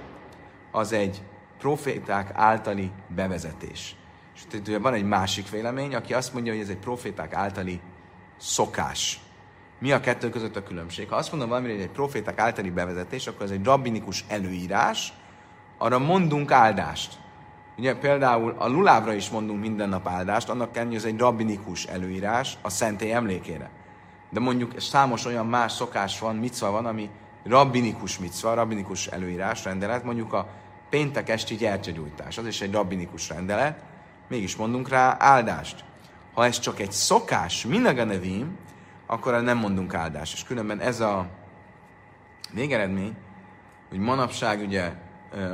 Az 0.70 0.92
egy 0.92 1.22
proféták 1.58 2.30
általi 2.34 2.90
bevezetés. 3.08 3.96
És 4.34 4.42
itt 4.52 4.76
van 4.76 4.94
egy 4.94 5.04
másik 5.04 5.50
vélemény, 5.50 5.94
aki 5.94 6.14
azt 6.14 6.32
mondja, 6.32 6.52
hogy 6.52 6.62
ez 6.62 6.68
egy 6.68 6.78
proféták 6.78 7.34
általi 7.34 7.80
szokás. 8.36 9.20
Mi 9.78 9.92
a 9.92 10.00
kettő 10.00 10.28
között 10.28 10.56
a 10.56 10.62
különbség? 10.62 11.08
Ha 11.08 11.16
azt 11.16 11.30
mondom 11.30 11.48
valamire, 11.48 11.72
hogy 11.72 11.82
egy 11.82 11.90
proféták 11.90 12.38
általi 12.38 12.70
bevezetés, 12.70 13.26
akkor 13.26 13.42
ez 13.42 13.50
egy 13.50 13.64
rabbinikus 13.64 14.24
előírás, 14.28 15.12
arra 15.78 15.98
mondunk 15.98 16.50
áldást. 16.50 17.18
Ugye 17.78 17.96
például 17.96 18.54
a 18.58 18.68
lulávra 18.68 19.12
is 19.12 19.30
mondunk 19.30 19.60
minden 19.60 19.88
nap 19.88 20.08
áldást, 20.08 20.48
annak 20.48 20.76
hogy 20.76 20.94
ez 20.94 21.04
egy 21.04 21.18
rabbinikus 21.18 21.84
előírás 21.84 22.58
a 22.62 22.70
szentély 22.70 23.12
emlékére. 23.12 23.70
De 24.30 24.40
mondjuk 24.40 24.80
számos 24.80 25.24
olyan 25.24 25.46
más 25.46 25.72
szokás 25.72 26.18
van, 26.18 26.36
micva 26.36 26.70
van, 26.70 26.86
ami 26.86 27.10
rabbinikus 27.44 28.18
micva, 28.18 28.54
rabbinikus 28.54 29.06
előírás, 29.06 29.64
rendelet, 29.64 30.04
mondjuk 30.04 30.32
a 30.32 30.48
péntek 30.90 31.28
esti 31.28 31.56
gyertyagyújtás, 31.56 32.38
az 32.38 32.46
is 32.46 32.60
egy 32.60 32.72
rabbinikus 32.72 33.28
rendelet, 33.28 33.84
mégis 34.28 34.56
mondunk 34.56 34.88
rá 34.88 35.16
áldást. 35.18 35.84
Ha 36.34 36.44
ez 36.44 36.58
csak 36.58 36.80
egy 36.80 36.92
szokás, 36.92 37.66
nevím, 37.66 38.56
akkor 39.06 39.42
nem 39.42 39.58
mondunk 39.58 39.94
áldást. 39.94 40.32
És 40.32 40.44
különben 40.44 40.80
ez 40.80 41.00
a 41.00 41.26
végeredmény, 42.52 43.16
hogy 43.88 43.98
manapság 43.98 44.60
ugye, 44.60 44.92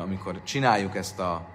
amikor 0.02 0.42
csináljuk 0.42 0.96
ezt 0.96 1.18
a 1.18 1.48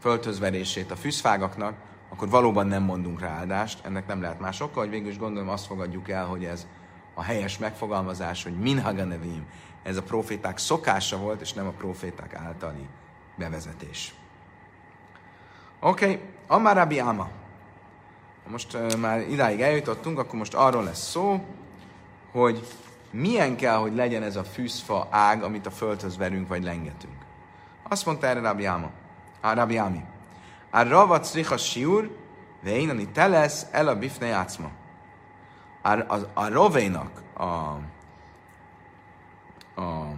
földhözverését 0.00 0.90
a 0.90 0.96
fűszfágaknak, 0.96 1.74
akkor 2.12 2.28
valóban 2.28 2.66
nem 2.66 2.82
mondunk 2.82 3.20
rá 3.20 3.66
ennek 3.82 4.06
nem 4.06 4.20
lehet 4.20 4.40
más 4.40 4.60
oka, 4.60 4.80
hogy 4.80 4.90
végül 4.90 5.08
is 5.08 5.18
gondolom 5.18 5.48
azt 5.48 5.66
fogadjuk 5.66 6.08
el, 6.08 6.26
hogy 6.26 6.44
ez 6.44 6.66
a 7.14 7.22
helyes 7.22 7.58
megfogalmazás, 7.58 8.42
hogy 8.42 8.58
minhaganevim, 8.58 9.46
ez 9.82 9.96
a 9.96 10.02
proféták 10.02 10.58
szokása 10.58 11.18
volt, 11.18 11.40
és 11.40 11.52
nem 11.52 11.66
a 11.66 11.70
proféták 11.70 12.34
általi 12.34 12.86
bevezetés. 13.36 14.14
Oké, 15.80 16.04
okay. 16.04 16.20
Amár 16.46 16.76
Rabbi 16.76 16.98
Ama. 16.98 17.28
Most 18.48 18.74
uh, 18.74 18.96
már 18.96 19.20
idáig 19.20 19.60
eljutottunk, 19.60 20.18
akkor 20.18 20.38
most 20.38 20.54
arról 20.54 20.84
lesz 20.84 21.08
szó, 21.08 21.44
hogy 22.32 22.66
milyen 23.10 23.56
kell, 23.56 23.76
hogy 23.76 23.94
legyen 23.94 24.22
ez 24.22 24.36
a 24.36 24.44
fűszfa 24.44 25.08
ág, 25.10 25.42
amit 25.42 25.66
a 25.66 25.70
földhöz 25.70 26.16
verünk 26.16 26.48
vagy 26.48 26.62
lengetünk. 26.62 27.16
Azt 27.88 28.06
mondta 28.06 28.26
erre 28.26 28.40
Rabbi 28.40 28.66
Ama. 28.66 28.90
Á, 29.40 29.54
Rabbi 29.54 29.78
Ami. 29.78 30.04
A 30.74 30.82
ravat 30.82 31.24
szricha 31.24 31.56
siúr, 31.56 32.10
veinani 32.62 33.08
telesz 33.08 33.66
el 33.70 33.88
a 33.88 33.98
bifne 33.98 34.26
játszma. 34.26 34.70
A, 35.82 35.88
a, 35.88 36.30
a 36.34 36.48
rovénak, 36.48 37.22
a, 37.34 37.44
a 39.80 40.14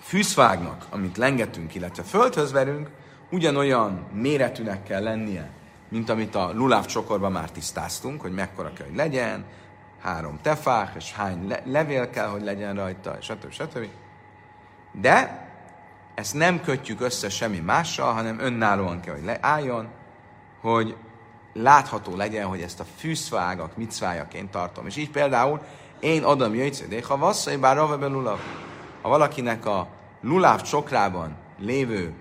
fűszvágnak, 0.00 0.86
amit 0.90 1.16
lengetünk, 1.16 1.74
illetve 1.74 2.02
földhöz 2.02 2.52
verünk, 2.52 2.90
ugyanolyan 3.30 4.06
méretűnek 4.12 4.82
kell 4.82 5.02
lennie, 5.02 5.50
mint 5.88 6.08
amit 6.08 6.34
a 6.34 6.52
luláv 6.54 6.86
csokorban 6.86 7.32
már 7.32 7.50
tisztáztunk, 7.50 8.20
hogy 8.20 8.32
mekkora 8.32 8.72
kell, 8.72 8.86
hogy 8.86 8.96
legyen, 8.96 9.44
három 10.00 10.38
tefák, 10.42 10.94
és 10.96 11.12
hány 11.12 11.48
le- 11.48 11.62
levél 11.64 12.10
kell, 12.10 12.28
hogy 12.28 12.42
legyen 12.42 12.74
rajta, 12.74 13.16
stb. 13.20 13.50
stb. 13.50 13.86
De 14.92 15.48
ezt 16.20 16.34
nem 16.34 16.60
kötjük 16.60 17.00
össze 17.00 17.28
semmi 17.28 17.58
mással, 17.58 18.12
hanem 18.12 18.38
önállóan 18.38 19.00
kell, 19.00 19.14
hogy 19.14 19.36
álljon, 19.40 19.88
hogy 20.60 20.96
látható 21.52 22.16
legyen, 22.16 22.46
hogy 22.46 22.60
ezt 22.60 22.80
a 22.80 22.84
fűszvágak 22.96 23.76
micvájaként 23.76 24.50
tartom. 24.50 24.86
És 24.86 24.96
így 24.96 25.10
például 25.10 25.60
én 26.00 26.22
adom 26.22 26.54
jöjtszedék, 26.54 27.04
ha 27.04 27.16
vasszai 27.16 27.56
bár 27.56 27.76
lulav. 27.76 28.38
Ha 29.02 29.08
valakinek 29.08 29.66
a 29.66 29.88
luláv 30.20 30.62
csokrában 30.62 31.36
lévő 31.58 32.14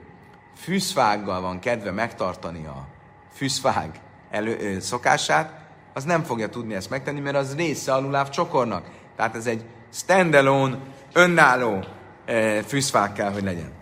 fűszvággal 0.55 1.41
van 1.41 1.59
kedve 1.59 1.91
megtartani 1.91 2.65
a 2.65 2.87
fűszvág 3.33 3.99
elő, 4.29 4.57
ö, 4.59 4.79
szokását, 4.79 5.67
az 5.93 6.03
nem 6.03 6.23
fogja 6.23 6.49
tudni 6.49 6.73
ezt 6.73 6.89
megtenni, 6.89 7.19
mert 7.19 7.35
az 7.35 7.55
része 7.55 7.93
a 7.93 7.99
luláv 7.99 8.29
csokornak. 8.29 8.89
Tehát 9.15 9.35
ez 9.35 9.45
egy 9.45 9.65
standalone 9.93 10.77
önálló 11.13 11.83
fűszfák 12.67 13.13
kell, 13.13 13.31
hogy 13.31 13.43
legyen. 13.43 13.78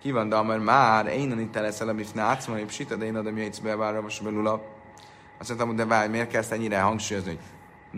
Ki 0.00 0.10
van, 0.10 0.28
de 0.28 0.42
mert 0.42 0.64
már 0.64 1.06
én 1.06 1.40
itt 1.40 1.54
leszel, 1.54 1.88
amit 1.88 2.14
nátsz, 2.14 2.46
majd 2.46 2.70
sita, 2.70 2.96
de 2.96 3.04
én 3.04 3.16
adom 3.16 3.36
jöjtsz 3.36 3.58
be, 3.58 3.76
várra, 3.76 4.00
most 4.00 4.22
belula. 4.22 4.62
Azt 5.38 5.48
mondtam, 5.48 5.76
de 5.76 5.84
várj, 5.84 6.10
miért 6.10 6.34
ezt 6.34 6.52
ennyire 6.52 6.80
hangsúlyozni, 6.80 7.30
hogy 7.30 7.40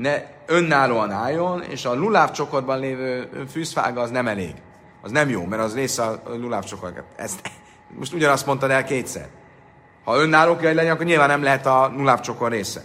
ne 0.03 0.23
önállóan 0.47 1.11
álljon, 1.11 1.63
és 1.63 1.85
a 1.85 1.95
luláv 1.95 2.31
csokorban 2.31 2.79
lévő 2.79 3.29
fűszfága 3.51 4.01
az 4.01 4.11
nem 4.11 4.29
elég. 4.29 4.55
Az 5.03 5.11
nem 5.11 5.29
jó, 5.29 5.45
mert 5.45 5.63
az 5.63 5.75
része 5.75 6.03
a 6.03 6.21
luláv 6.25 6.65
csokorban. 6.65 7.05
Ezt, 7.17 7.51
most 7.99 8.13
ugyanazt 8.13 8.47
mondtad 8.47 8.71
el 8.71 8.85
kétszer. 8.85 9.29
Ha 10.05 10.17
önálló 10.17 10.57
kell 10.57 10.75
legyen, 10.75 10.93
akkor 10.93 11.07
nyilván 11.07 11.29
nem 11.29 11.43
lehet 11.43 11.67
a 11.67 11.93
luláv 11.97 12.21
csokor 12.21 12.51
része. 12.51 12.83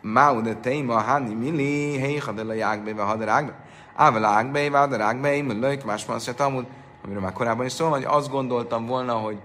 Máu 0.00 0.40
de 0.40 0.54
téma, 0.54 1.00
hani 1.00 1.34
mili, 1.34 1.98
hei, 1.98 2.18
hadel 2.18 2.48
a 2.48 2.52
jágbe, 2.52 3.02
hadel 3.02 3.28
ágbe. 3.28 3.54
Ával 3.94 4.24
ágbe, 4.24 4.70
hadel 4.70 5.00
ágbe, 5.00 5.30
lők, 5.36 5.84
más 5.84 6.04
azt 6.06 6.40
amúgy, 6.40 6.66
amiről 7.04 7.22
már 7.22 7.32
korábban 7.32 7.66
is 7.66 7.72
szól, 7.72 7.90
hogy 7.90 8.04
azt 8.04 8.30
gondoltam 8.30 8.86
volna, 8.86 9.12
hogy 9.12 9.38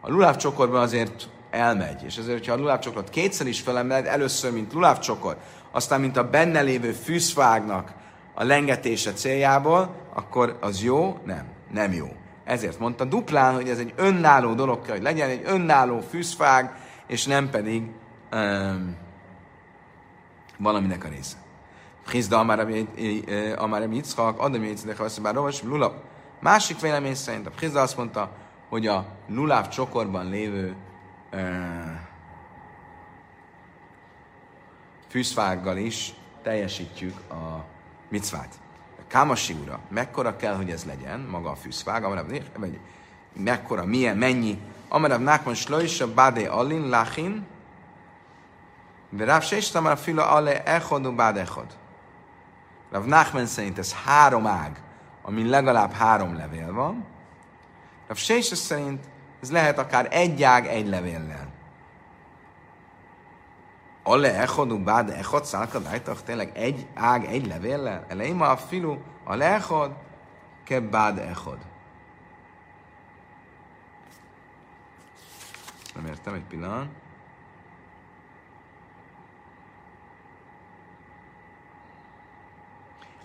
a 0.00 0.10
luláv 0.10 0.36
azért 0.72 1.28
elmegy. 1.50 2.02
És 2.04 2.16
ezért, 2.16 2.38
hogyha 2.38 2.52
a 2.52 2.56
luláv 2.56 3.10
kétszer 3.10 3.46
is 3.46 3.60
felemeled, 3.60 4.06
először, 4.06 4.52
mint 4.52 4.72
luláv 4.72 4.98
aztán, 5.70 6.00
mint 6.00 6.16
a 6.16 6.30
benne 6.30 6.60
lévő 6.60 6.92
fűszfágnak 6.92 7.92
a 8.34 8.44
lengetése 8.44 9.12
céljából, 9.12 9.94
akkor 10.14 10.56
az 10.60 10.82
jó? 10.82 11.18
Nem, 11.24 11.44
nem 11.72 11.92
jó. 11.92 12.06
Ezért 12.44 12.78
mondta 12.78 13.04
duplán, 13.04 13.54
hogy 13.54 13.68
ez 13.68 13.78
egy 13.78 13.92
önálló 13.96 14.54
dolog 14.54 14.82
kell, 14.82 14.94
hogy 14.94 15.04
legyen 15.04 15.28
egy 15.28 15.42
önálló 15.44 16.00
fűszfág, 16.00 16.74
és 17.06 17.26
nem 17.26 17.50
pedig 17.50 17.82
um, 18.32 18.96
valaminek 20.58 21.04
a 21.04 21.08
része. 21.08 21.36
Hizda 22.10 22.38
Amarem 23.56 23.92
Yitzchak, 23.92 24.40
Adam 24.40 24.64
Yitzchak, 24.64 25.32
Rovas, 25.32 25.62
Lula. 25.62 26.02
Másik 26.46 26.80
vélemény 26.80 27.14
szerint 27.14 27.46
a 27.46 27.50
Hizda 27.58 27.80
azt 27.80 27.96
mondta, 27.96 28.30
hogy 28.68 28.86
a 28.86 29.06
luláv 29.28 29.68
csokorban 29.68 30.28
lévő 30.28 30.76
uh, 31.32 31.40
fűszfággal 35.08 35.76
is 35.76 36.14
teljesítjük 36.42 37.30
a 37.30 37.64
micvát. 38.08 38.48
Kámasi 39.06 39.52
ura, 39.62 39.80
mekkora 39.88 40.36
kell, 40.36 40.54
hogy 40.56 40.70
ez 40.70 40.84
legyen, 40.84 41.20
maga 41.20 41.50
a 41.50 41.54
fűszfág, 41.54 42.02
vagy 42.58 42.78
mekkora, 43.32 43.84
milyen, 43.84 44.16
mennyi, 44.16 44.58
amarabb 44.88 45.20
nákon 45.20 45.54
slöjse 45.54 46.06
bádé 46.06 46.44
alin 46.44 46.88
lachin, 46.88 47.46
de 49.10 49.24
Rav 49.24 49.42
Sést 49.42 49.74
a 49.74 49.96
fila 49.96 50.28
ale 50.28 50.62
echod 50.62 51.14
bád 51.14 51.36
echod. 51.36 51.76
Rav 52.90 53.04
Nachman 53.04 53.46
szerint 53.46 53.78
ez 53.78 53.94
három 53.94 54.46
ág, 54.46 54.84
amin 55.26 55.46
legalább 55.46 55.92
három 55.92 56.36
levél 56.36 56.72
van. 56.72 57.04
Rav 58.06 58.16
Sést 58.16 58.54
szerint 58.54 59.04
ez 59.40 59.50
lehet 59.50 59.78
akár 59.78 60.08
egy 60.10 60.42
ág 60.42 60.66
egy 60.66 60.86
levéllel. 60.86 61.54
Ale 64.02 64.40
echod 64.40 64.80
bád 64.80 65.10
echod 65.10 65.44
szálka 65.44 65.78
dájtak, 65.78 66.22
tényleg 66.22 66.56
egy 66.56 66.86
ág 66.94 67.24
egy 67.24 67.46
levéllel? 67.46 68.04
Elején 68.08 68.40
a 68.40 68.56
filu, 68.56 68.98
ale 69.24 69.54
echod, 69.54 69.92
ke 70.64 70.80
bád 70.80 71.18
echod. 71.18 71.58
Nem 75.94 76.06
értem, 76.06 76.34
egy 76.34 76.44
pillanat. 76.44 76.88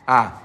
Á, 0.06 0.42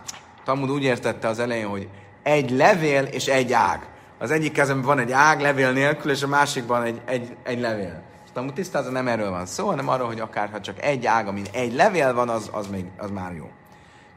Talmud 0.46 0.70
úgy 0.70 0.82
értette 0.82 1.28
az 1.28 1.38
elején, 1.38 1.66
hogy 1.66 1.88
egy 2.22 2.50
levél 2.50 3.04
és 3.04 3.26
egy 3.26 3.52
ág. 3.52 3.86
Az 4.18 4.30
egyik 4.30 4.52
kezemben 4.52 4.86
van 4.86 4.98
egy 4.98 5.12
ág 5.12 5.40
levél 5.40 5.72
nélkül, 5.72 6.10
és 6.10 6.22
a 6.22 6.26
másikban 6.26 6.82
egy, 6.82 7.00
egy, 7.04 7.36
egy 7.42 7.60
levél. 7.60 8.02
Talmud 8.32 8.54
tisztázza, 8.54 8.90
nem 8.90 9.08
erről 9.08 9.30
van 9.30 9.46
szó, 9.46 9.66
hanem 9.66 9.88
arról, 9.88 10.06
hogy 10.06 10.20
akár 10.20 10.50
ha 10.50 10.60
csak 10.60 10.82
egy 10.82 11.06
ág, 11.06 11.26
amin 11.26 11.46
egy 11.52 11.72
levél 11.72 12.14
van, 12.14 12.28
az, 12.28 12.50
az, 12.52 12.66
még, 12.66 12.84
az 12.96 13.10
már 13.10 13.32
jó. 13.32 13.50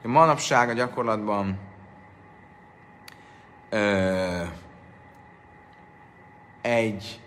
A 0.04 0.08
manapság 0.08 0.70
a 0.70 0.74
gyakorlatban 0.74 1.60
ö, 3.70 4.44
egy 6.62 7.22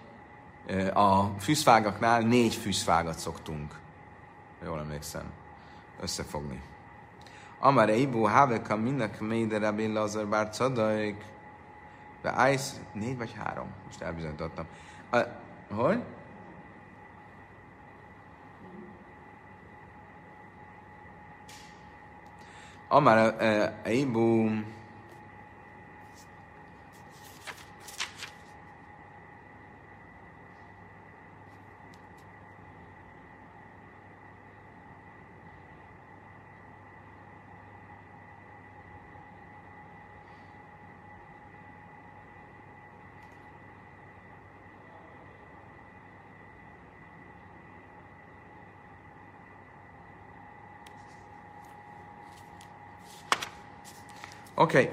a 0.92 1.24
fűszfágaknál 1.24 2.20
négy 2.20 2.54
fűszfágat 2.54 3.18
szoktunk, 3.18 3.78
jól 4.64 4.78
emlékszem, 4.78 5.24
összefogni. 6.00 6.62
Amar 7.62 7.88
Eibu 7.90 8.26
Haveka 8.26 8.76
Minak 8.76 9.20
Meide 9.20 9.58
Rabbi 9.58 9.86
Lazar 9.86 10.26
Bár 10.26 10.50
Cadaik. 10.50 11.24
De 12.22 12.50
Ice 12.52 12.72
négy 12.92 13.16
vagy 13.16 13.32
három? 13.38 13.66
Most 13.86 14.00
elbizonyítottam. 14.00 14.66
Uh, 15.12 15.20
hogy? 15.70 16.02
Amar 22.88 23.36
Eibu 23.82 24.50
Okay. 54.62 54.90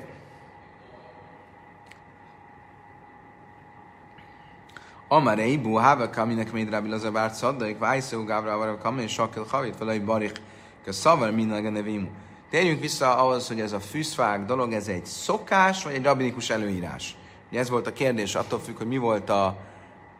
Amar 5.08 5.40
Eibu, 5.40 5.74
Hava 5.74 6.10
Kaminek 6.10 6.52
Méd 6.52 6.70
Rabbi 6.70 6.90
Lazar 6.90 7.12
Bár 7.12 7.32
Szaddaik, 7.32 7.78
Vájszó 7.78 8.24
Gávra 8.24 8.58
Vara 8.58 8.78
Kamin, 8.78 9.08
Sakil 9.08 9.46
Havit, 9.50 9.78
Velai 9.78 10.00
Barik, 10.00 10.42
Szavar 10.88 11.32
Minag 11.32 11.64
Nevimu. 11.64 12.08
Térjünk 12.50 12.80
vissza 12.80 13.18
ahhoz, 13.18 13.48
hogy 13.48 13.60
ez 13.60 13.72
a 13.72 13.80
fűszfág 13.80 14.46
dolog, 14.46 14.74
ez 14.74 14.88
egy 14.88 15.06
szokás, 15.06 15.84
vagy 15.84 15.94
egy 15.94 16.04
rabinikus 16.04 16.50
előírás. 16.50 17.18
Ugye 17.50 17.60
ez 17.60 17.70
volt 17.70 17.88
a 17.88 17.94
kérdés, 17.94 18.36
attól 18.36 18.60
függ, 18.60 18.78
hogy 18.78 18.88
mi 18.88 18.98
volt 18.98 19.30
a, 19.30 19.58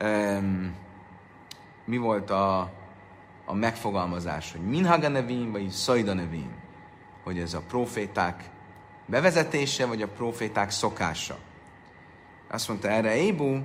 um, 0.02 0.76
mi 1.86 1.98
volt 1.98 2.30
a, 2.30 2.60
a 3.46 3.54
megfogalmazás, 3.54 4.52
hogy 4.52 4.62
Minhaga 4.62 5.08
Nevim, 5.08 5.52
vagy 5.52 5.70
Szajda 5.70 6.14
Nevim. 6.14 6.52
Hogy 7.24 7.40
ez 7.40 7.54
a 7.54 7.62
proféták 7.68 8.50
bevezetése, 9.10 9.86
vagy 9.86 10.02
a 10.02 10.08
proféták 10.08 10.70
szokása. 10.70 11.38
Azt 12.48 12.68
mondta 12.68 12.88
erre 12.90 13.16
Ébu, 13.16 13.58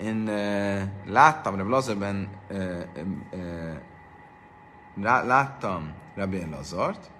én 0.00 0.28
uh, 0.28 0.82
láttam, 1.06 1.56
Rabbi 1.56 1.70
Lazarben 1.70 2.28
uh, 2.50 2.80
uh, 3.32 5.24
láttam 5.24 5.92
Rabbi 6.14 6.46
Lazart, 6.50 7.10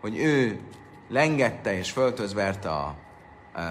hogy 0.00 0.18
ő 0.18 0.60
lengette 1.08 1.78
és 1.78 1.90
föltözverte 1.90 2.70
a 2.70 2.94
uh, 3.56 3.62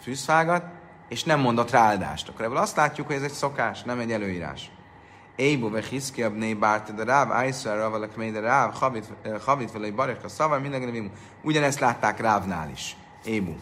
fűszfágat, 0.00 0.64
és 1.08 1.24
nem 1.24 1.40
mondott 1.40 1.70
ráadást. 1.70 2.28
Akkor 2.28 2.44
ebből 2.44 2.56
azt 2.56 2.76
látjuk, 2.76 3.06
hogy 3.06 3.16
ez 3.16 3.22
egy 3.22 3.30
szokás, 3.30 3.82
nem 3.82 3.98
egy 3.98 4.12
előírás. 4.12 4.70
Ébu 5.38 5.70
ve 5.70 5.80
hiszki 5.80 6.22
abné 6.22 6.54
bárte, 6.54 6.92
de 6.92 7.04
ráv 7.04 7.32
ájszar 7.32 7.76
ravalak 7.76 8.16
mé, 8.16 8.30
de 8.30 8.40
ráv 8.40 8.74
havit 9.44 9.72
vele 9.72 9.90
barek 9.90 10.24
a 10.24 10.28
szava, 10.28 10.58
minden 10.58 11.10
Ugyanezt 11.42 11.80
látták 11.80 12.20
rávnál 12.20 12.70
is. 12.70 12.96
Ébu. 13.24 13.54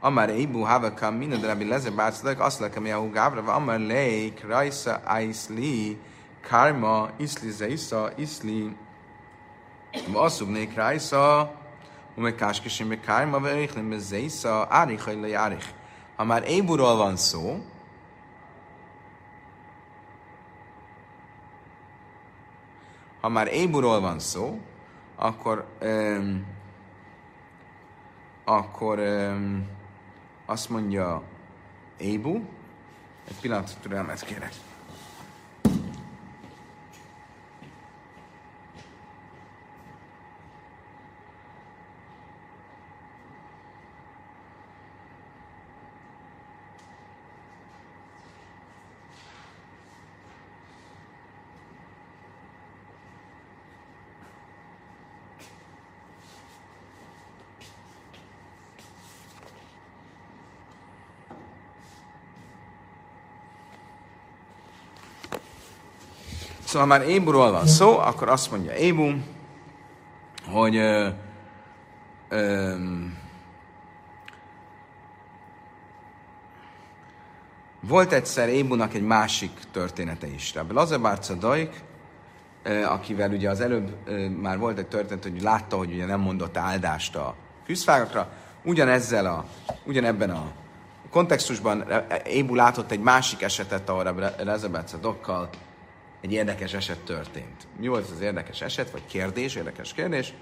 Amar 0.00 0.28
Ébu 0.28 0.60
havakam 0.60 1.14
minden 1.14 1.40
de 1.40 1.46
rabbi 1.46 1.64
lezer 1.64 1.92
bárcadak, 1.92 2.40
azt 2.40 2.60
lekem 2.60 2.86
jahu 2.86 3.10
gávra, 3.10 3.52
amar 3.52 3.78
leik 3.78 4.46
rajsa 4.46 5.00
ájszli, 5.04 5.98
karma, 6.48 7.08
iszli 7.16 7.50
zeisza, 7.50 8.10
iszli, 8.16 8.76
vasszubnék 10.12 10.74
rajsa, 10.74 11.54
umekáskesim 12.14 12.88
be 12.88 13.00
karma, 13.00 13.40
ve 13.40 13.56
échlim 13.56 13.90
be 13.90 13.98
zeisza, 13.98 14.66
árich, 14.70 15.20
le 15.20 15.38
árich. 15.38 15.66
Ha 16.16 16.24
már 16.24 16.48
Éburól 16.48 16.96
van 16.96 17.16
szó, 17.16 17.60
Ha 23.26 23.32
már 23.32 23.52
Éburól 23.52 24.00
van 24.00 24.18
szó, 24.18 24.60
akkor, 25.16 25.66
um, 25.82 26.46
akkor 28.44 28.98
um, 28.98 29.68
azt 30.44 30.68
mondja 30.68 31.22
Ébu, 31.96 32.40
egy 33.28 33.40
pillanat 33.40 33.76
türelmet 33.80 34.24
kérek. 34.24 34.52
Szóval 66.76 66.98
már 66.98 67.08
Éburól 67.08 67.50
van 67.50 67.66
szó, 67.66 67.98
akkor 67.98 68.28
azt 68.28 68.50
mondja 68.50 68.74
Ébu, 68.74 69.12
hogy 70.46 70.76
ö, 70.76 71.08
ö, 72.28 72.74
volt 77.80 78.12
egyszer 78.12 78.48
Ébunak 78.48 78.94
egy 78.94 79.02
másik 79.02 79.50
története 79.72 80.26
is. 80.26 80.54
Rabbi 80.54 80.72
Lazebárca 80.72 81.34
Daik, 81.34 81.82
akivel 82.88 83.30
ugye 83.30 83.50
az 83.50 83.60
előbb 83.60 84.08
már 84.40 84.58
volt 84.58 84.78
egy 84.78 84.88
történet, 84.88 85.22
hogy 85.22 85.42
látta, 85.42 85.76
hogy 85.76 85.92
ugye 85.92 86.06
nem 86.06 86.20
mondott 86.20 86.56
áldást 86.56 87.16
a 87.16 87.34
fűszfágakra, 87.64 88.28
ugyanezzel 88.64 89.26
a, 89.26 89.44
ugyanebben 89.84 90.30
a 90.30 90.50
kontextusban 91.10 91.84
Ébu 92.24 92.54
látott 92.54 92.90
egy 92.90 93.00
másik 93.00 93.42
esetet, 93.42 93.88
ahol 93.88 94.32
Rezebetsze 94.36 94.96
dokkal 94.96 95.48
egy 96.26 96.32
érdekes 96.32 96.72
eset 96.74 96.98
történt. 96.98 97.66
Mi 97.78 97.88
volt 97.88 98.10
az 98.10 98.20
érdekes 98.20 98.60
eset, 98.60 98.90
vagy 98.90 99.06
kérdés, 99.06 99.54
érdekes 99.54 99.92
kérdés? 99.92 100.34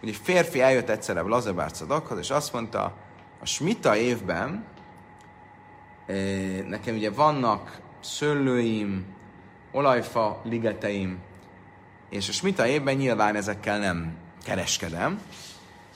Hogy 0.00 0.08
egy 0.08 0.16
férfi 0.22 0.60
eljött 0.60 0.88
egyszerre 0.88 1.20
Lazebárca 1.20 1.84
dokhoz, 1.84 2.18
és 2.18 2.30
azt 2.30 2.52
mondta, 2.52 2.96
a 3.40 3.46
smita 3.46 3.96
évben 3.96 4.64
nekem 6.66 6.94
ugye 6.94 7.10
vannak 7.10 7.80
szőlőim, 8.00 9.04
olajfa 9.72 10.40
ligeteim, 10.44 11.18
és 12.10 12.28
a 12.28 12.32
smita 12.32 12.66
évben 12.66 12.94
nyilván 12.94 13.36
ezekkel 13.36 13.78
nem 13.78 14.16
kereskedem, 14.44 15.20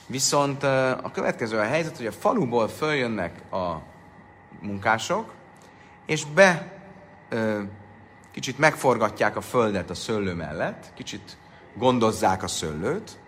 viszont 0.06 0.62
a 1.02 1.10
következő 1.12 1.58
a 1.58 1.64
helyzet, 1.64 1.96
hogy 1.96 2.06
a 2.06 2.12
faluból 2.12 2.68
följönnek 2.68 3.52
a 3.52 3.82
munkások, 4.60 5.34
és 6.06 6.24
be 6.24 6.72
ö, 7.28 7.62
kicsit 8.32 8.58
megforgatják 8.58 9.36
a 9.36 9.40
földet 9.40 9.90
a 9.90 9.94
szőlő 9.94 10.34
mellett, 10.34 10.92
kicsit 10.94 11.36
gondozzák 11.74 12.42
a 12.42 12.48
szőlőt, 12.48 13.18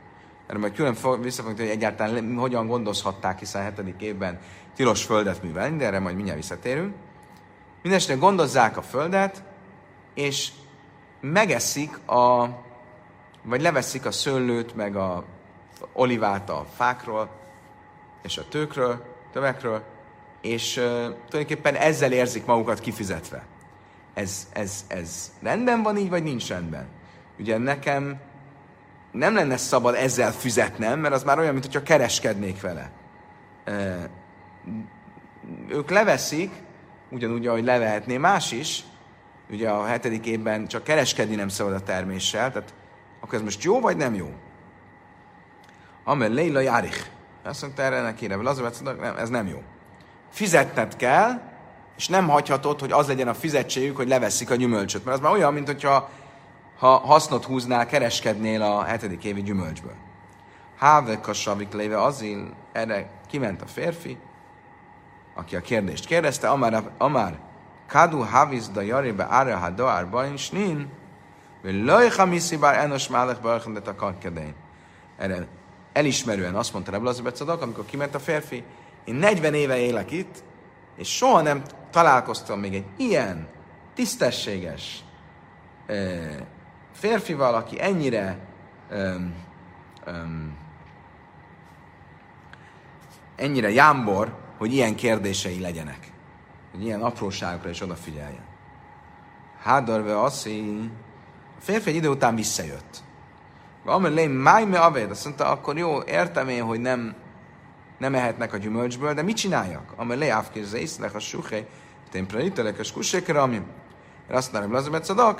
erre 0.46 0.58
majd 0.58 0.74
külön 0.74 1.20
visszafogjuk, 1.20 1.60
hogy 1.60 1.68
egyáltalán 1.68 2.36
hogyan 2.36 2.66
gondozhatták, 2.66 3.38
hiszen 3.38 3.62
hetedik 3.62 4.00
évben 4.00 4.38
tilos 4.76 5.04
földet 5.04 5.42
művelni, 5.42 5.76
de 5.76 5.84
erre 5.84 5.98
majd 5.98 6.14
mindjárt 6.14 6.38
visszatérünk. 6.40 6.94
Mindenesetre 7.82 8.16
gondozzák 8.16 8.76
a 8.76 8.82
földet, 8.82 9.42
és 10.14 10.52
megeszik 11.20 12.08
a, 12.08 12.48
vagy 13.42 13.60
leveszik 13.60 14.06
a 14.06 14.10
szőlőt, 14.10 14.74
meg 14.74 14.96
a 14.96 15.24
olivát 15.92 16.50
a 16.50 16.66
fákról, 16.74 17.30
és 18.22 18.38
a 18.38 18.48
tőkről, 18.48 19.04
tövekről, 19.32 19.82
és 20.40 20.76
uh, 20.76 20.84
tulajdonképpen 21.28 21.74
ezzel 21.74 22.12
érzik 22.12 22.44
magukat 22.44 22.80
kifizetve. 22.80 23.46
Ez, 24.14 24.48
ez, 24.52 24.84
ez 24.88 25.32
rendben 25.42 25.82
van 25.82 25.96
így, 25.96 26.08
vagy 26.08 26.22
nincs 26.22 26.48
rendben? 26.48 26.86
Ugye 27.38 27.58
nekem 27.58 28.20
nem 29.12 29.34
lenne 29.34 29.56
szabad 29.56 29.94
ezzel 29.94 30.32
fizetnem, 30.32 31.00
mert 31.00 31.14
az 31.14 31.22
már 31.22 31.38
olyan, 31.38 31.52
mintha 31.52 31.82
kereskednék 31.82 32.60
vele. 32.60 32.90
Uh, 33.66 34.02
ők 35.68 35.90
leveszik, 35.90 36.52
ugyanúgy, 37.10 37.46
ahogy 37.46 37.64
levehetné 37.64 38.16
más 38.16 38.52
is, 38.52 38.84
ugye 39.50 39.70
a 39.70 39.84
hetedik 39.84 40.26
évben 40.26 40.66
csak 40.66 40.84
kereskedni 40.84 41.34
nem 41.34 41.48
szabad 41.48 41.72
a 41.72 41.82
terméssel, 41.82 42.52
tehát 42.52 42.74
akkor 43.20 43.34
ez 43.34 43.42
most 43.42 43.62
jó 43.62 43.80
vagy 43.80 43.96
nem 43.96 44.14
jó? 44.14 44.32
Amel 46.04 46.30
Leila 46.30 46.60
Járich. 46.60 47.06
Azt 47.42 47.62
mondta 47.62 47.82
erre 47.82 48.00
neki, 48.00 48.26
az 48.26 48.80
nem, 48.84 49.14
ez 49.18 49.28
nem 49.28 49.46
jó 49.46 49.62
fizetned 50.32 50.96
kell, 50.96 51.40
és 52.02 52.08
nem 52.08 52.28
hagyhatod, 52.28 52.80
hogy 52.80 52.92
az 52.92 53.06
legyen 53.06 53.28
a 53.28 53.34
fizetségük, 53.34 53.96
hogy 53.96 54.08
leveszik 54.08 54.50
a 54.50 54.54
gyümölcsöt. 54.54 55.04
Mert 55.04 55.16
az 55.16 55.22
már 55.22 55.32
olyan, 55.32 55.52
mint 55.52 55.66
hogyha 55.66 56.08
ha 56.78 56.88
hasznot 56.88 57.44
húznál, 57.44 57.86
kereskednél 57.86 58.62
a 58.62 58.82
hetedik 58.82 59.24
évi 59.24 59.42
gyümölcsből. 59.42 59.94
Háve 60.78 61.20
kasavik 61.20 61.72
léve 61.72 62.02
azil, 62.02 62.54
erre 62.72 63.10
kiment 63.28 63.62
a 63.62 63.66
férfi, 63.66 64.18
aki 65.34 65.56
a 65.56 65.60
kérdést 65.60 66.06
kérdezte, 66.06 66.48
amár, 66.48 66.90
amár 66.98 67.38
kadu 67.88 68.18
haviz 68.18 68.68
da 68.68 68.80
jaribe 68.80 69.26
ára 69.30 69.56
ha 69.56 69.70
doár 69.70 70.10
bajns 70.10 70.50
nin, 70.50 70.88
vagy 71.62 71.84
lajha 71.84 72.26
miszi 72.26 72.56
bár 72.56 72.76
enos 72.76 73.08
málek 73.08 73.40
barachan 73.40 73.72
de 73.72 74.54
Erre 75.18 75.46
elismerően 75.92 76.54
azt 76.54 76.72
mondta 76.72 76.90
Rebbe 76.90 77.04
Lazabecadok, 77.04 77.62
amikor 77.62 77.84
kiment 77.84 78.14
a 78.14 78.18
férfi, 78.18 78.64
én 79.04 79.14
40 79.14 79.54
éve 79.54 79.76
élek 79.76 80.10
itt, 80.10 80.42
és 80.96 81.16
soha 81.16 81.40
nem 81.40 81.62
találkoztam 81.92 82.60
még 82.60 82.74
egy 82.74 82.86
ilyen 82.96 83.48
tisztességes 83.94 85.04
eh, 85.86 86.36
férfival, 86.92 87.54
aki 87.54 87.82
ennyire 87.82 88.38
um, 88.90 89.34
um, 90.06 90.56
ennyire 93.36 93.70
jámbor, 93.70 94.36
hogy 94.58 94.72
ilyen 94.72 94.94
kérdései 94.94 95.60
legyenek. 95.60 96.12
Hogy 96.72 96.84
ilyen 96.84 97.02
apróságokra 97.02 97.68
is 97.68 97.80
odafigyeljen. 97.80 98.44
Hádorve 99.62 100.20
aszi, 100.20 100.90
a 101.58 101.60
férfi 101.60 101.90
egy 101.90 101.96
idő 101.96 102.08
után 102.08 102.34
visszajött. 102.34 103.02
Amelé, 103.84 104.26
máj 104.26 104.64
me 104.64 104.78
aved, 104.78 105.10
azt 105.10 105.24
mondta, 105.24 105.46
akkor 105.46 105.78
jó, 105.78 106.02
értem 106.02 106.48
én, 106.48 106.62
hogy 106.62 106.80
nem 106.80 107.14
nem 108.02 108.14
ehetnek 108.14 108.52
a 108.52 108.56
gyümölcsből, 108.56 109.14
de 109.14 109.22
mit 109.22 109.36
csináljak? 109.36 109.92
Amely 109.96 110.18
leávkézze 110.18 110.78
észlek 110.78 111.14
a 111.14 111.18
suhé, 111.18 111.66
témprelitelek 112.10 112.78
a 112.78 112.82
skusékre, 112.82 113.40
ami 113.40 113.62
azt 114.30 114.52
mondja, 114.52 115.34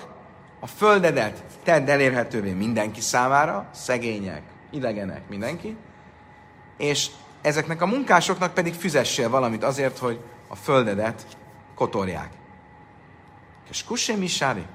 a 0.61 0.67
földedet 0.67 1.45
tedd 1.63 1.91
elérhetővé 1.91 2.53
mindenki 2.53 3.01
számára, 3.01 3.69
szegények, 3.73 4.43
idegenek, 4.71 5.29
mindenki, 5.29 5.77
és 6.77 7.11
ezeknek 7.41 7.83
a 7.83 7.87
munkásoknak 7.87 8.55
pedig 8.55 8.75
fizessél 8.75 9.29
valamit 9.29 9.65
azért, 9.65 9.99
hogy 9.99 10.21
a 10.49 10.57
földedet 10.57 11.27
kotorják. 11.75 12.31
És 13.71 13.85
kusé 13.85 14.15
misári? 14.15 14.67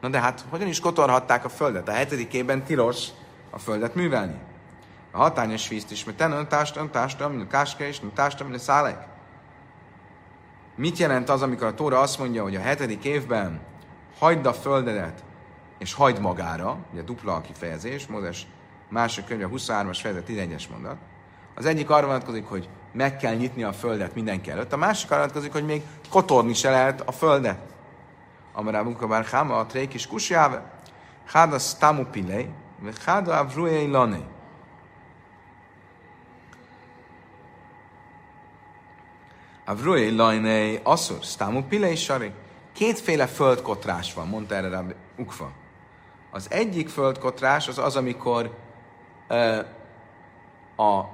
Na 0.00 0.08
de 0.08 0.20
hát, 0.20 0.44
hogyan 0.50 0.68
is 0.68 0.80
kotorhatták 0.80 1.44
a 1.44 1.48
földet? 1.48 1.88
A 1.88 1.92
hetedikében 1.92 2.62
tilos 2.62 3.08
a 3.50 3.58
földet 3.58 3.94
művelni. 3.94 4.36
A 5.14 5.18
hatányos 5.18 5.68
vízt 5.68 5.90
is, 5.90 6.04
mert 6.04 6.16
tenne 6.16 6.46
tástam, 6.46 6.90
tástam, 6.90 7.32
mint 7.32 7.48
káske 7.48 7.86
és 7.86 8.00
tástam, 8.14 8.48
mint 8.48 8.60
szálek. 8.60 9.06
Mit 10.76 10.98
jelent 10.98 11.28
az, 11.28 11.42
amikor 11.42 11.66
a 11.66 11.74
Tóra 11.74 12.00
azt 12.00 12.18
mondja, 12.18 12.42
hogy 12.42 12.56
a 12.56 12.60
hetedik 12.60 13.04
évben 13.04 13.60
hagyd 14.18 14.46
a 14.46 14.52
földedet, 14.52 15.24
és 15.78 15.94
hagyd 15.94 16.20
magára, 16.20 16.76
ugye 16.92 17.02
dupla 17.02 17.34
a 17.34 17.40
kifejezés, 17.40 18.06
Mózes 18.06 18.46
másik 18.88 19.24
könyve, 19.24 19.48
23-as 19.52 19.98
fejezet, 20.00 20.28
11-es 20.28 20.70
mondat. 20.70 20.96
Az 21.54 21.66
egyik 21.66 21.90
arra 21.90 22.06
vonatkozik, 22.06 22.46
hogy 22.46 22.68
meg 22.92 23.16
kell 23.16 23.34
nyitni 23.34 23.62
a 23.62 23.72
földet 23.72 24.14
mindenki 24.14 24.50
előtt, 24.50 24.72
a 24.72 24.76
másik 24.76 25.10
arra 25.10 25.18
vonatkozik, 25.18 25.52
hogy 25.52 25.64
még 25.64 25.82
kotorni 26.10 26.54
se 26.54 26.70
lehet 26.70 27.00
a 27.00 27.12
földet. 27.12 27.58
Amará 28.52 28.82
munkabár 28.82 29.24
háma 29.24 29.58
a 29.58 29.66
trék 29.66 29.94
is 29.94 30.06
kusjáve, 30.06 30.72
háda 31.24 31.58
stamu 31.58 32.04
pilei, 32.04 32.48
háda 33.04 33.38
avruei 33.38 33.86
lanei. 33.86 34.32
Avrué 39.66 40.08
lajné 40.08 40.80
asszur, 40.82 41.22
stámú 41.22 41.62
pilei 41.62 41.96
sari. 41.96 42.32
Kétféle 42.72 43.26
földkotrás 43.26 44.14
van, 44.14 44.28
mondta 44.28 44.54
erre 44.54 44.68
Rabbi 44.68 44.94
Ukva. 45.16 45.50
Az 46.30 46.50
egyik 46.50 46.88
földkotrás 46.88 47.68
az 47.68 47.78
az, 47.78 47.96
amikor 47.96 48.56
ö, 49.28 49.58
a 50.76 51.04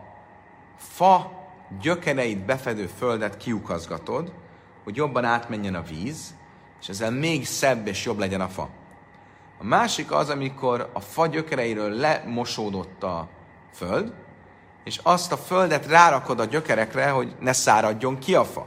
fa 0.76 1.32
gyökereit 1.80 2.44
befedő 2.44 2.86
földet 2.86 3.36
kiukazgatod, 3.36 4.32
hogy 4.84 4.96
jobban 4.96 5.24
átmenjen 5.24 5.74
a 5.74 5.82
víz, 5.82 6.34
és 6.80 6.88
ezzel 6.88 7.11
még 7.11 7.46
szebb 7.46 7.86
és 7.86 8.05
jobb 8.05 8.18
legyen 8.18 8.40
a 8.40 8.48
fa. 8.48 8.68
A 9.59 9.64
másik 9.64 10.12
az, 10.12 10.28
amikor 10.28 10.90
a 10.92 11.01
fa 11.01 11.26
gyökereiről 11.26 11.90
lemosódott 11.90 13.03
a 13.03 13.28
föld, 13.72 14.12
és 14.85 15.01
azt 15.03 15.33
a 15.33 15.37
földet 15.37 15.87
rárakod 15.87 16.41
a 16.41 16.45
gyökerekre, 16.45 17.11
hogy 17.11 17.35
ne 17.41 17.53
száradjon 17.53 18.18
ki 18.18 18.35
a 18.35 18.45
fa. 18.45 18.66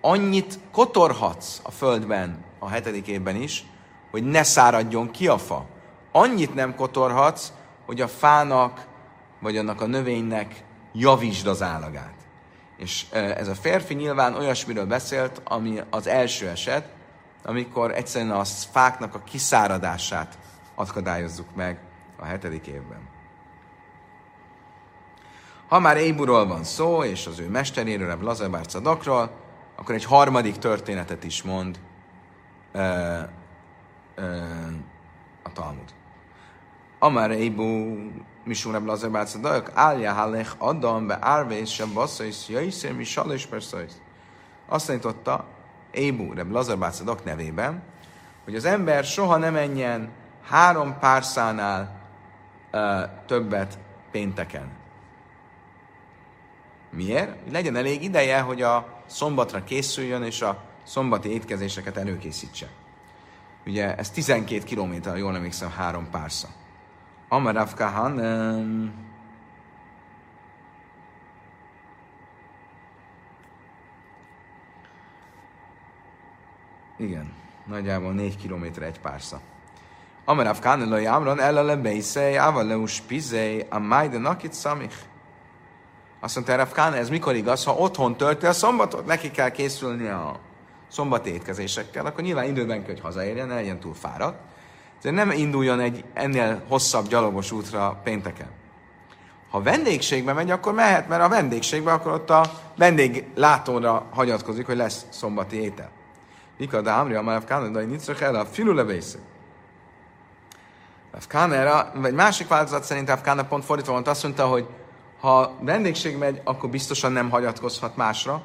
Annyit 0.00 0.58
kotorhatsz 0.72 1.60
a 1.62 1.70
földben 1.70 2.44
a 2.58 2.68
hetedik 2.68 3.06
évben 3.06 3.36
is, 3.36 3.64
hogy 4.10 4.24
ne 4.24 4.42
száradjon 4.42 5.10
ki 5.10 5.28
a 5.28 5.38
fa. 5.38 5.66
Annyit 6.12 6.54
nem 6.54 6.74
kotorhatsz, 6.74 7.52
hogy 7.86 8.00
a 8.00 8.08
fának, 8.08 8.86
vagy 9.40 9.56
annak 9.56 9.80
a 9.80 9.86
növénynek 9.86 10.64
javítsd 10.92 11.46
az 11.46 11.62
állagát. 11.62 12.14
És 12.76 13.06
ez 13.10 13.48
a 13.48 13.54
férfi 13.54 13.94
nyilván 13.94 14.34
olyasmiről 14.34 14.86
beszélt, 14.86 15.40
ami 15.44 15.80
az 15.90 16.06
első 16.06 16.48
eset, 16.48 16.88
amikor 17.44 17.94
egyszerűen 17.94 18.30
a 18.30 18.44
fáknak 18.44 19.14
a 19.14 19.22
kiszáradását 19.24 20.38
akadályozzuk 20.74 21.54
meg 21.54 21.78
a 22.16 22.24
hetedik 22.24 22.66
évben. 22.66 23.15
Ha 25.68 25.78
már 25.78 25.96
Éburól 25.96 26.46
van 26.46 26.64
szó, 26.64 27.04
és 27.04 27.26
az 27.26 27.38
ő 27.38 27.48
mesteréről, 27.48 28.10
a 28.10 28.16
Lazabár 28.20 28.66
Cadakról, 28.66 29.30
akkor 29.76 29.94
egy 29.94 30.04
harmadik 30.04 30.56
történetet 30.56 31.24
is 31.24 31.42
mond 31.42 31.78
ö, 32.72 33.18
ö, 34.14 34.42
Talmud. 35.56 35.94
Amár 36.98 37.30
Eibu 37.30 37.96
Misum 38.44 38.72
Reb 38.72 38.86
Lazar 38.86 39.10
Bácadajok, 39.10 39.70
Álja 39.74 40.12
Halech 40.12 40.54
Adam 40.58 41.06
be 41.06 41.18
Árvész 41.20 41.70
sem 41.70 41.92
basszaisz, 41.92 42.48
Jaiszer 42.48 42.92
mi 42.92 43.04
Salés 43.04 43.46
perszaisz. 43.46 44.00
Azt 44.68 44.86
tanította 44.86 45.44
Eibu 45.90 46.34
Reb 46.34 46.50
Lazar 46.50 46.78
Bácadok 46.78 47.24
nevében, 47.24 47.82
hogy 48.44 48.54
az 48.54 48.64
ember 48.64 49.04
soha 49.04 49.36
ne 49.36 49.50
menjen 49.50 50.10
három 50.48 50.98
párszánál 50.98 52.00
uh, 52.72 52.80
többet 53.26 53.78
pénteken. 54.10 54.68
Miért? 56.96 57.42
Hogy 57.42 57.52
legyen 57.52 57.76
elég 57.76 58.02
ideje, 58.02 58.40
hogy 58.40 58.62
a 58.62 59.02
szombatra 59.06 59.64
készüljön, 59.64 60.22
és 60.22 60.42
a 60.42 60.62
szombati 60.84 61.28
étkezéseket 61.28 61.96
előkészítse. 61.96 62.66
Ugye 63.66 63.96
ez 63.96 64.10
12 64.10 64.64
kilométer, 64.64 65.16
jól 65.16 65.36
emlékszem, 65.36 65.70
három 65.70 66.10
párszal. 66.10 66.50
Amarav 67.28 67.74
Kahan, 67.74 68.18
igen, 76.98 77.32
nagyjából 77.66 78.12
4 78.12 78.46
km 78.46 78.82
egy 78.82 79.00
pársza. 79.00 79.40
Amarav 80.24 80.58
Kahan, 80.58 80.88
lo 80.88 80.96
jamron, 80.96 81.40
ella 81.40 81.62
le 81.62 81.76
beisei, 81.76 82.36
ava 82.36 82.62
le 82.62 82.76
pizei, 83.06 83.66
a 83.70 83.78
majde 83.78 84.18
nakit 84.18 84.52
szamich. 84.52 84.96
Azt 86.26 86.34
mondta 86.34 86.56
Rav 86.56 86.72
Kán, 86.72 86.92
ez 86.92 87.08
mikor 87.08 87.34
igaz? 87.34 87.64
Ha 87.64 87.72
otthon 87.72 88.16
tölti 88.16 88.46
a 88.46 88.52
szombatot, 88.52 89.06
neki 89.06 89.30
kell 89.30 89.50
készülni 89.50 90.06
a 90.08 90.38
szombati 90.88 91.32
étkezésekkel, 91.32 92.06
akkor 92.06 92.24
nyilván 92.24 92.44
időben 92.44 92.78
kell, 92.78 92.92
hogy 92.92 93.00
hazaérjen, 93.00 93.46
ne 93.46 93.54
legyen 93.54 93.80
túl 93.80 93.94
fáradt. 93.94 94.38
De 95.02 95.10
nem 95.10 95.30
induljon 95.30 95.80
egy 95.80 96.04
ennél 96.14 96.62
hosszabb 96.68 97.08
gyalogos 97.08 97.52
útra 97.52 98.00
pénteken. 98.04 98.46
Ha 99.50 99.62
vendégségbe 99.62 100.32
megy, 100.32 100.50
akkor 100.50 100.72
mehet, 100.74 101.08
mert 101.08 101.22
a 101.22 101.28
vendégségbe 101.28 101.92
akkor 101.92 102.12
ott 102.12 102.30
a 102.30 102.44
vendéglátóra 102.76 104.06
hagyatkozik, 104.10 104.66
hogy 104.66 104.76
lesz 104.76 105.06
szombati 105.10 105.60
étel. 105.60 105.90
Mika 106.58 106.80
de 106.80 106.90
Amri, 106.90 107.14
Amarav 107.14 107.44
Káneda, 107.44 107.78
hogy 107.78 107.88
nincs 107.88 108.08
el 108.08 108.34
a 108.34 108.44
filulebészek. 108.44 109.20
Afkánára, 111.16 111.92
vagy 111.94 112.14
másik 112.14 112.48
változat 112.48 112.84
szerint 112.84 113.08
Afkána 113.08 113.44
pont 113.44 113.64
fordítva 113.64 113.92
mondta, 113.92 114.10
azt 114.10 114.22
mondta, 114.22 114.46
hogy 114.46 114.66
ha 115.26 115.52
vendégség 115.60 116.16
megy, 116.16 116.40
akkor 116.44 116.70
biztosan 116.70 117.12
nem 117.12 117.30
hagyatkozhat 117.30 117.96
másra, 117.96 118.42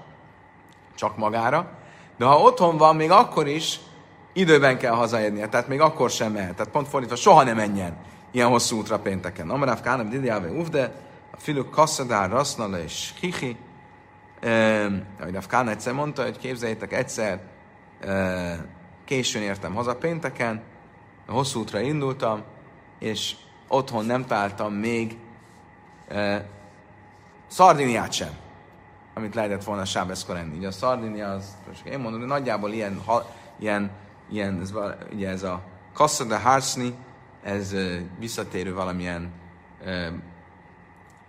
csak 0.95 1.17
magára. 1.17 1.71
De 2.17 2.25
ha 2.25 2.39
otthon 2.39 2.77
van, 2.77 2.95
még 2.95 3.11
akkor 3.11 3.47
is 3.47 3.79
időben 4.33 4.77
kell 4.77 4.93
hazaérnie, 4.93 5.47
tehát 5.47 5.67
még 5.67 5.81
akkor 5.81 6.09
sem 6.09 6.31
mehet. 6.31 6.55
Tehát 6.55 6.71
pont 6.71 6.87
fordítva, 6.87 7.15
soha 7.15 7.43
nem 7.43 7.55
menjen 7.55 7.97
ilyen 8.31 8.47
hosszú 8.47 8.77
útra 8.77 8.99
pénteken. 8.99 9.49
Amaráv 9.49 9.81
Kánam 9.81 10.09
Didiáve 10.09 10.49
Uvde, 10.49 10.93
a 11.31 11.37
filük 11.37 11.69
Kasszadár, 11.69 12.29
Rasznala 12.29 12.79
és 12.79 13.13
Hihi. 13.19 13.57
Ahogy 15.19 15.33
Rav 15.33 15.47
Kán 15.47 15.67
egyszer 15.67 15.93
mondta, 15.93 16.23
hogy 16.23 16.37
képzeljétek, 16.37 16.93
egyszer 16.93 17.41
későn 19.05 19.41
értem 19.41 19.73
haza 19.73 19.95
pénteken, 19.95 20.61
hosszú 21.27 21.59
útra 21.59 21.79
indultam, 21.79 22.43
és 22.99 23.35
otthon 23.67 24.05
nem 24.05 24.25
találtam 24.25 24.73
még 24.73 25.17
szardiniát 27.51 28.11
sem, 28.11 28.29
amit 29.13 29.35
lehetett 29.35 29.63
volna 29.63 29.85
sábeszkor 29.85 30.35
enni. 30.37 30.57
Ugye 30.57 30.67
a 30.67 30.71
szardinia 30.71 31.31
az, 31.31 31.57
most 31.67 31.85
én 31.85 31.99
mondom, 31.99 32.19
hogy 32.19 32.29
nagyjából 32.29 32.71
ilyen, 32.71 33.01
ha, 33.05 33.25
ilyen, 33.59 33.91
ilyen 34.29 34.59
ez, 34.61 34.73
ugye 35.13 35.29
ez 35.29 35.43
a 35.43 35.61
kassa 35.93 36.23
de 36.23 36.39
harsni, 36.39 36.95
ez 37.43 37.75
visszatérő 38.19 38.73
valamilyen 38.73 39.31
uh, 39.81 40.07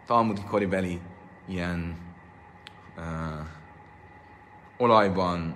talmudi 0.07 0.43
koribeli 0.43 1.01
ilyen 1.47 1.97
uh, 2.97 3.05
olajban 4.77 5.55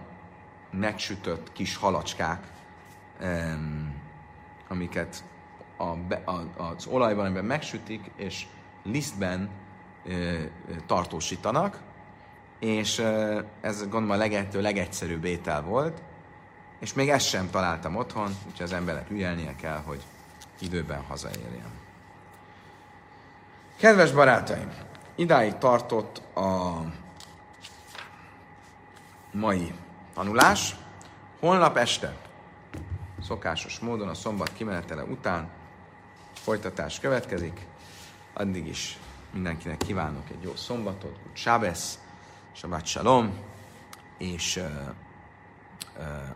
megsütött 0.70 1.52
kis 1.52 1.76
halacskák, 1.76 2.46
um, 3.22 4.02
amiket 4.68 5.24
a, 5.76 5.84
a, 6.30 6.42
az 6.56 6.86
olajban, 6.86 7.24
amiben 7.24 7.44
megsütik, 7.44 8.10
és 8.16 8.46
lisztben 8.82 9.50
tartósítanak, 10.86 11.80
és 12.58 12.98
ez 13.60 13.80
gondolom 13.80 14.10
a 14.10 14.16
legető, 14.16 14.60
legegyszerűbb 14.60 15.24
étel 15.24 15.62
volt, 15.62 16.02
és 16.78 16.92
még 16.92 17.08
ezt 17.08 17.26
sem 17.26 17.50
találtam 17.50 17.96
otthon, 17.96 18.36
úgyhogy 18.46 18.66
az 18.66 18.72
emberek 18.72 19.10
ügyelnie 19.10 19.54
kell, 19.56 19.82
hogy 19.84 20.02
időben 20.58 21.02
hazaérjen. 21.02 21.70
Kedves 23.76 24.12
barátaim, 24.12 24.72
idáig 25.14 25.58
tartott 25.58 26.36
a 26.36 26.80
mai 29.32 29.72
tanulás. 30.14 30.76
Holnap 31.40 31.76
este, 31.76 32.16
szokásos 33.22 33.78
módon 33.78 34.08
a 34.08 34.14
szombat 34.14 34.52
kimenetele 34.52 35.02
után 35.02 35.50
folytatás 36.32 37.00
következik. 37.00 37.66
Addig 38.32 38.66
is 38.66 38.98
Mindenkinek 39.36 39.76
kívánok 39.76 40.30
egy 40.30 40.42
jó 40.42 40.54
szombatot, 40.54 41.18
good 41.22 41.36
Sábesz, 41.36 41.98
Shabbat 42.52 42.86
Shalom, 42.86 43.38
és 44.18 44.56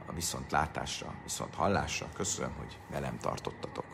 a 0.07 0.13
viszontlátásra, 0.13 1.15
viszont 1.23 1.55
hallásra 1.55 2.07
köszönöm, 2.15 2.53
hogy 2.59 2.79
velem 2.91 3.19
tartottatok. 3.19 3.85